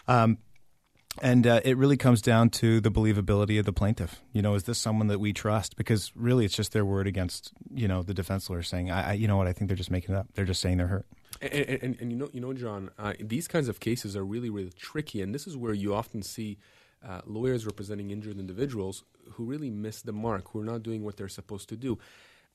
Yeah. 0.07 0.23
Um, 0.23 0.37
and 1.21 1.47
uh, 1.47 1.61
it 1.65 1.77
really 1.77 1.97
comes 1.97 2.21
down 2.21 2.49
to 2.51 2.79
the 2.79 2.91
believability 2.91 3.57
of 3.59 3.65
the 3.65 3.73
plaintiff. 3.73 4.21
You 4.33 4.41
know, 4.41 4.53
is 4.53 4.63
this 4.63 4.77
someone 4.77 5.07
that 5.07 5.19
we 5.19 5.33
trust? 5.33 5.75
Because 5.75 6.11
really, 6.15 6.45
it's 6.45 6.55
just 6.55 6.73
their 6.73 6.85
word 6.85 7.07
against 7.07 7.51
you 7.73 7.87
know 7.87 8.03
the 8.03 8.13
defense 8.13 8.49
lawyer 8.49 8.63
saying, 8.63 8.91
I, 8.91 9.11
I 9.11 9.13
you 9.13 9.27
know 9.27 9.37
what, 9.37 9.47
I 9.47 9.53
think 9.53 9.69
they're 9.69 9.77
just 9.77 9.91
making 9.91 10.13
it 10.13 10.17
up. 10.17 10.27
They're 10.35 10.45
just 10.45 10.61
saying 10.61 10.77
they're 10.77 10.87
hurt. 10.87 11.07
And, 11.41 11.53
and, 11.53 11.97
and 12.01 12.11
you 12.11 12.17
know, 12.17 12.29
you 12.33 12.41
know, 12.41 12.53
John, 12.53 12.89
uh, 12.97 13.13
these 13.19 13.47
kinds 13.47 13.67
of 13.67 13.79
cases 13.79 14.15
are 14.15 14.25
really, 14.25 14.49
really 14.49 14.71
tricky, 14.77 15.21
and 15.21 15.33
this 15.33 15.47
is 15.47 15.57
where 15.57 15.73
you 15.73 15.93
often 15.93 16.21
see 16.21 16.57
uh, 17.05 17.21
lawyers 17.25 17.65
representing 17.65 18.11
injured 18.11 18.39
individuals 18.39 19.03
who 19.31 19.45
really 19.45 19.69
miss 19.69 20.01
the 20.01 20.13
mark, 20.13 20.51
who 20.51 20.61
are 20.61 20.65
not 20.65 20.83
doing 20.83 21.03
what 21.03 21.17
they're 21.17 21.27
supposed 21.27 21.69
to 21.69 21.75
do 21.75 21.97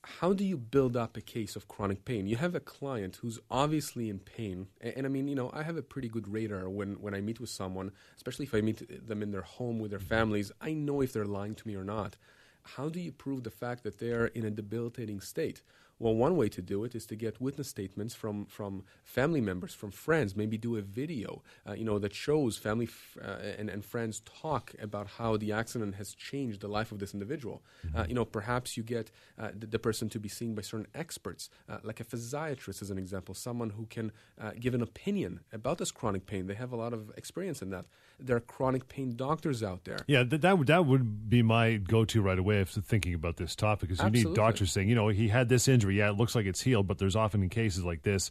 how 0.04 0.32
do 0.32 0.44
you 0.44 0.56
build 0.56 0.96
up 0.96 1.16
a 1.16 1.20
case 1.20 1.54
of 1.54 1.68
chronic 1.68 2.04
pain? 2.04 2.26
You 2.26 2.36
have 2.36 2.54
a 2.54 2.60
client 2.60 3.18
who's 3.22 3.38
obviously 3.50 4.10
in 4.10 4.18
pain, 4.18 4.66
and, 4.80 4.94
and, 4.96 5.06
I 5.06 5.08
mean, 5.08 5.28
you 5.28 5.36
know, 5.36 5.50
I 5.54 5.62
have 5.62 5.76
a 5.76 5.82
pretty 5.82 6.08
good 6.08 6.26
radar 6.26 6.68
when, 6.68 6.94
when 7.00 7.14
I 7.14 7.20
meet 7.20 7.40
with 7.40 7.50
someone, 7.50 7.92
especially 8.16 8.46
if 8.46 8.54
I 8.54 8.60
meet 8.62 9.06
them 9.06 9.22
in 9.22 9.30
their 9.30 9.42
home 9.42 9.78
with 9.78 9.90
their 9.90 10.00
families. 10.00 10.50
I 10.60 10.72
know 10.72 11.00
if 11.00 11.12
they're 11.12 11.24
lying 11.24 11.54
to 11.54 11.68
me 11.68 11.76
or 11.76 11.84
not. 11.84 12.16
How 12.62 12.88
do 12.88 13.00
you 13.00 13.12
prove 13.12 13.44
the 13.44 13.50
fact 13.50 13.84
that 13.84 13.98
they're 13.98 14.26
in 14.26 14.44
a 14.44 14.50
debilitating 14.50 15.20
state? 15.20 15.62
Well, 16.02 16.16
one 16.16 16.36
way 16.36 16.48
to 16.48 16.60
do 16.60 16.82
it 16.82 16.96
is 16.96 17.06
to 17.06 17.14
get 17.14 17.40
witness 17.40 17.68
statements 17.68 18.12
from, 18.12 18.46
from 18.46 18.82
family 19.04 19.40
members, 19.40 19.72
from 19.72 19.92
friends. 19.92 20.34
Maybe 20.34 20.58
do 20.58 20.74
a 20.76 20.82
video, 20.82 21.42
uh, 21.64 21.74
you 21.74 21.84
know, 21.84 22.00
that 22.00 22.12
shows 22.12 22.58
family 22.58 22.86
f- 22.86 23.16
uh, 23.22 23.56
and, 23.56 23.70
and 23.70 23.84
friends 23.84 24.20
talk 24.20 24.74
about 24.82 25.06
how 25.06 25.36
the 25.36 25.52
accident 25.52 25.94
has 25.94 26.12
changed 26.12 26.60
the 26.60 26.66
life 26.66 26.90
of 26.90 26.98
this 26.98 27.14
individual. 27.14 27.62
Mm-hmm. 27.86 27.96
Uh, 27.96 28.04
you 28.08 28.14
know, 28.14 28.24
perhaps 28.24 28.76
you 28.76 28.82
get 28.82 29.12
uh, 29.38 29.50
the, 29.56 29.68
the, 29.68 29.78
person 29.78 30.08
to 30.08 30.18
be 30.18 30.28
seen 30.28 30.56
by 30.56 30.62
certain 30.62 30.88
experts, 30.92 31.50
uh, 31.68 31.78
like 31.84 32.00
a 32.00 32.04
physiatrist, 32.04 32.82
as 32.82 32.90
an 32.90 32.98
example, 32.98 33.32
someone 33.32 33.70
who 33.70 33.86
can 33.86 34.10
uh, 34.40 34.50
give 34.58 34.74
an 34.74 34.82
opinion 34.82 35.38
about 35.52 35.78
this 35.78 35.92
chronic 35.92 36.26
pain. 36.26 36.48
They 36.48 36.54
have 36.54 36.72
a 36.72 36.76
lot 36.76 36.92
of 36.92 37.12
experience 37.16 37.62
in 37.62 37.70
that. 37.70 37.84
There 38.20 38.36
are 38.36 38.40
chronic 38.40 38.88
pain 38.88 39.16
doctors 39.16 39.62
out 39.62 39.84
there. 39.84 39.98
Yeah, 40.06 40.22
that 40.22 40.42
that 40.42 40.58
would, 40.58 40.68
that 40.68 40.86
would 40.86 41.28
be 41.28 41.42
my 41.42 41.76
go-to 41.76 42.22
right 42.22 42.38
away 42.38 42.60
if 42.60 42.70
thinking 42.70 43.14
about 43.14 43.36
this 43.36 43.56
topic, 43.56 43.88
because 43.88 43.98
you 43.98 44.06
Absolutely. 44.06 44.30
need 44.30 44.36
doctors 44.36 44.72
saying, 44.72 44.88
you 44.88 44.94
know, 44.94 45.08
he 45.08 45.28
had 45.28 45.48
this 45.48 45.68
injury 45.68 45.98
yeah, 45.98 46.10
it 46.10 46.16
looks 46.16 46.34
like 46.34 46.46
it's 46.46 46.60
healed, 46.60 46.86
but 46.86 46.98
there's 46.98 47.16
often 47.16 47.42
in 47.42 47.48
cases 47.48 47.84
like 47.84 48.02
this, 48.02 48.30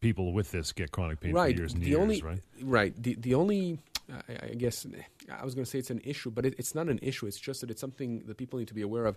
people 0.00 0.32
with 0.32 0.50
this 0.52 0.72
get 0.72 0.92
chronic 0.92 1.20
pain 1.20 1.32
right. 1.32 1.54
for 1.54 1.62
years 1.62 1.72
and 1.72 1.82
the 1.82 1.88
years, 1.88 2.00
only, 2.00 2.22
right? 2.22 2.40
Right. 2.62 3.02
The 3.02 3.14
the 3.14 3.34
only 3.34 3.78
I, 4.12 4.50
I 4.50 4.54
guess 4.54 4.86
I 5.30 5.44
was 5.44 5.54
going 5.54 5.64
to 5.64 5.70
say 5.70 5.78
it's 5.78 5.90
an 5.90 6.02
issue, 6.04 6.30
but 6.30 6.44
it, 6.46 6.54
it's 6.58 6.74
not 6.74 6.88
an 6.88 6.98
issue. 7.02 7.26
It's 7.26 7.40
just 7.40 7.60
that 7.62 7.70
it's 7.70 7.80
something 7.80 8.24
that 8.26 8.36
people 8.36 8.58
need 8.58 8.68
to 8.68 8.74
be 8.74 8.82
aware 8.82 9.06
of. 9.06 9.16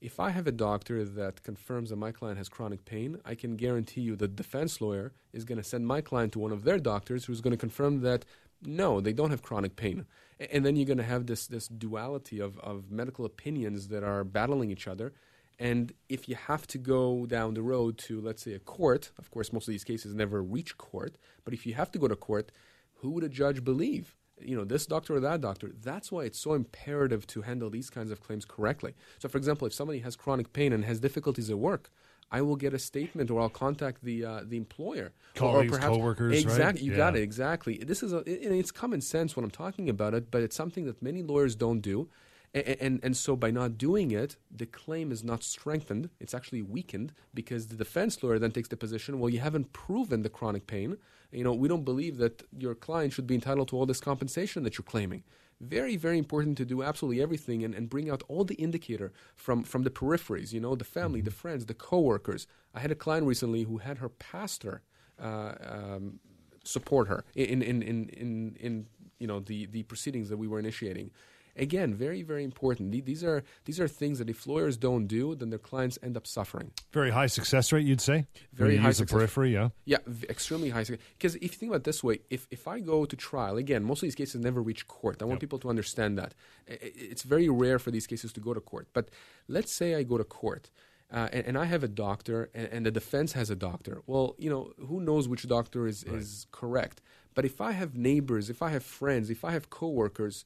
If 0.00 0.20
I 0.20 0.30
have 0.30 0.46
a 0.46 0.52
doctor 0.52 1.04
that 1.04 1.44
confirms 1.44 1.90
that 1.90 1.96
my 1.96 2.12
client 2.12 2.36
has 2.36 2.48
chronic 2.48 2.84
pain, 2.84 3.20
I 3.24 3.34
can 3.34 3.56
guarantee 3.56 4.02
you 4.02 4.16
the 4.16 4.28
defense 4.28 4.80
lawyer 4.80 5.12
is 5.32 5.44
going 5.44 5.56
to 5.58 5.64
send 5.64 5.86
my 5.86 6.00
client 6.00 6.32
to 6.32 6.40
one 6.40 6.52
of 6.52 6.64
their 6.64 6.78
doctors 6.78 7.24
who's 7.24 7.40
going 7.40 7.52
to 7.52 7.56
confirm 7.56 8.00
that 8.02 8.24
no, 8.66 9.00
they 9.00 9.12
don't 9.12 9.30
have 9.30 9.42
chronic 9.42 9.76
pain. 9.76 10.06
And 10.50 10.64
then 10.64 10.76
you're 10.76 10.86
going 10.86 10.98
to 10.98 11.04
have 11.04 11.26
this, 11.26 11.46
this 11.46 11.68
duality 11.68 12.40
of, 12.40 12.58
of 12.58 12.90
medical 12.90 13.24
opinions 13.24 13.88
that 13.88 14.02
are 14.02 14.24
battling 14.24 14.70
each 14.70 14.88
other. 14.88 15.12
And 15.58 15.92
if 16.08 16.28
you 16.28 16.34
have 16.34 16.66
to 16.68 16.78
go 16.78 17.26
down 17.26 17.54
the 17.54 17.62
road 17.62 17.96
to, 17.98 18.20
let's 18.20 18.42
say, 18.42 18.54
a 18.54 18.58
court, 18.58 19.12
of 19.18 19.30
course, 19.30 19.52
most 19.52 19.68
of 19.68 19.72
these 19.72 19.84
cases 19.84 20.14
never 20.14 20.42
reach 20.42 20.76
court, 20.76 21.16
but 21.44 21.54
if 21.54 21.64
you 21.64 21.74
have 21.74 21.92
to 21.92 21.98
go 21.98 22.08
to 22.08 22.16
court, 22.16 22.50
who 22.96 23.10
would 23.10 23.24
a 23.24 23.28
judge 23.28 23.62
believe? 23.62 24.16
You 24.40 24.56
know, 24.56 24.64
this 24.64 24.86
doctor 24.86 25.14
or 25.14 25.20
that 25.20 25.40
doctor. 25.40 25.70
That's 25.72 26.10
why 26.10 26.22
it's 26.24 26.40
so 26.40 26.54
imperative 26.54 27.24
to 27.28 27.42
handle 27.42 27.70
these 27.70 27.88
kinds 27.88 28.10
of 28.10 28.20
claims 28.20 28.44
correctly. 28.44 28.94
So, 29.20 29.28
for 29.28 29.38
example, 29.38 29.68
if 29.68 29.74
somebody 29.74 30.00
has 30.00 30.16
chronic 30.16 30.52
pain 30.52 30.72
and 30.72 30.84
has 30.84 30.98
difficulties 30.98 31.50
at 31.50 31.58
work, 31.58 31.90
I 32.34 32.42
will 32.42 32.56
get 32.56 32.74
a 32.74 32.80
statement 32.80 33.30
or 33.30 33.40
I'll 33.40 33.48
contact 33.48 34.02
the 34.02 34.24
uh, 34.24 34.40
the 34.44 34.56
employer 34.56 35.12
colleagues, 35.36 35.72
or 35.72 35.76
perhaps, 35.76 35.96
coworkers. 35.96 36.42
Exactly, 36.42 36.64
right? 36.64 36.80
you 36.82 36.90
yeah. 36.90 36.96
got 36.96 37.16
it 37.16 37.22
exactly. 37.22 37.78
This 37.78 38.02
is 38.02 38.12
a, 38.12 38.18
it, 38.18 38.50
it's 38.60 38.72
common 38.72 39.00
sense 39.00 39.36
when 39.36 39.44
I'm 39.44 39.52
talking 39.52 39.88
about 39.88 40.14
it, 40.14 40.32
but 40.32 40.42
it's 40.42 40.56
something 40.56 40.84
that 40.86 41.00
many 41.00 41.22
lawyers 41.22 41.54
don't 41.54 41.80
do. 41.80 42.08
And, 42.52 42.76
and, 42.80 43.00
and, 43.02 43.16
so 43.16 43.36
by 43.36 43.50
not 43.50 43.78
doing 43.78 44.10
it, 44.10 44.36
the 44.50 44.66
claim 44.66 45.10
is 45.12 45.22
not 45.22 45.42
strengthened. 45.42 46.10
It's 46.20 46.34
actually 46.34 46.62
weakened 46.62 47.12
because 47.32 47.68
the 47.68 47.76
defense 47.76 48.20
lawyer 48.22 48.38
then 48.38 48.52
takes 48.52 48.68
the 48.68 48.76
position, 48.76 49.18
well, 49.18 49.28
you 49.28 49.40
haven't 49.40 49.72
proven 49.72 50.22
the 50.22 50.28
chronic 50.28 50.66
pain. 50.68 50.96
You 51.32 51.44
know, 51.44 51.52
we 51.52 51.68
don't 51.68 51.84
believe 51.84 52.16
that 52.18 52.44
your 52.56 52.76
client 52.76 53.12
should 53.12 53.26
be 53.26 53.34
entitled 53.34 53.68
to 53.68 53.76
all 53.76 53.86
this 53.86 54.00
compensation 54.00 54.62
that 54.64 54.78
you're 54.78 54.84
claiming. 54.94 55.24
Very, 55.60 55.96
very 55.96 56.18
important 56.18 56.58
to 56.58 56.64
do 56.64 56.82
absolutely 56.82 57.22
everything 57.22 57.64
and, 57.64 57.74
and 57.74 57.88
bring 57.88 58.10
out 58.10 58.22
all 58.28 58.44
the 58.44 58.54
indicator 58.56 59.12
from, 59.36 59.62
from 59.62 59.82
the 59.82 59.90
peripheries, 59.90 60.52
you 60.52 60.60
know, 60.60 60.74
the 60.74 60.84
family, 60.84 61.20
the 61.20 61.30
friends, 61.30 61.66
the 61.66 61.74
coworkers. 61.74 62.46
I 62.74 62.80
had 62.80 62.90
a 62.90 62.96
client 62.96 63.26
recently 63.26 63.62
who 63.62 63.78
had 63.78 63.98
her 63.98 64.08
pastor 64.08 64.82
uh, 65.20 65.54
um, 65.62 66.20
support 66.64 67.08
her 67.08 67.24
in, 67.34 67.62
in, 67.62 67.82
in, 67.82 68.08
in, 68.10 68.56
in 68.60 68.86
you 69.18 69.26
know, 69.26 69.40
the, 69.40 69.66
the 69.66 69.84
proceedings 69.84 70.28
that 70.28 70.36
we 70.36 70.48
were 70.48 70.58
initiating. 70.58 71.10
Again, 71.56 71.94
very, 71.94 72.22
very 72.22 72.42
important. 72.42 72.90
These 72.90 73.22
are 73.22 73.44
these 73.64 73.78
are 73.78 73.86
things 73.86 74.18
that 74.18 74.28
if 74.28 74.46
lawyers 74.46 74.76
don't 74.76 75.06
do, 75.06 75.34
then 75.34 75.50
their 75.50 75.58
clients 75.58 75.98
end 76.02 76.16
up 76.16 76.26
suffering. 76.26 76.72
Very 76.92 77.10
high 77.10 77.28
success 77.28 77.72
rate, 77.72 77.86
you'd 77.86 78.00
say. 78.00 78.26
Very 78.52 78.76
high 78.76 78.90
success 78.90 79.14
periphery, 79.14 79.52
yeah. 79.52 79.68
Yeah, 79.84 79.98
extremely 80.28 80.70
high. 80.70 80.84
Because 80.84 81.36
if 81.36 81.42
you 81.42 81.48
think 81.48 81.70
about 81.70 81.82
it 81.82 81.84
this 81.84 82.02
way, 82.02 82.20
if 82.28 82.48
if 82.50 82.66
I 82.66 82.80
go 82.80 83.04
to 83.04 83.16
trial, 83.16 83.56
again, 83.56 83.84
most 83.84 83.98
of 83.98 84.06
these 84.06 84.16
cases 84.16 84.40
never 84.40 84.60
reach 84.60 84.88
court. 84.88 85.22
I 85.22 85.26
want 85.26 85.36
yep. 85.36 85.40
people 85.40 85.60
to 85.60 85.70
understand 85.70 86.18
that 86.18 86.34
it's 86.66 87.22
very 87.22 87.48
rare 87.48 87.78
for 87.78 87.90
these 87.90 88.06
cases 88.06 88.32
to 88.32 88.40
go 88.40 88.52
to 88.52 88.60
court. 88.60 88.88
But 88.92 89.10
let's 89.46 89.72
say 89.72 89.94
I 89.94 90.02
go 90.02 90.18
to 90.18 90.24
court. 90.24 90.70
Uh, 91.12 91.28
and, 91.32 91.46
and, 91.46 91.58
I 91.58 91.66
have 91.66 91.84
a 91.84 91.88
doctor, 91.88 92.50
and, 92.54 92.66
and, 92.72 92.86
the 92.86 92.90
defense 92.90 93.34
has 93.34 93.48
a 93.48 93.54
doctor. 93.54 94.02
Well, 94.06 94.34
you 94.38 94.50
know, 94.50 94.72
who 94.88 95.00
knows 95.00 95.28
which 95.28 95.46
doctor 95.46 95.86
is, 95.86 96.02
right. 96.08 96.16
is 96.16 96.46
correct? 96.50 97.02
But 97.34 97.44
if 97.44 97.60
I 97.60 97.72
have 97.72 97.94
neighbors, 97.94 98.48
if 98.48 98.62
I 98.62 98.70
have 98.70 98.82
friends, 98.82 99.30
if 99.30 99.44
I 99.44 99.52
have 99.52 99.70
coworkers 99.70 100.44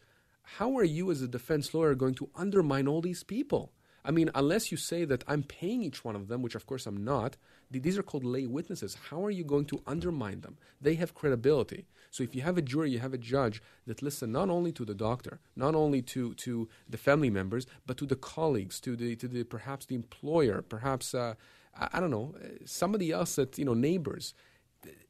how 0.57 0.77
are 0.77 0.85
you 0.85 1.11
as 1.11 1.21
a 1.21 1.29
defense 1.29 1.75
lawyer 1.75 1.95
going 1.95 2.15
to 2.15 2.31
undermine 2.35 2.89
all 2.89 3.01
these 3.01 3.23
people? 3.23 3.73
I 4.05 4.11
mean, 4.11 4.31
unless 4.35 4.71
you 4.73 4.79
say 4.79 5.05
that 5.05 5.23
I'm 5.27 5.43
paying 5.43 5.83
each 5.83 6.05
one 6.05 6.17
of 6.17 6.29
them, 6.29 6.41
which 6.41 6.55
of 6.55 6.65
course 6.67 6.87
I'm 6.87 7.05
not, 7.05 7.37
these 7.71 7.99
are 7.99 8.03
called 8.03 8.25
lay 8.25 8.47
witnesses. 8.47 8.97
How 9.11 9.23
are 9.25 9.31
you 9.31 9.45
going 9.45 9.67
to 9.67 9.83
undermine 9.87 10.41
them? 10.41 10.57
They 10.81 10.95
have 10.95 11.15
credibility. 11.15 11.87
So 12.11 12.23
if 12.23 12.35
you 12.35 12.41
have 12.43 12.57
a 12.57 12.63
jury, 12.63 12.91
you 12.91 13.01
have 13.01 13.13
a 13.13 13.19
judge 13.19 13.61
that 13.87 14.01
listen 14.01 14.33
not 14.33 14.49
only 14.49 14.73
to 14.73 14.85
the 14.85 14.95
doctor, 14.95 15.41
not 15.55 15.75
only 15.75 16.01
to, 16.03 16.33
to 16.35 16.69
the 16.89 16.97
family 16.97 17.29
members, 17.29 17.67
but 17.87 17.99
to 17.99 18.07
the 18.07 18.17
colleagues, 18.17 18.81
to 18.81 18.97
the, 18.97 19.15
to 19.17 19.29
the 19.29 19.45
perhaps 19.45 19.85
the 19.85 19.95
employer, 19.95 20.63
perhaps, 20.63 21.15
uh, 21.15 21.35
I, 21.79 21.89
I 21.95 22.01
don't 22.01 22.11
know, 22.11 22.35
somebody 22.65 23.13
else 23.13 23.37
that, 23.37 23.59
you 23.59 23.67
know, 23.67 23.75
neighbors 23.75 24.33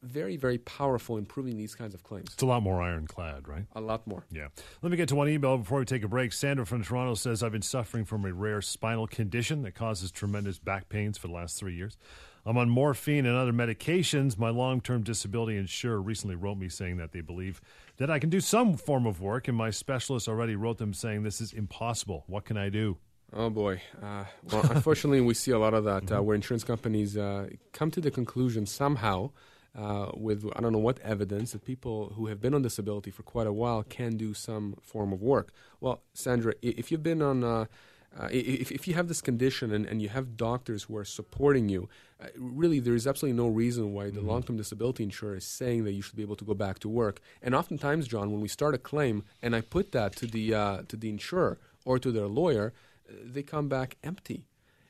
very, 0.02 0.36
very 0.36 0.58
powerful 0.58 1.16
in 1.16 1.26
proving 1.26 1.56
these 1.56 1.74
kinds 1.74 1.94
of 1.94 2.02
claims. 2.02 2.32
It's 2.32 2.42
a 2.42 2.46
lot 2.46 2.62
more 2.62 2.80
ironclad, 2.80 3.48
right? 3.48 3.66
A 3.74 3.80
lot 3.80 4.06
more. 4.06 4.24
Yeah. 4.30 4.48
Let 4.82 4.90
me 4.90 4.96
get 4.96 5.08
to 5.10 5.14
one 5.14 5.28
email 5.28 5.58
before 5.58 5.80
we 5.80 5.84
take 5.84 6.02
a 6.02 6.08
break. 6.08 6.32
Sandra 6.32 6.64
from 6.64 6.82
Toronto 6.82 7.14
says, 7.14 7.42
I've 7.42 7.52
been 7.52 7.62
suffering 7.62 8.04
from 8.04 8.24
a 8.24 8.32
rare 8.32 8.62
spinal 8.62 9.06
condition 9.06 9.62
that 9.62 9.74
causes 9.74 10.10
tremendous 10.10 10.58
back 10.58 10.88
pains 10.88 11.18
for 11.18 11.28
the 11.28 11.34
last 11.34 11.58
three 11.58 11.74
years. 11.74 11.96
I'm 12.46 12.56
on 12.56 12.70
morphine 12.70 13.26
and 13.26 13.36
other 13.36 13.52
medications. 13.52 14.38
My 14.38 14.48
long 14.48 14.80
term 14.80 15.02
disability 15.02 15.58
insurer 15.58 16.00
recently 16.00 16.34
wrote 16.34 16.56
me 16.56 16.68
saying 16.68 16.96
that 16.96 17.12
they 17.12 17.20
believe 17.20 17.60
that 17.98 18.10
I 18.10 18.18
can 18.18 18.30
do 18.30 18.40
some 18.40 18.76
form 18.76 19.06
of 19.06 19.20
work, 19.20 19.48
and 19.48 19.56
my 19.56 19.70
specialist 19.70 20.28
already 20.28 20.56
wrote 20.56 20.78
them 20.78 20.94
saying 20.94 21.24
this 21.24 21.40
is 21.40 21.52
impossible. 21.52 22.24
What 22.26 22.44
can 22.46 22.56
I 22.56 22.70
do? 22.70 22.96
Oh 23.32 23.50
boy. 23.50 23.82
Uh, 24.02 24.24
well, 24.50 24.66
unfortunately, 24.70 25.20
we 25.20 25.34
see 25.34 25.50
a 25.50 25.58
lot 25.58 25.74
of 25.74 25.84
that 25.84 26.10
uh, 26.10 26.22
where 26.22 26.34
insurance 26.34 26.64
companies 26.64 27.16
uh, 27.16 27.48
come 27.72 27.90
to 27.90 28.00
the 28.00 28.10
conclusion 28.10 28.64
somehow, 28.64 29.30
uh, 29.78 30.10
with 30.14 30.44
I 30.56 30.60
don't 30.60 30.72
know 30.72 30.78
what 30.78 30.98
evidence, 31.00 31.52
that 31.52 31.64
people 31.64 32.12
who 32.16 32.26
have 32.26 32.40
been 32.40 32.54
on 32.54 32.62
disability 32.62 33.10
for 33.10 33.22
quite 33.22 33.46
a 33.46 33.52
while 33.52 33.82
can 33.82 34.16
do 34.16 34.34
some 34.34 34.74
form 34.82 35.12
of 35.12 35.22
work. 35.22 35.52
Well, 35.80 36.02
Sandra, 36.14 36.54
if 36.62 36.90
you've 36.90 37.02
been 37.02 37.22
on 37.22 37.44
uh, 37.44 37.66
uh, 38.18 38.28
if, 38.32 38.72
if 38.72 38.88
you 38.88 38.94
have 38.94 39.06
this 39.06 39.20
condition 39.20 39.72
and, 39.72 39.86
and 39.86 40.00
you 40.00 40.08
have 40.08 40.36
doctors 40.36 40.84
who 40.84 40.96
are 40.96 41.04
supporting 41.04 41.68
you, 41.68 41.88
uh, 42.20 42.26
really 42.36 42.80
there 42.80 42.94
is 42.94 43.06
absolutely 43.06 43.36
no 43.36 43.46
reason 43.46 43.92
why 43.92 44.06
the 44.06 44.18
mm-hmm. 44.18 44.28
long 44.28 44.42
term 44.42 44.56
disability 44.56 45.04
insurer 45.04 45.36
is 45.36 45.44
saying 45.44 45.84
that 45.84 45.92
you 45.92 46.02
should 46.02 46.16
be 46.16 46.22
able 46.22 46.36
to 46.36 46.44
go 46.44 46.54
back 46.54 46.78
to 46.80 46.88
work. 46.88 47.20
And 47.42 47.54
oftentimes, 47.54 48.08
John, 48.08 48.32
when 48.32 48.40
we 48.40 48.48
start 48.48 48.74
a 48.74 48.78
claim 48.78 49.24
and 49.42 49.54
I 49.54 49.60
put 49.60 49.92
that 49.92 50.16
to 50.16 50.26
the, 50.26 50.54
uh, 50.54 50.82
to 50.88 50.96
the 50.96 51.10
insurer 51.10 51.58
or 51.84 51.98
to 51.98 52.10
their 52.10 52.26
lawyer, 52.26 52.72
uh, 53.08 53.12
they 53.24 53.42
come 53.42 53.68
back 53.68 53.96
empty. 54.02 54.46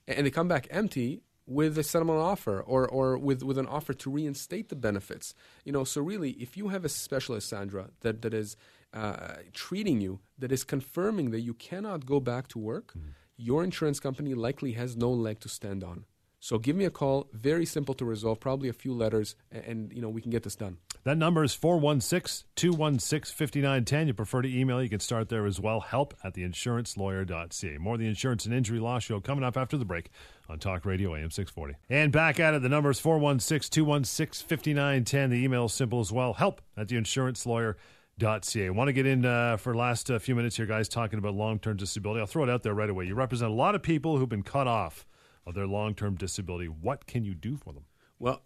And 0.07 0.25
they 0.25 0.31
come 0.31 0.49
back 0.49 0.67
empty 0.71 1.21
with 1.49 1.79
a 1.79 1.83
settlement 1.83 2.19
offer 2.19 2.61
or, 2.61 2.87
or 2.87 3.17
with, 3.17 3.43
with 3.43 3.57
an 3.57 3.67
offer 3.67 3.95
to 3.95 4.11
reinstate 4.11 4.69
the 4.69 4.77
benefits. 4.77 5.35
You 5.65 5.73
know, 5.73 5.83
so 5.83 6.03
really, 6.03 6.33
if 6.33 6.57
you 6.59 6.69
have 6.69 6.85
a 6.85 6.91
specialist, 6.91 7.49
Sandra, 7.49 7.89
that, 8.03 8.21
that 8.21 8.35
is 8.35 8.57
uh, 8.93 9.37
treating 9.55 10.01
you, 10.01 10.21
that 10.39 10.53
is 10.53 10.63
confirming 10.63 11.31
that 11.31 11.41
you 11.41 11.55
cannot 11.55 12.05
go 12.05 12.21
back 12.21 12.49
to 12.49 12.59
work, 12.59 12.93
mm-hmm. 12.93 13.09
your 13.39 13.65
insurance 13.65 13.99
company 13.99 14.35
likely 14.35 14.73
has 14.73 14.95
no 14.95 15.11
leg 15.11 15.41
to 15.41 15.49
stand 15.49 15.83
on. 15.83 16.05
So 16.41 16.59
give 16.59 16.77
me 16.77 16.85
a 16.85 16.91
call. 16.91 17.29
Very 17.33 17.67
simple 17.67 17.95
to 17.95 18.05
resolve. 18.05 18.39
Probably 18.41 18.69
a 18.69 18.73
few 18.73 18.95
letters, 18.95 19.35
and, 19.51 19.65
and 19.65 19.93
you 19.93 20.01
know 20.01 20.09
we 20.09 20.21
can 20.21 20.31
get 20.31 20.45
this 20.45 20.55
done. 20.57 20.79
That 21.05 21.17
number 21.17 21.45
is 21.45 21.57
416-216-5910. 21.57 24.09
You 24.09 24.15
prefer 24.15 24.43
to 24.43 24.49
email, 24.49 24.83
you 24.83 24.91
can 24.91 24.99
start 25.01 25.29
there 25.29 25.47
as 25.47 25.61
well. 25.61 25.81
Help 25.81 26.15
at 26.23 26.35
theinsurancelawyer.ca. 26.35 27.79
More 27.79 27.95
of 27.95 28.01
the 28.01 28.07
Insurance 28.07 28.45
and 28.45 28.55
Injury 28.55 28.79
Law 28.79 28.99
Show 28.99 29.19
coming 29.21 29.43
up 29.45 29.57
after 29.57 29.79
the 29.79 29.85
break 29.85 30.11
on 30.49 30.59
Talk 30.59 30.85
Radio 30.85 31.15
AM 31.15 31.31
640. 31.31 31.77
And 31.89 32.11
back 32.13 32.41
at 32.41 32.55
it, 32.55 32.63
the 32.63 32.69
number 32.69 32.91
is 32.91 33.01
416-216-5910. 33.01 35.31
The 35.31 35.37
email 35.37 35.67
is 35.67 35.73
simple 35.73 36.01
as 36.01 36.11
well. 36.13 36.33
Help 36.35 36.61
at 36.77 36.89
theinsurancelawyer.ca. 36.89 38.67
I 38.67 38.71
want 38.71 38.89
to 38.89 38.93
get 38.93 39.07
in 39.07 39.25
uh, 39.25 39.57
for 39.57 39.75
last 39.75 40.11
uh, 40.11 40.19
few 40.19 40.35
minutes 40.35 40.57
here, 40.57 40.67
guys, 40.67 40.89
talking 40.89 41.19
about 41.19 41.35
long-term 41.35 41.79
disability. 41.79 42.21
I'll 42.21 42.27
throw 42.27 42.43
it 42.43 42.51
out 42.51 42.65
there 42.65 42.75
right 42.75 42.91
away. 42.91 43.07
You 43.07 43.15
represent 43.15 43.51
a 43.51 43.55
lot 43.55 43.75
of 43.75 43.83
people 43.83 44.19
who've 44.19 44.29
been 44.29 44.43
cut 44.43 44.67
off 44.67 45.07
their 45.53 45.67
long 45.67 45.95
term 45.95 46.15
disability. 46.15 46.67
What 46.67 47.07
can 47.07 47.25
you 47.25 47.35
do 47.35 47.57
for 47.57 47.73
them? 47.73 47.85
Well, 48.19 48.43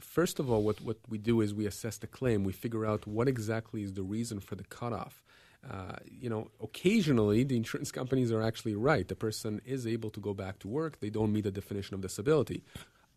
first 0.00 0.38
of 0.38 0.50
all, 0.50 0.62
what, 0.62 0.80
what 0.80 0.96
we 1.08 1.18
do 1.18 1.42
is 1.42 1.52
we 1.52 1.66
assess 1.66 1.98
the 1.98 2.06
claim. 2.06 2.42
We 2.42 2.52
figure 2.52 2.86
out 2.86 3.06
what 3.06 3.28
exactly 3.28 3.82
is 3.82 3.92
the 3.92 4.02
reason 4.02 4.40
for 4.40 4.54
the 4.54 4.64
cutoff. 4.64 5.22
Uh, 5.68 5.96
you 6.06 6.30
know, 6.30 6.50
occasionally 6.62 7.44
the 7.44 7.56
insurance 7.56 7.92
companies 7.92 8.32
are 8.32 8.40
actually 8.40 8.74
right. 8.74 9.06
The 9.06 9.14
person 9.14 9.60
is 9.66 9.86
able 9.86 10.08
to 10.10 10.20
go 10.20 10.32
back 10.32 10.58
to 10.60 10.68
work. 10.68 11.00
They 11.00 11.10
don't 11.10 11.32
meet 11.32 11.44
the 11.44 11.50
definition 11.50 11.94
of 11.94 12.00
disability. 12.00 12.64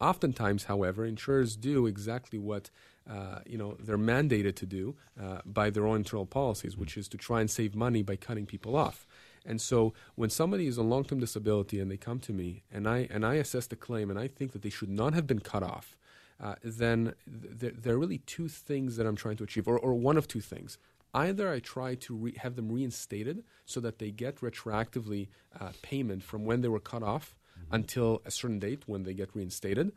Oftentimes, 0.01 0.65
however, 0.65 1.05
insurers 1.05 1.55
do 1.55 1.85
exactly 1.85 2.37
what 2.37 2.69
uh, 3.09 3.39
you 3.45 3.57
know 3.57 3.77
they're 3.79 3.97
mandated 3.97 4.55
to 4.57 4.65
do 4.65 4.95
uh, 5.21 5.39
by 5.45 5.69
their 5.69 5.85
own 5.85 5.97
internal 5.97 6.25
policies, 6.25 6.75
which 6.75 6.97
is 6.97 7.07
to 7.09 7.17
try 7.17 7.39
and 7.39 7.49
save 7.49 7.75
money 7.75 8.01
by 8.01 8.17
cutting 8.17 8.45
people 8.45 8.75
off. 8.75 9.07
And 9.45 9.59
so 9.59 9.93
when 10.15 10.29
somebody 10.29 10.67
is 10.67 10.79
on 10.79 10.89
long 10.89 11.03
term 11.03 11.19
disability 11.19 11.79
and 11.79 11.91
they 11.91 11.97
come 11.97 12.19
to 12.21 12.33
me 12.33 12.63
and 12.71 12.87
I, 12.87 13.07
and 13.09 13.25
I 13.25 13.35
assess 13.35 13.67
the 13.67 13.75
claim 13.75 14.09
and 14.09 14.19
I 14.19 14.27
think 14.27 14.53
that 14.53 14.61
they 14.61 14.69
should 14.69 14.89
not 14.89 15.13
have 15.13 15.27
been 15.27 15.39
cut 15.39 15.63
off, 15.63 15.97
uh, 16.41 16.55
then 16.63 17.13
th- 17.59 17.75
there 17.77 17.95
are 17.95 17.99
really 17.99 18.19
two 18.19 18.47
things 18.47 18.97
that 18.97 19.05
I'm 19.05 19.15
trying 19.15 19.37
to 19.37 19.43
achieve, 19.43 19.67
or, 19.67 19.77
or 19.77 19.93
one 19.93 20.17
of 20.17 20.27
two 20.27 20.41
things. 20.41 20.77
Either 21.13 21.51
I 21.51 21.59
try 21.59 21.95
to 21.95 22.15
re- 22.15 22.35
have 22.37 22.55
them 22.55 22.71
reinstated 22.71 23.43
so 23.65 23.79
that 23.81 23.99
they 23.99 24.11
get 24.11 24.37
retroactively 24.37 25.27
uh, 25.59 25.71
payment 25.81 26.23
from 26.23 26.43
when 26.43 26.61
they 26.61 26.67
were 26.67 26.79
cut 26.79 27.03
off 27.03 27.35
mm-hmm. 27.57 27.75
until 27.75 28.21
a 28.25 28.31
certain 28.31 28.59
date 28.59 28.83
when 28.87 29.03
they 29.03 29.13
get 29.13 29.35
reinstated, 29.35 29.91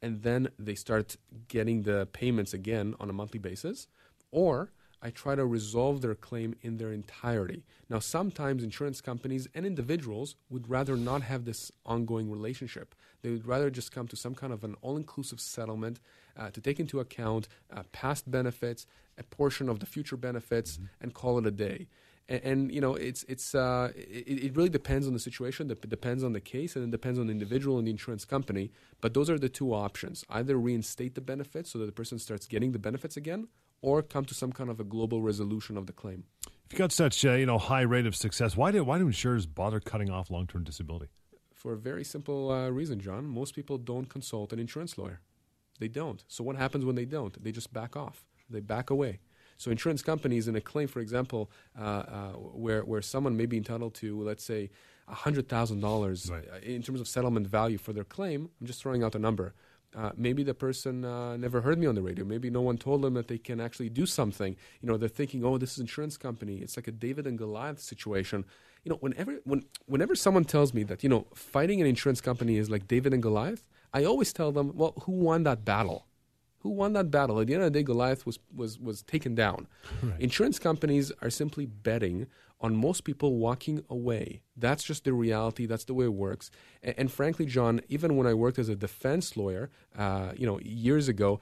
and 0.00 0.22
then 0.22 0.48
they 0.58 0.74
start 0.74 1.16
getting 1.48 1.82
the 1.82 2.08
payments 2.12 2.54
again 2.54 2.94
on 3.00 3.10
a 3.10 3.12
monthly 3.12 3.40
basis, 3.40 3.88
or 4.30 4.70
I 5.02 5.10
try 5.10 5.34
to 5.34 5.46
resolve 5.46 6.02
their 6.02 6.14
claim 6.14 6.54
in 6.62 6.76
their 6.76 6.92
entirety. 6.92 7.64
Now, 7.88 7.98
sometimes 7.98 8.62
insurance 8.62 9.00
companies 9.00 9.48
and 9.54 9.64
individuals 9.64 10.36
would 10.50 10.68
rather 10.68 10.96
not 10.96 11.22
have 11.22 11.44
this 11.44 11.72
ongoing 11.86 12.30
relationship. 12.30 12.94
They 13.22 13.30
would 13.30 13.46
rather 13.46 13.70
just 13.70 13.92
come 13.92 14.08
to 14.08 14.16
some 14.16 14.34
kind 14.34 14.52
of 14.52 14.62
an 14.62 14.76
all 14.82 14.96
inclusive 14.96 15.40
settlement 15.40 16.00
uh, 16.36 16.50
to 16.50 16.60
take 16.60 16.78
into 16.80 17.00
account 17.00 17.48
uh, 17.74 17.82
past 17.92 18.30
benefits, 18.30 18.86
a 19.18 19.22
portion 19.22 19.68
of 19.68 19.80
the 19.80 19.86
future 19.86 20.16
benefits, 20.16 20.76
mm-hmm. 20.76 20.84
and 21.00 21.14
call 21.14 21.38
it 21.38 21.46
a 21.46 21.50
day. 21.50 21.88
And, 22.28 22.42
and, 22.44 22.72
you 22.72 22.80
know, 22.80 22.94
it's 22.94 23.24
it's 23.24 23.54
uh, 23.54 23.90
it, 23.96 24.44
it, 24.44 24.56
really 24.56 24.68
depends 24.68 25.06
on 25.06 25.14
the 25.14 25.18
situation. 25.18 25.70
It 25.70 25.88
depends 25.88 26.22
on 26.22 26.32
the 26.32 26.40
case, 26.40 26.76
and 26.76 26.84
it 26.84 26.90
depends 26.90 27.18
on 27.18 27.26
the 27.26 27.32
individual 27.32 27.78
and 27.78 27.86
the 27.86 27.90
insurance 27.90 28.24
company. 28.24 28.70
But 29.00 29.14
those 29.14 29.28
are 29.28 29.38
the 29.38 29.48
two 29.48 29.74
options: 29.74 30.24
either 30.30 30.56
reinstate 30.56 31.16
the 31.16 31.20
benefits 31.20 31.70
so 31.70 31.78
that 31.80 31.86
the 31.86 31.92
person 31.92 32.20
starts 32.20 32.46
getting 32.46 32.70
the 32.70 32.78
benefits 32.78 33.16
again, 33.16 33.48
or 33.82 34.02
come 34.02 34.24
to 34.26 34.34
some 34.34 34.52
kind 34.52 34.70
of 34.70 34.80
a 34.80 34.84
global 34.84 35.22
resolution 35.22 35.76
of 35.76 35.86
the 35.86 35.92
claim. 35.92 36.24
If 36.70 36.74
you 36.74 36.78
got 36.78 36.92
such 36.92 37.24
a 37.24 37.38
you 37.38 37.46
know 37.46 37.58
high 37.58 37.82
rate 37.82 38.06
of 38.06 38.14
success, 38.14 38.56
why 38.56 38.70
do 38.70 38.84
why 38.84 38.98
do 38.98 39.06
insurers 39.06 39.46
bother 39.46 39.80
cutting 39.80 40.10
off 40.10 40.30
long 40.30 40.46
term 40.46 40.64
disability? 40.64 41.08
For 41.54 41.72
a 41.72 41.76
very 41.76 42.04
simple 42.04 42.50
uh, 42.50 42.70
reason, 42.70 43.00
John. 43.00 43.26
Most 43.26 43.54
people 43.54 43.76
don't 43.76 44.06
consult 44.06 44.52
an 44.52 44.58
insurance 44.58 44.96
lawyer. 44.96 45.20
They 45.78 45.88
don't. 45.88 46.22
So 46.28 46.44
what 46.44 46.56
happens 46.56 46.84
when 46.84 46.94
they 46.94 47.04
don't? 47.04 47.42
They 47.42 47.52
just 47.52 47.72
back 47.72 47.96
off. 47.96 48.24
They 48.48 48.60
back 48.60 48.90
away. 48.90 49.20
So 49.56 49.70
insurance 49.70 50.00
companies 50.00 50.48
in 50.48 50.56
a 50.56 50.60
claim, 50.60 50.88
for 50.88 51.00
example, 51.00 51.50
uh, 51.78 51.82
uh, 51.82 52.28
where 52.32 52.82
where 52.82 53.02
someone 53.02 53.36
may 53.36 53.46
be 53.46 53.56
entitled 53.56 53.94
to, 53.96 54.22
let's 54.22 54.44
say, 54.44 54.70
hundred 55.08 55.48
thousand 55.48 55.78
right. 55.78 55.82
dollars 55.82 56.30
in 56.62 56.82
terms 56.82 57.00
of 57.00 57.08
settlement 57.08 57.46
value 57.46 57.78
for 57.78 57.92
their 57.92 58.04
claim. 58.04 58.48
I'm 58.60 58.66
just 58.66 58.80
throwing 58.80 59.02
out 59.02 59.14
a 59.14 59.18
number. 59.18 59.54
Uh, 59.96 60.10
maybe 60.16 60.44
the 60.44 60.54
person 60.54 61.04
uh, 61.04 61.36
never 61.36 61.60
heard 61.60 61.78
me 61.78 61.86
on 61.86 61.96
the 61.96 62.02
radio. 62.02 62.24
Maybe 62.24 62.48
no 62.48 62.60
one 62.60 62.78
told 62.78 63.02
them 63.02 63.14
that 63.14 63.26
they 63.26 63.38
can 63.38 63.60
actually 63.60 63.88
do 63.88 64.06
something. 64.06 64.54
You 64.80 64.88
know, 64.88 64.96
they're 64.96 65.08
thinking, 65.08 65.44
"Oh, 65.44 65.58
this 65.58 65.72
is 65.72 65.78
insurance 65.78 66.16
company." 66.16 66.58
It's 66.58 66.76
like 66.76 66.86
a 66.86 66.92
David 66.92 67.26
and 67.26 67.36
Goliath 67.36 67.80
situation. 67.80 68.44
You 68.84 68.90
know, 68.90 68.96
whenever 69.00 69.40
when, 69.44 69.64
whenever 69.86 70.14
someone 70.14 70.44
tells 70.44 70.72
me 70.72 70.84
that 70.84 71.02
you 71.02 71.08
know 71.08 71.26
fighting 71.34 71.80
an 71.80 71.86
insurance 71.88 72.20
company 72.20 72.56
is 72.56 72.70
like 72.70 72.86
David 72.86 73.12
and 73.12 73.22
Goliath, 73.22 73.66
I 73.92 74.04
always 74.04 74.32
tell 74.32 74.52
them, 74.52 74.72
"Well, 74.76 74.94
who 75.04 75.12
won 75.12 75.42
that 75.42 75.64
battle? 75.64 76.06
Who 76.60 76.70
won 76.70 76.92
that 76.92 77.10
battle? 77.10 77.40
At 77.40 77.48
the 77.48 77.54
end 77.54 77.64
of 77.64 77.72
the 77.72 77.78
day, 77.78 77.82
Goliath 77.82 78.24
was 78.26 78.38
was 78.54 78.78
was 78.78 79.02
taken 79.02 79.34
down. 79.34 79.66
Right. 80.02 80.20
Insurance 80.20 80.58
companies 80.60 81.10
are 81.20 81.30
simply 81.30 81.66
betting 81.66 82.26
on 82.60 82.76
most 82.76 83.04
people 83.04 83.36
walking 83.36 83.84
away. 83.88 84.42
That's 84.56 84.84
just 84.84 85.04
the 85.04 85.12
reality. 85.12 85.66
That's 85.66 85.84
the 85.84 85.94
way 85.94 86.04
it 86.04 86.14
works. 86.14 86.50
And, 86.82 86.94
and 86.98 87.12
frankly, 87.12 87.46
John, 87.46 87.80
even 87.88 88.16
when 88.16 88.26
I 88.26 88.34
worked 88.34 88.58
as 88.58 88.68
a 88.68 88.76
defense 88.76 89.36
lawyer, 89.36 89.70
uh, 89.96 90.32
you 90.36 90.46
know, 90.46 90.60
years 90.60 91.08
ago, 91.08 91.40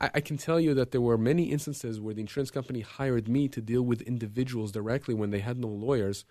I, 0.00 0.10
I, 0.14 0.20
can 0.20 0.36
tell 0.36 0.60
you 0.60 0.74
that 0.74 0.92
there 0.92 1.00
were 1.00 1.18
many 1.18 1.44
instances 1.44 2.00
where 2.00 2.14
the 2.14 2.20
insurance 2.20 2.50
company 2.50 2.80
hired 2.80 3.28
me 3.28 3.48
to 3.48 3.60
deal 3.60 3.82
with 3.82 4.00
individuals 4.02 4.72
directly 4.72 5.14
when 5.14 5.30
they 5.30 5.40
had 5.40 5.58
no 5.58 5.68
lawyers. 5.68 6.24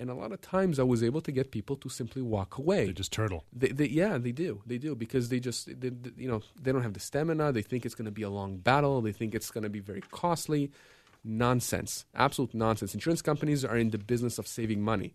And 0.00 0.10
a 0.10 0.14
lot 0.14 0.32
of 0.32 0.40
times 0.40 0.78
I 0.78 0.84
was 0.84 1.02
able 1.02 1.20
to 1.22 1.32
get 1.32 1.50
people 1.50 1.74
to 1.76 1.88
simply 1.88 2.22
walk 2.22 2.56
away. 2.56 2.86
They 2.86 2.92
just 2.92 3.12
turtle. 3.12 3.44
They, 3.52 3.68
they, 3.68 3.88
yeah, 3.88 4.16
they 4.16 4.32
do. 4.32 4.62
They 4.64 4.78
do 4.78 4.94
because 4.94 5.28
they 5.28 5.40
just, 5.40 5.80
they, 5.80 5.90
you 6.16 6.28
know, 6.28 6.40
they 6.60 6.70
don't 6.70 6.82
have 6.82 6.94
the 6.94 7.00
stamina. 7.00 7.52
They 7.52 7.62
think 7.62 7.84
it's 7.84 7.96
going 7.96 8.04
to 8.04 8.12
be 8.12 8.22
a 8.22 8.30
long 8.30 8.58
battle. 8.58 9.00
They 9.00 9.12
think 9.12 9.34
it's 9.34 9.50
going 9.50 9.64
to 9.64 9.70
be 9.70 9.80
very 9.80 10.02
costly. 10.12 10.70
Nonsense. 11.28 12.06
Absolute 12.14 12.54
nonsense. 12.54 12.94
Insurance 12.94 13.22
companies 13.22 13.64
are 13.64 13.76
in 13.76 13.90
the 13.90 13.98
business 13.98 14.38
of 14.38 14.46
saving 14.46 14.82
money. 14.82 15.14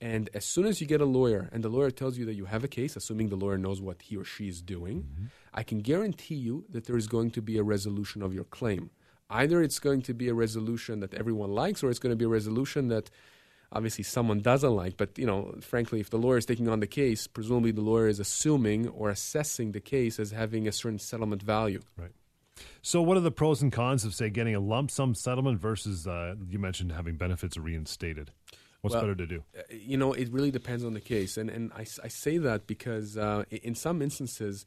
And 0.00 0.28
as 0.34 0.44
soon 0.44 0.66
as 0.66 0.80
you 0.80 0.86
get 0.86 1.00
a 1.00 1.06
lawyer 1.06 1.48
and 1.52 1.62
the 1.62 1.68
lawyer 1.68 1.90
tells 1.90 2.18
you 2.18 2.24
that 2.26 2.34
you 2.34 2.46
have 2.46 2.64
a 2.64 2.68
case, 2.68 2.96
assuming 2.96 3.28
the 3.28 3.36
lawyer 3.36 3.56
knows 3.56 3.80
what 3.80 4.02
he 4.02 4.16
or 4.16 4.24
she 4.24 4.48
is 4.48 4.60
doing, 4.60 5.02
mm-hmm. 5.02 5.26
I 5.54 5.62
can 5.62 5.78
guarantee 5.78 6.34
you 6.34 6.64
that 6.70 6.86
there 6.86 6.96
is 6.96 7.06
going 7.06 7.30
to 7.30 7.40
be 7.40 7.56
a 7.56 7.62
resolution 7.62 8.20
of 8.20 8.34
your 8.34 8.44
claim. 8.44 8.90
Either 9.30 9.62
it's 9.62 9.78
going 9.78 10.02
to 10.02 10.12
be 10.12 10.28
a 10.28 10.34
resolution 10.34 11.00
that 11.00 11.14
everyone 11.14 11.52
likes, 11.52 11.82
or 11.82 11.90
it's 11.90 12.00
going 12.00 12.12
to 12.12 12.16
be 12.16 12.24
a 12.24 12.28
resolution 12.28 12.88
that 12.88 13.08
obviously 13.72 14.04
someone 14.04 14.40
doesn't 14.40 14.74
like. 14.74 14.96
But 14.96 15.16
you 15.18 15.26
know, 15.26 15.54
frankly, 15.60 16.00
if 16.00 16.10
the 16.10 16.18
lawyer 16.18 16.38
is 16.38 16.46
taking 16.46 16.68
on 16.68 16.80
the 16.80 16.86
case, 16.86 17.26
presumably 17.26 17.70
the 17.70 17.80
lawyer 17.80 18.08
is 18.08 18.20
assuming 18.20 18.88
or 18.88 19.10
assessing 19.10 19.72
the 19.72 19.80
case 19.80 20.18
as 20.18 20.32
having 20.32 20.68
a 20.68 20.72
certain 20.72 20.98
settlement 20.98 21.42
value. 21.42 21.80
Right. 21.96 22.12
So, 22.82 23.02
what 23.02 23.16
are 23.16 23.20
the 23.20 23.30
pros 23.30 23.62
and 23.62 23.72
cons 23.72 24.04
of, 24.04 24.14
say, 24.14 24.30
getting 24.30 24.54
a 24.54 24.60
lump 24.60 24.90
sum 24.90 25.14
settlement 25.14 25.58
versus 25.58 26.06
uh, 26.06 26.34
you 26.48 26.58
mentioned 26.58 26.92
having 26.92 27.16
benefits 27.16 27.56
reinstated? 27.56 28.30
What's 28.82 28.92
well, 28.92 29.02
better 29.02 29.14
to 29.14 29.26
do? 29.26 29.44
Uh, 29.56 29.62
you 29.70 29.96
know, 29.96 30.12
it 30.12 30.30
really 30.30 30.50
depends 30.50 30.84
on 30.84 30.92
the 30.92 31.00
case, 31.00 31.36
and 31.36 31.48
and 31.48 31.72
I, 31.72 31.86
I 32.02 32.08
say 32.08 32.38
that 32.38 32.66
because 32.66 33.16
uh, 33.16 33.44
in 33.50 33.74
some 33.74 34.02
instances, 34.02 34.66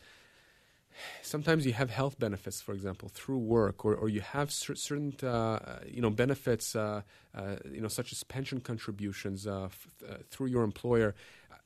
sometimes 1.21 1.65
you 1.67 1.73
have 1.73 1.91
health 1.91 2.17
benefits, 2.17 2.59
for 2.59 2.73
example, 2.73 3.09
through 3.09 3.37
work, 3.37 3.85
or, 3.85 3.93
or 3.93 4.09
you 4.09 4.21
have 4.21 4.51
certain 4.51 5.13
uh, 5.21 5.79
you 5.87 6.01
know 6.01 6.09
benefits, 6.09 6.75
uh, 6.75 7.03
uh, 7.35 7.57
you 7.71 7.81
know, 7.81 7.87
such 7.87 8.11
as 8.11 8.23
pension 8.23 8.59
contributions 8.59 9.45
f- 9.45 9.87
through 10.31 10.47
your 10.47 10.63
employer. 10.63 11.13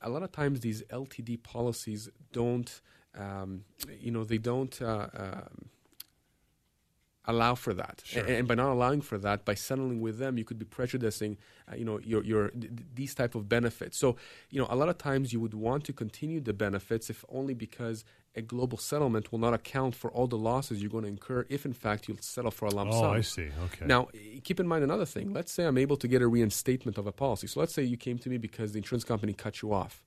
A 0.02 0.10
lot 0.10 0.24
of 0.24 0.32
times, 0.32 0.60
these 0.60 0.84
LTD 0.90 1.44
policies 1.44 2.10
don't 2.34 2.82
um, 3.18 3.64
you 4.00 4.12
know, 4.12 4.24
they 4.24 4.38
don't. 4.38 4.82
Uh, 4.82 5.08
um, 5.14 5.70
allow 7.26 7.56
for 7.56 7.74
that. 7.74 8.02
Sure. 8.04 8.24
And, 8.24 8.32
and, 8.32 8.48
by 8.48 8.56
not 8.56 8.72
allowing 8.72 9.02
for 9.02 9.18
that, 9.20 9.46
by 9.46 9.54
settling 9.54 10.02
with 10.02 10.18
them, 10.18 10.38
you 10.38 10.44
could 10.44 10.58
be 10.58 10.66
prejudicing, 10.66 11.38
uh, 11.72 11.76
you 11.76 11.86
know, 11.86 12.00
your, 12.00 12.24
your 12.24 12.50
th- 12.50 12.72
these 12.96 13.14
type 13.14 13.36
of 13.36 13.48
benefits. 13.48 13.98
So, 13.98 14.16
you 14.50 14.60
know, 14.60 14.68
a 14.70 14.76
lot 14.76 14.90
of 14.90 14.98
times 14.98 15.32
you 15.32 15.40
would 15.40 15.54
want 15.54 15.84
to 15.86 15.94
continue 15.94 16.40
the 16.40 16.54
benefits 16.54 17.10
if 17.10 17.24
only 17.30 17.54
because 17.54 18.04
a 18.36 18.42
global 18.42 18.78
settlement 18.78 19.32
will 19.32 19.40
not 19.40 19.54
account 19.54 19.94
for 19.94 20.10
all 20.12 20.26
the 20.26 20.38
losses 20.38 20.82
you're 20.82 20.90
going 20.90 21.04
to 21.04 21.10
incur 21.10 21.46
if, 21.50 21.66
in 21.66 21.74
fact, 21.74 22.08
you'll 22.08 22.18
settle 22.22 22.52
for 22.52 22.66
a 22.66 22.72
lump 22.72 22.92
oh, 22.94 23.02
sum. 23.02 23.12
I 23.12 23.22
see. 23.22 23.50
Okay. 23.66 23.86
Now, 23.86 24.08
keep 24.44 24.60
in 24.60 24.68
mind 24.68 24.84
another 24.84 25.06
thing. 25.06 25.34
Let's 25.34 25.52
say 25.52 25.66
I'm 25.66 25.78
able 25.78 25.98
to 25.98 26.08
get 26.08 26.22
a 26.22 26.28
reinstatement 26.28 26.98
of 26.98 27.08
a 27.08 27.12
policy. 27.12 27.48
So 27.48 27.60
let's 27.60 27.74
say 27.74 27.84
you 27.84 27.98
came 27.98 28.18
to 28.20 28.30
me 28.30 28.38
because 28.38 28.72
the 28.72 28.78
insurance 28.78 29.04
company 29.04 29.34
cut 29.34 29.62
you 29.62 29.74
off. 29.74 30.04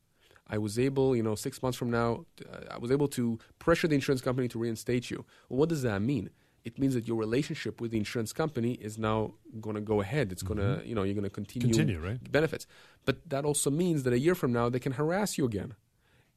I 0.48 0.58
was 0.58 0.78
able, 0.78 1.16
you 1.16 1.22
know, 1.22 1.34
six 1.34 1.62
months 1.62 1.78
from 1.78 1.90
now, 1.90 2.26
uh, 2.52 2.74
I 2.74 2.78
was 2.78 2.90
able 2.90 3.08
to 3.08 3.38
pressure 3.58 3.88
the 3.88 3.94
insurance 3.94 4.20
company 4.20 4.48
to 4.48 4.58
reinstate 4.58 5.10
you. 5.10 5.24
Well, 5.48 5.58
what 5.58 5.68
does 5.68 5.82
that 5.82 6.02
mean? 6.02 6.30
It 6.64 6.78
means 6.78 6.94
that 6.94 7.06
your 7.06 7.16
relationship 7.16 7.80
with 7.80 7.90
the 7.90 7.98
insurance 7.98 8.32
company 8.32 8.72
is 8.74 8.98
now 8.98 9.34
going 9.60 9.76
to 9.76 9.82
go 9.82 10.00
ahead. 10.00 10.32
It's 10.32 10.42
mm-hmm. 10.42 10.54
going 10.54 10.80
to, 10.80 10.86
you 10.88 10.94
know, 10.94 11.02
you're 11.02 11.14
going 11.14 11.24
to 11.24 11.30
continue, 11.30 11.68
continue 11.68 12.00
right? 12.00 12.32
benefits. 12.32 12.66
But 13.04 13.28
that 13.28 13.44
also 13.44 13.70
means 13.70 14.02
that 14.04 14.12
a 14.12 14.18
year 14.18 14.34
from 14.34 14.52
now 14.52 14.68
they 14.70 14.78
can 14.78 14.92
harass 14.92 15.36
you 15.36 15.44
again, 15.44 15.74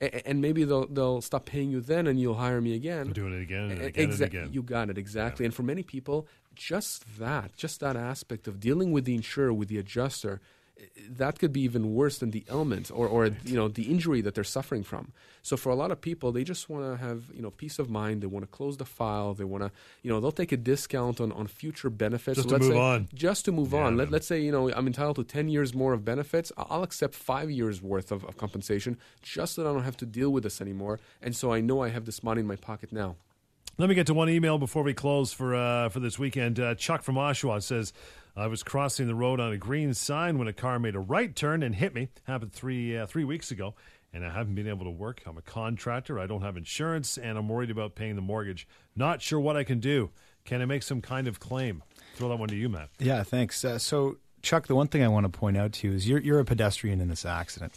a- 0.02 0.28
and 0.28 0.42
maybe 0.42 0.64
they'll 0.66 0.88
they'll 0.88 1.22
stop 1.22 1.46
paying 1.46 1.72
you 1.72 1.80
then, 1.80 2.08
and 2.08 2.20
you'll 2.20 2.36
hire 2.36 2.62
me 2.62 2.76
again. 2.76 3.12
doing 3.14 3.34
it 3.34 3.42
again 3.42 3.72
and 3.72 3.82
again, 3.82 4.10
Exa- 4.10 4.14
and 4.16 4.22
again. 4.22 4.50
You 4.52 4.62
got 4.64 4.90
it 4.90 4.98
exactly. 4.98 5.44
Yeah. 5.44 5.48
And 5.48 5.56
for 5.56 5.64
many 5.64 5.84
people, 5.84 6.28
just 6.56 7.20
that, 7.20 7.56
just 7.56 7.80
that 7.80 7.96
aspect 7.96 8.48
of 8.48 8.60
dealing 8.60 8.92
with 8.92 9.06
the 9.06 9.16
insurer, 9.16 9.54
with 9.54 9.70
the 9.70 9.78
adjuster, 9.78 10.42
that 11.10 11.40
could 11.40 11.54
be 11.54 11.62
even 11.62 11.94
worse 11.94 12.18
than 12.18 12.32
the 12.32 12.44
ailment 12.50 12.92
or, 12.94 13.08
or 13.08 13.28
you 13.46 13.56
know 13.56 13.68
the 13.68 13.84
injury 13.84 14.22
that 14.22 14.36
they're 14.36 14.44
suffering 14.44 14.84
from. 14.84 15.12
So 15.42 15.56
for 15.56 15.70
a 15.70 15.76
lot 15.76 15.92
of 15.92 16.02
people, 16.02 16.32
they 16.32 16.44
just 16.44 16.70
want 16.70 16.84
to 16.84 17.04
have 17.04 17.24
you 17.34 17.42
know 17.42 17.52
peace 17.52 17.80
of 17.80 17.90
mind. 17.90 18.22
They 18.22 18.28
want 18.28 18.44
to 18.44 18.52
close 18.52 18.78
the 18.78 18.86
file. 18.86 19.34
They 19.34 19.44
want 19.44 19.64
to 19.64 19.72
you 20.04 20.12
know 20.12 20.20
they'll 20.20 20.32
take 20.32 20.52
a 20.52 20.58
discount 20.58 21.22
on, 21.22 21.32
on 21.32 21.48
future 21.48 21.90
benefits. 21.90 22.38
Just 22.38 22.50
so 22.50 22.58
to 22.58 22.64
move 22.64 22.74
say, 22.74 22.80
on. 22.80 23.10
Just 23.14 23.46
to 23.46 23.52
move 23.52 23.74
yeah, 23.74 23.84
on. 23.84 23.98
Let, 23.98 24.12
let's 24.12 24.28
say 24.28 24.40
you 24.40 24.52
know 24.52 24.72
I'm 24.72 24.88
entitled 24.88 25.16
to 25.18 25.24
ten 25.24 25.48
years 25.48 25.74
more 25.74 25.94
of 25.94 26.04
benefits. 26.04 26.52
I'll 26.58 26.84
accept 26.84 27.16
five 27.16 27.50
years 27.50 27.82
worth 27.82 28.12
of, 28.12 28.24
of 28.26 28.38
compensation 28.38 28.98
just 29.22 29.56
so 29.56 29.64
that 29.64 29.70
I 29.70 29.74
don't 29.74 29.84
have 29.84 29.98
to 29.98 30.06
deal 30.06 30.32
with 30.32 30.44
this 30.44 30.62
anymore. 30.62 31.00
And 31.22 31.36
so 31.36 31.54
I 31.54 31.62
know 31.62 31.82
I 31.82 31.90
have 31.90 32.06
this 32.06 32.24
money 32.24 32.42
in 32.42 32.48
my 32.48 32.56
pocket 32.56 32.92
now. 32.92 33.16
Let 33.80 33.90
me 33.90 33.96
get 33.96 34.08
to 34.08 34.16
one 34.16 34.28
email 34.28 34.58
before 34.58 34.82
we 34.82 34.96
close 34.96 35.32
for 35.32 35.54
uh, 35.54 35.90
for 35.90 36.00
this 36.00 36.18
weekend. 36.18 36.60
Uh, 36.60 36.74
Chuck 36.74 37.04
from 37.04 37.16
Oshawa 37.16 37.62
says, 37.62 37.94
"I 38.38 38.48
was 38.48 38.62
crossing 38.64 39.08
the 39.08 39.16
road 39.16 39.40
on 39.40 39.52
a 39.52 39.58
green 39.58 39.94
sign 39.94 40.38
when 40.38 40.48
a 40.48 40.54
car 40.54 40.80
made 40.80 40.96
a 40.96 41.00
right 41.00 41.36
turn 41.36 41.64
and 41.64 41.74
hit 41.74 41.94
me. 41.94 42.10
Happened 42.26 42.54
three 42.54 42.96
uh, 42.96 43.08
three 43.08 43.24
weeks 43.24 43.50
ago, 43.52 43.74
and 44.14 44.26
I 44.26 44.30
haven't 44.30 44.56
been 44.56 44.68
able 44.68 44.86
to 44.86 44.92
work. 44.92 45.24
I'm 45.26 45.38
a 45.38 45.42
contractor. 45.42 46.20
I 46.20 46.28
don't 46.28 46.44
have 46.44 46.56
insurance, 46.56 47.18
and 47.18 47.38
I'm 47.38 47.50
worried 47.50 47.72
about 47.72 47.96
paying 47.96 48.16
the 48.16 48.22
mortgage. 48.22 48.68
Not 48.96 49.22
sure 49.22 49.40
what 49.40 49.58
I 49.58 49.64
can 49.64 49.80
do. 49.80 50.12
Can 50.46 50.62
I 50.62 50.66
make 50.66 50.84
some 50.84 51.02
kind 51.02 51.28
of 51.28 51.40
claim? 51.40 51.84
Throw 52.16 52.30
that 52.30 52.38
one 52.38 52.50
to 52.50 52.56
you, 52.56 52.70
Matt. 52.70 52.90
Yeah, 53.00 53.24
thanks. 53.24 53.66
Uh, 53.66 53.78
so, 53.78 54.18
Chuck, 54.42 54.68
the 54.68 54.76
one 54.76 54.88
thing 54.88 55.04
I 55.04 55.08
want 55.08 55.26
to 55.26 55.30
point 55.30 55.58
out 55.58 55.74
to 55.74 55.88
you 55.88 55.94
is 55.94 56.08
you're 56.08 56.20
you're 56.20 56.40
a 56.40 56.46
pedestrian 56.46 57.02
in 57.02 57.10
this 57.10 57.26
accident. 57.26 57.74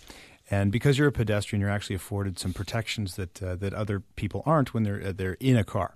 And 0.52 0.72
because 0.72 0.98
you're 0.98 1.06
a 1.06 1.12
pedestrian, 1.12 1.60
you're 1.60 1.70
actually 1.70 1.94
afforded 1.94 2.38
some 2.38 2.52
protections 2.52 3.16
that 3.16 3.42
uh, 3.42 3.54
that 3.56 3.72
other 3.72 4.00
people 4.16 4.42
aren't 4.44 4.74
when 4.74 4.82
they're 4.82 5.02
uh, 5.08 5.12
they're 5.14 5.36
in 5.40 5.56
a 5.56 5.64
car. 5.64 5.94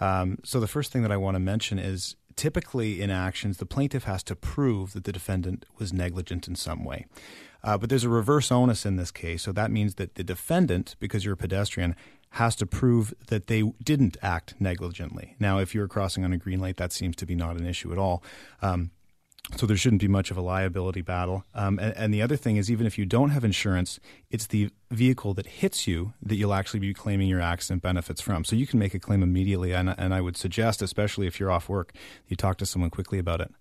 Right. 0.00 0.20
Um, 0.20 0.38
so 0.44 0.60
the 0.60 0.68
first 0.68 0.92
thing 0.92 1.02
that 1.02 1.12
I 1.12 1.16
want 1.16 1.34
to 1.34 1.40
mention 1.40 1.78
is 1.78 2.16
typically 2.36 3.00
in 3.00 3.10
actions, 3.10 3.56
the 3.56 3.66
plaintiff 3.66 4.04
has 4.04 4.22
to 4.24 4.36
prove 4.36 4.92
that 4.92 5.04
the 5.04 5.12
defendant 5.12 5.64
was 5.78 5.92
negligent 5.92 6.46
in 6.46 6.54
some 6.54 6.84
way. 6.84 7.06
Uh, 7.64 7.76
but 7.76 7.88
there's 7.88 8.04
a 8.04 8.08
reverse 8.08 8.52
onus 8.52 8.86
in 8.86 8.96
this 8.96 9.10
case, 9.10 9.42
so 9.42 9.52
that 9.52 9.70
means 9.70 9.96
that 9.96 10.14
the 10.14 10.22
defendant, 10.22 10.94
because 11.00 11.24
you're 11.24 11.34
a 11.34 11.36
pedestrian, 11.36 11.96
has 12.30 12.54
to 12.56 12.66
prove 12.66 13.14
that 13.28 13.46
they 13.46 13.62
didn't 13.82 14.16
act 14.22 14.54
negligently. 14.60 15.34
Now, 15.40 15.58
if 15.58 15.74
you're 15.74 15.88
crossing 15.88 16.24
on 16.24 16.32
a 16.32 16.36
green 16.36 16.60
light, 16.60 16.76
that 16.76 16.92
seems 16.92 17.16
to 17.16 17.26
be 17.26 17.34
not 17.34 17.56
an 17.56 17.66
issue 17.66 17.92
at 17.92 17.98
all. 17.98 18.22
Um, 18.60 18.90
so 19.56 19.64
there 19.64 19.76
shouldn't 19.76 20.00
be 20.00 20.08
much 20.08 20.30
of 20.30 20.36
a 20.36 20.40
liability 20.40 21.02
battle. 21.02 21.44
Um, 21.54 21.78
and, 21.78 21.96
and, 21.96 22.12
the 22.12 22.20
other 22.20 22.36
thing 22.36 22.56
is, 22.56 22.70
even 22.70 22.86
if 22.86 22.98
you 22.98 23.06
don't 23.06 23.30
have 23.30 23.44
insurance, 23.44 24.00
it's 24.28 24.48
the 24.48 24.70
vehicle 24.90 25.34
that 25.34 25.46
hits 25.46 25.86
you 25.86 26.14
that 26.20 26.34
you'll 26.34 26.52
actually 26.52 26.80
be 26.80 26.92
claiming 26.92 27.28
your 27.28 27.40
accident 27.40 27.82
benefits 27.82 28.20
from. 28.20 28.44
So 28.44 28.56
you 28.56 28.66
can 28.66 28.78
make 28.78 28.92
a 28.92 28.98
claim 28.98 29.22
immediately. 29.22 29.72
And, 29.72 29.94
and 29.96 30.12
I 30.12 30.20
would 30.20 30.36
suggest, 30.36 30.82
especially 30.82 31.28
if 31.28 31.38
you're 31.38 31.50
off 31.50 31.68
work, 31.68 31.92
you 32.26 32.36
talk 32.36 32.58
to 32.58 32.66
someone 32.66 32.90
quickly 32.90 33.18
about 33.18 33.40
it. 33.40 33.52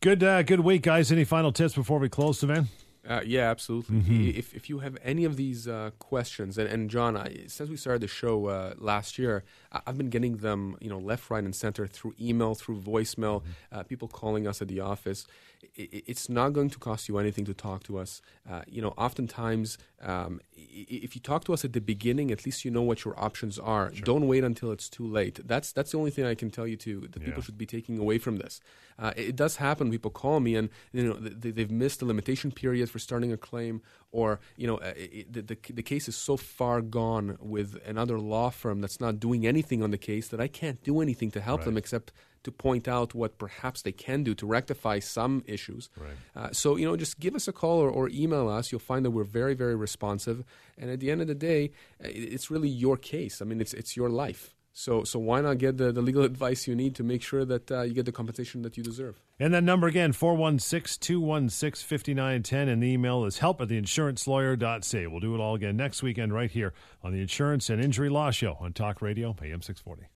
Good, 0.00 0.22
uh, 0.22 0.42
good 0.42 0.60
week, 0.60 0.82
guys. 0.82 1.10
Any 1.10 1.24
final 1.24 1.50
tips 1.50 1.74
before 1.74 1.98
we 1.98 2.08
close, 2.08 2.38
Savan? 2.38 2.68
Uh, 3.06 3.20
yeah, 3.24 3.50
absolutely. 3.50 3.96
Mm-hmm. 3.96 4.38
If 4.38 4.54
if 4.54 4.70
you 4.70 4.78
have 4.78 4.96
any 5.02 5.24
of 5.24 5.36
these 5.36 5.68
uh, 5.68 5.90
questions, 5.98 6.56
and, 6.56 6.68
and 6.68 6.88
John, 6.88 7.16
I, 7.16 7.44
since 7.48 7.68
we 7.68 7.76
started 7.76 8.02
the 8.02 8.08
show 8.08 8.46
uh, 8.46 8.74
last 8.78 9.18
year, 9.18 9.44
I, 9.72 9.80
have 9.86 9.98
been 9.98 10.10
getting 10.10 10.38
them, 10.38 10.76
you 10.80 10.88
know, 10.88 10.98
left, 10.98 11.30
right, 11.30 11.44
and 11.44 11.54
center 11.54 11.86
through 11.86 12.14
email, 12.20 12.54
through 12.54 12.80
voicemail, 12.80 13.42
mm-hmm. 13.42 13.50
Uh, 13.72 13.82
people 13.82 14.08
calling 14.08 14.46
us 14.46 14.62
at 14.62 14.68
the 14.68 14.80
office. 14.80 15.26
It, 15.74 16.04
it's 16.06 16.28
not 16.28 16.52
going 16.52 16.70
to 16.70 16.78
cost 16.78 17.08
you 17.08 17.18
anything 17.18 17.44
to 17.46 17.54
talk 17.54 17.82
to 17.84 17.98
us. 17.98 18.20
Uh, 18.48 18.62
you 18.66 18.82
know, 18.82 18.94
oftentimes, 18.98 19.78
um, 20.02 20.40
if 20.56 21.14
you 21.14 21.20
talk 21.20 21.44
to 21.44 21.52
us 21.52 21.64
at 21.64 21.72
the 21.72 21.80
beginning, 21.80 22.30
at 22.30 22.44
least 22.44 22.64
you 22.64 22.70
know 22.70 22.82
what 22.82 23.04
your 23.04 23.18
options 23.18 23.58
are. 23.58 23.92
Sure. 23.92 24.04
Don't 24.04 24.28
wait 24.28 24.44
until 24.44 24.72
it's 24.72 24.88
too 24.88 25.06
late. 25.06 25.40
That's 25.46 25.72
that's 25.72 25.92
the 25.92 25.98
only 25.98 26.10
thing 26.10 26.24
I 26.24 26.34
can 26.34 26.50
tell 26.50 26.66
you 26.66 26.76
to 26.78 27.00
that 27.12 27.20
yeah. 27.20 27.26
people 27.26 27.42
should 27.42 27.58
be 27.58 27.66
taking 27.66 27.98
away 27.98 28.18
from 28.18 28.36
this. 28.36 28.60
Uh, 28.98 29.12
it 29.16 29.34
does 29.34 29.56
happen. 29.56 29.90
People 29.90 30.10
call 30.10 30.40
me 30.40 30.54
and 30.54 30.68
you 30.92 31.04
know 31.04 31.14
they, 31.14 31.62
have 31.62 31.70
missed 31.70 32.00
the 32.00 32.06
limitation 32.06 32.50
period 32.52 32.90
for 32.90 32.98
starting 32.98 33.32
a 33.32 33.36
claim, 33.36 33.82
or 34.12 34.40
you 34.56 34.66
know 34.66 34.76
it, 34.78 35.32
the, 35.32 35.42
the 35.42 35.58
the 35.72 35.82
case 35.82 36.08
is 36.08 36.16
so 36.16 36.36
far 36.36 36.80
gone 36.80 37.36
with 37.40 37.80
another 37.86 38.18
law 38.18 38.50
firm 38.50 38.80
that's 38.80 39.00
not 39.00 39.18
doing 39.18 39.46
anything 39.46 39.82
on 39.82 39.90
the 39.90 39.98
case 39.98 40.28
that 40.28 40.40
I 40.40 40.48
can't 40.48 40.82
do 40.82 41.00
anything 41.00 41.30
to 41.32 41.40
help 41.40 41.60
right. 41.60 41.66
them 41.66 41.76
except 41.76 42.12
to 42.44 42.52
point 42.52 42.86
out 42.86 43.14
what 43.14 43.38
perhaps 43.38 43.82
they 43.82 43.92
can 43.92 44.22
do 44.22 44.34
to 44.36 44.46
rectify 44.46 44.98
some 45.00 45.42
issues. 45.46 45.88
Right. 45.96 46.10
Uh, 46.36 46.52
so, 46.52 46.76
you 46.76 46.86
know, 46.86 46.96
just 46.96 47.18
give 47.18 47.34
us 47.34 47.48
a 47.48 47.52
call 47.52 47.80
or, 47.80 47.90
or, 47.90 48.08
email 48.10 48.48
us. 48.48 48.70
You'll 48.70 48.78
find 48.80 49.04
that 49.04 49.10
we're 49.10 49.24
very, 49.24 49.54
very 49.54 49.74
responsive. 49.74 50.44
And 50.78 50.90
at 50.90 51.00
the 51.00 51.10
end 51.10 51.20
of 51.20 51.26
the 51.26 51.34
day, 51.34 51.72
it's 52.00 52.50
really 52.50 52.68
your 52.68 52.96
case. 52.96 53.42
I 53.42 53.44
mean, 53.44 53.60
it's, 53.60 53.74
it's 53.74 53.96
your 53.96 54.08
life. 54.08 54.54
So, 54.76 55.04
so 55.04 55.20
why 55.20 55.40
not 55.40 55.58
get 55.58 55.78
the, 55.78 55.92
the 55.92 56.02
legal 56.02 56.24
advice 56.32 56.66
you 56.66 56.74
need 56.74 56.96
to 56.96 57.04
make 57.04 57.22
sure 57.22 57.44
that 57.44 57.70
uh, 57.70 57.82
you 57.82 57.94
get 57.94 58.06
the 58.06 58.12
compensation 58.12 58.62
that 58.62 58.76
you 58.76 58.82
deserve? 58.82 59.20
And 59.38 59.54
that 59.54 59.62
number 59.62 59.86
again, 59.86 60.12
416 60.12 61.00
216 61.00 61.86
5910. 61.86 62.68
And 62.68 62.82
the 62.82 62.88
email 62.88 63.24
is 63.24 63.38
help 63.38 63.60
at 63.60 63.68
theinsurancelawyer.ca. 63.68 65.06
We'll 65.06 65.20
do 65.20 65.34
it 65.34 65.40
all 65.40 65.54
again 65.54 65.76
next 65.76 66.02
weekend 66.02 66.34
right 66.34 66.50
here 66.50 66.74
on 67.02 67.12
the 67.12 67.20
Insurance 67.20 67.70
and 67.70 67.82
Injury 67.82 68.10
Law 68.10 68.30
Show 68.32 68.56
on 68.60 68.72
Talk 68.72 69.00
Radio, 69.00 69.30
AM 69.40 69.62
640. 69.62 70.08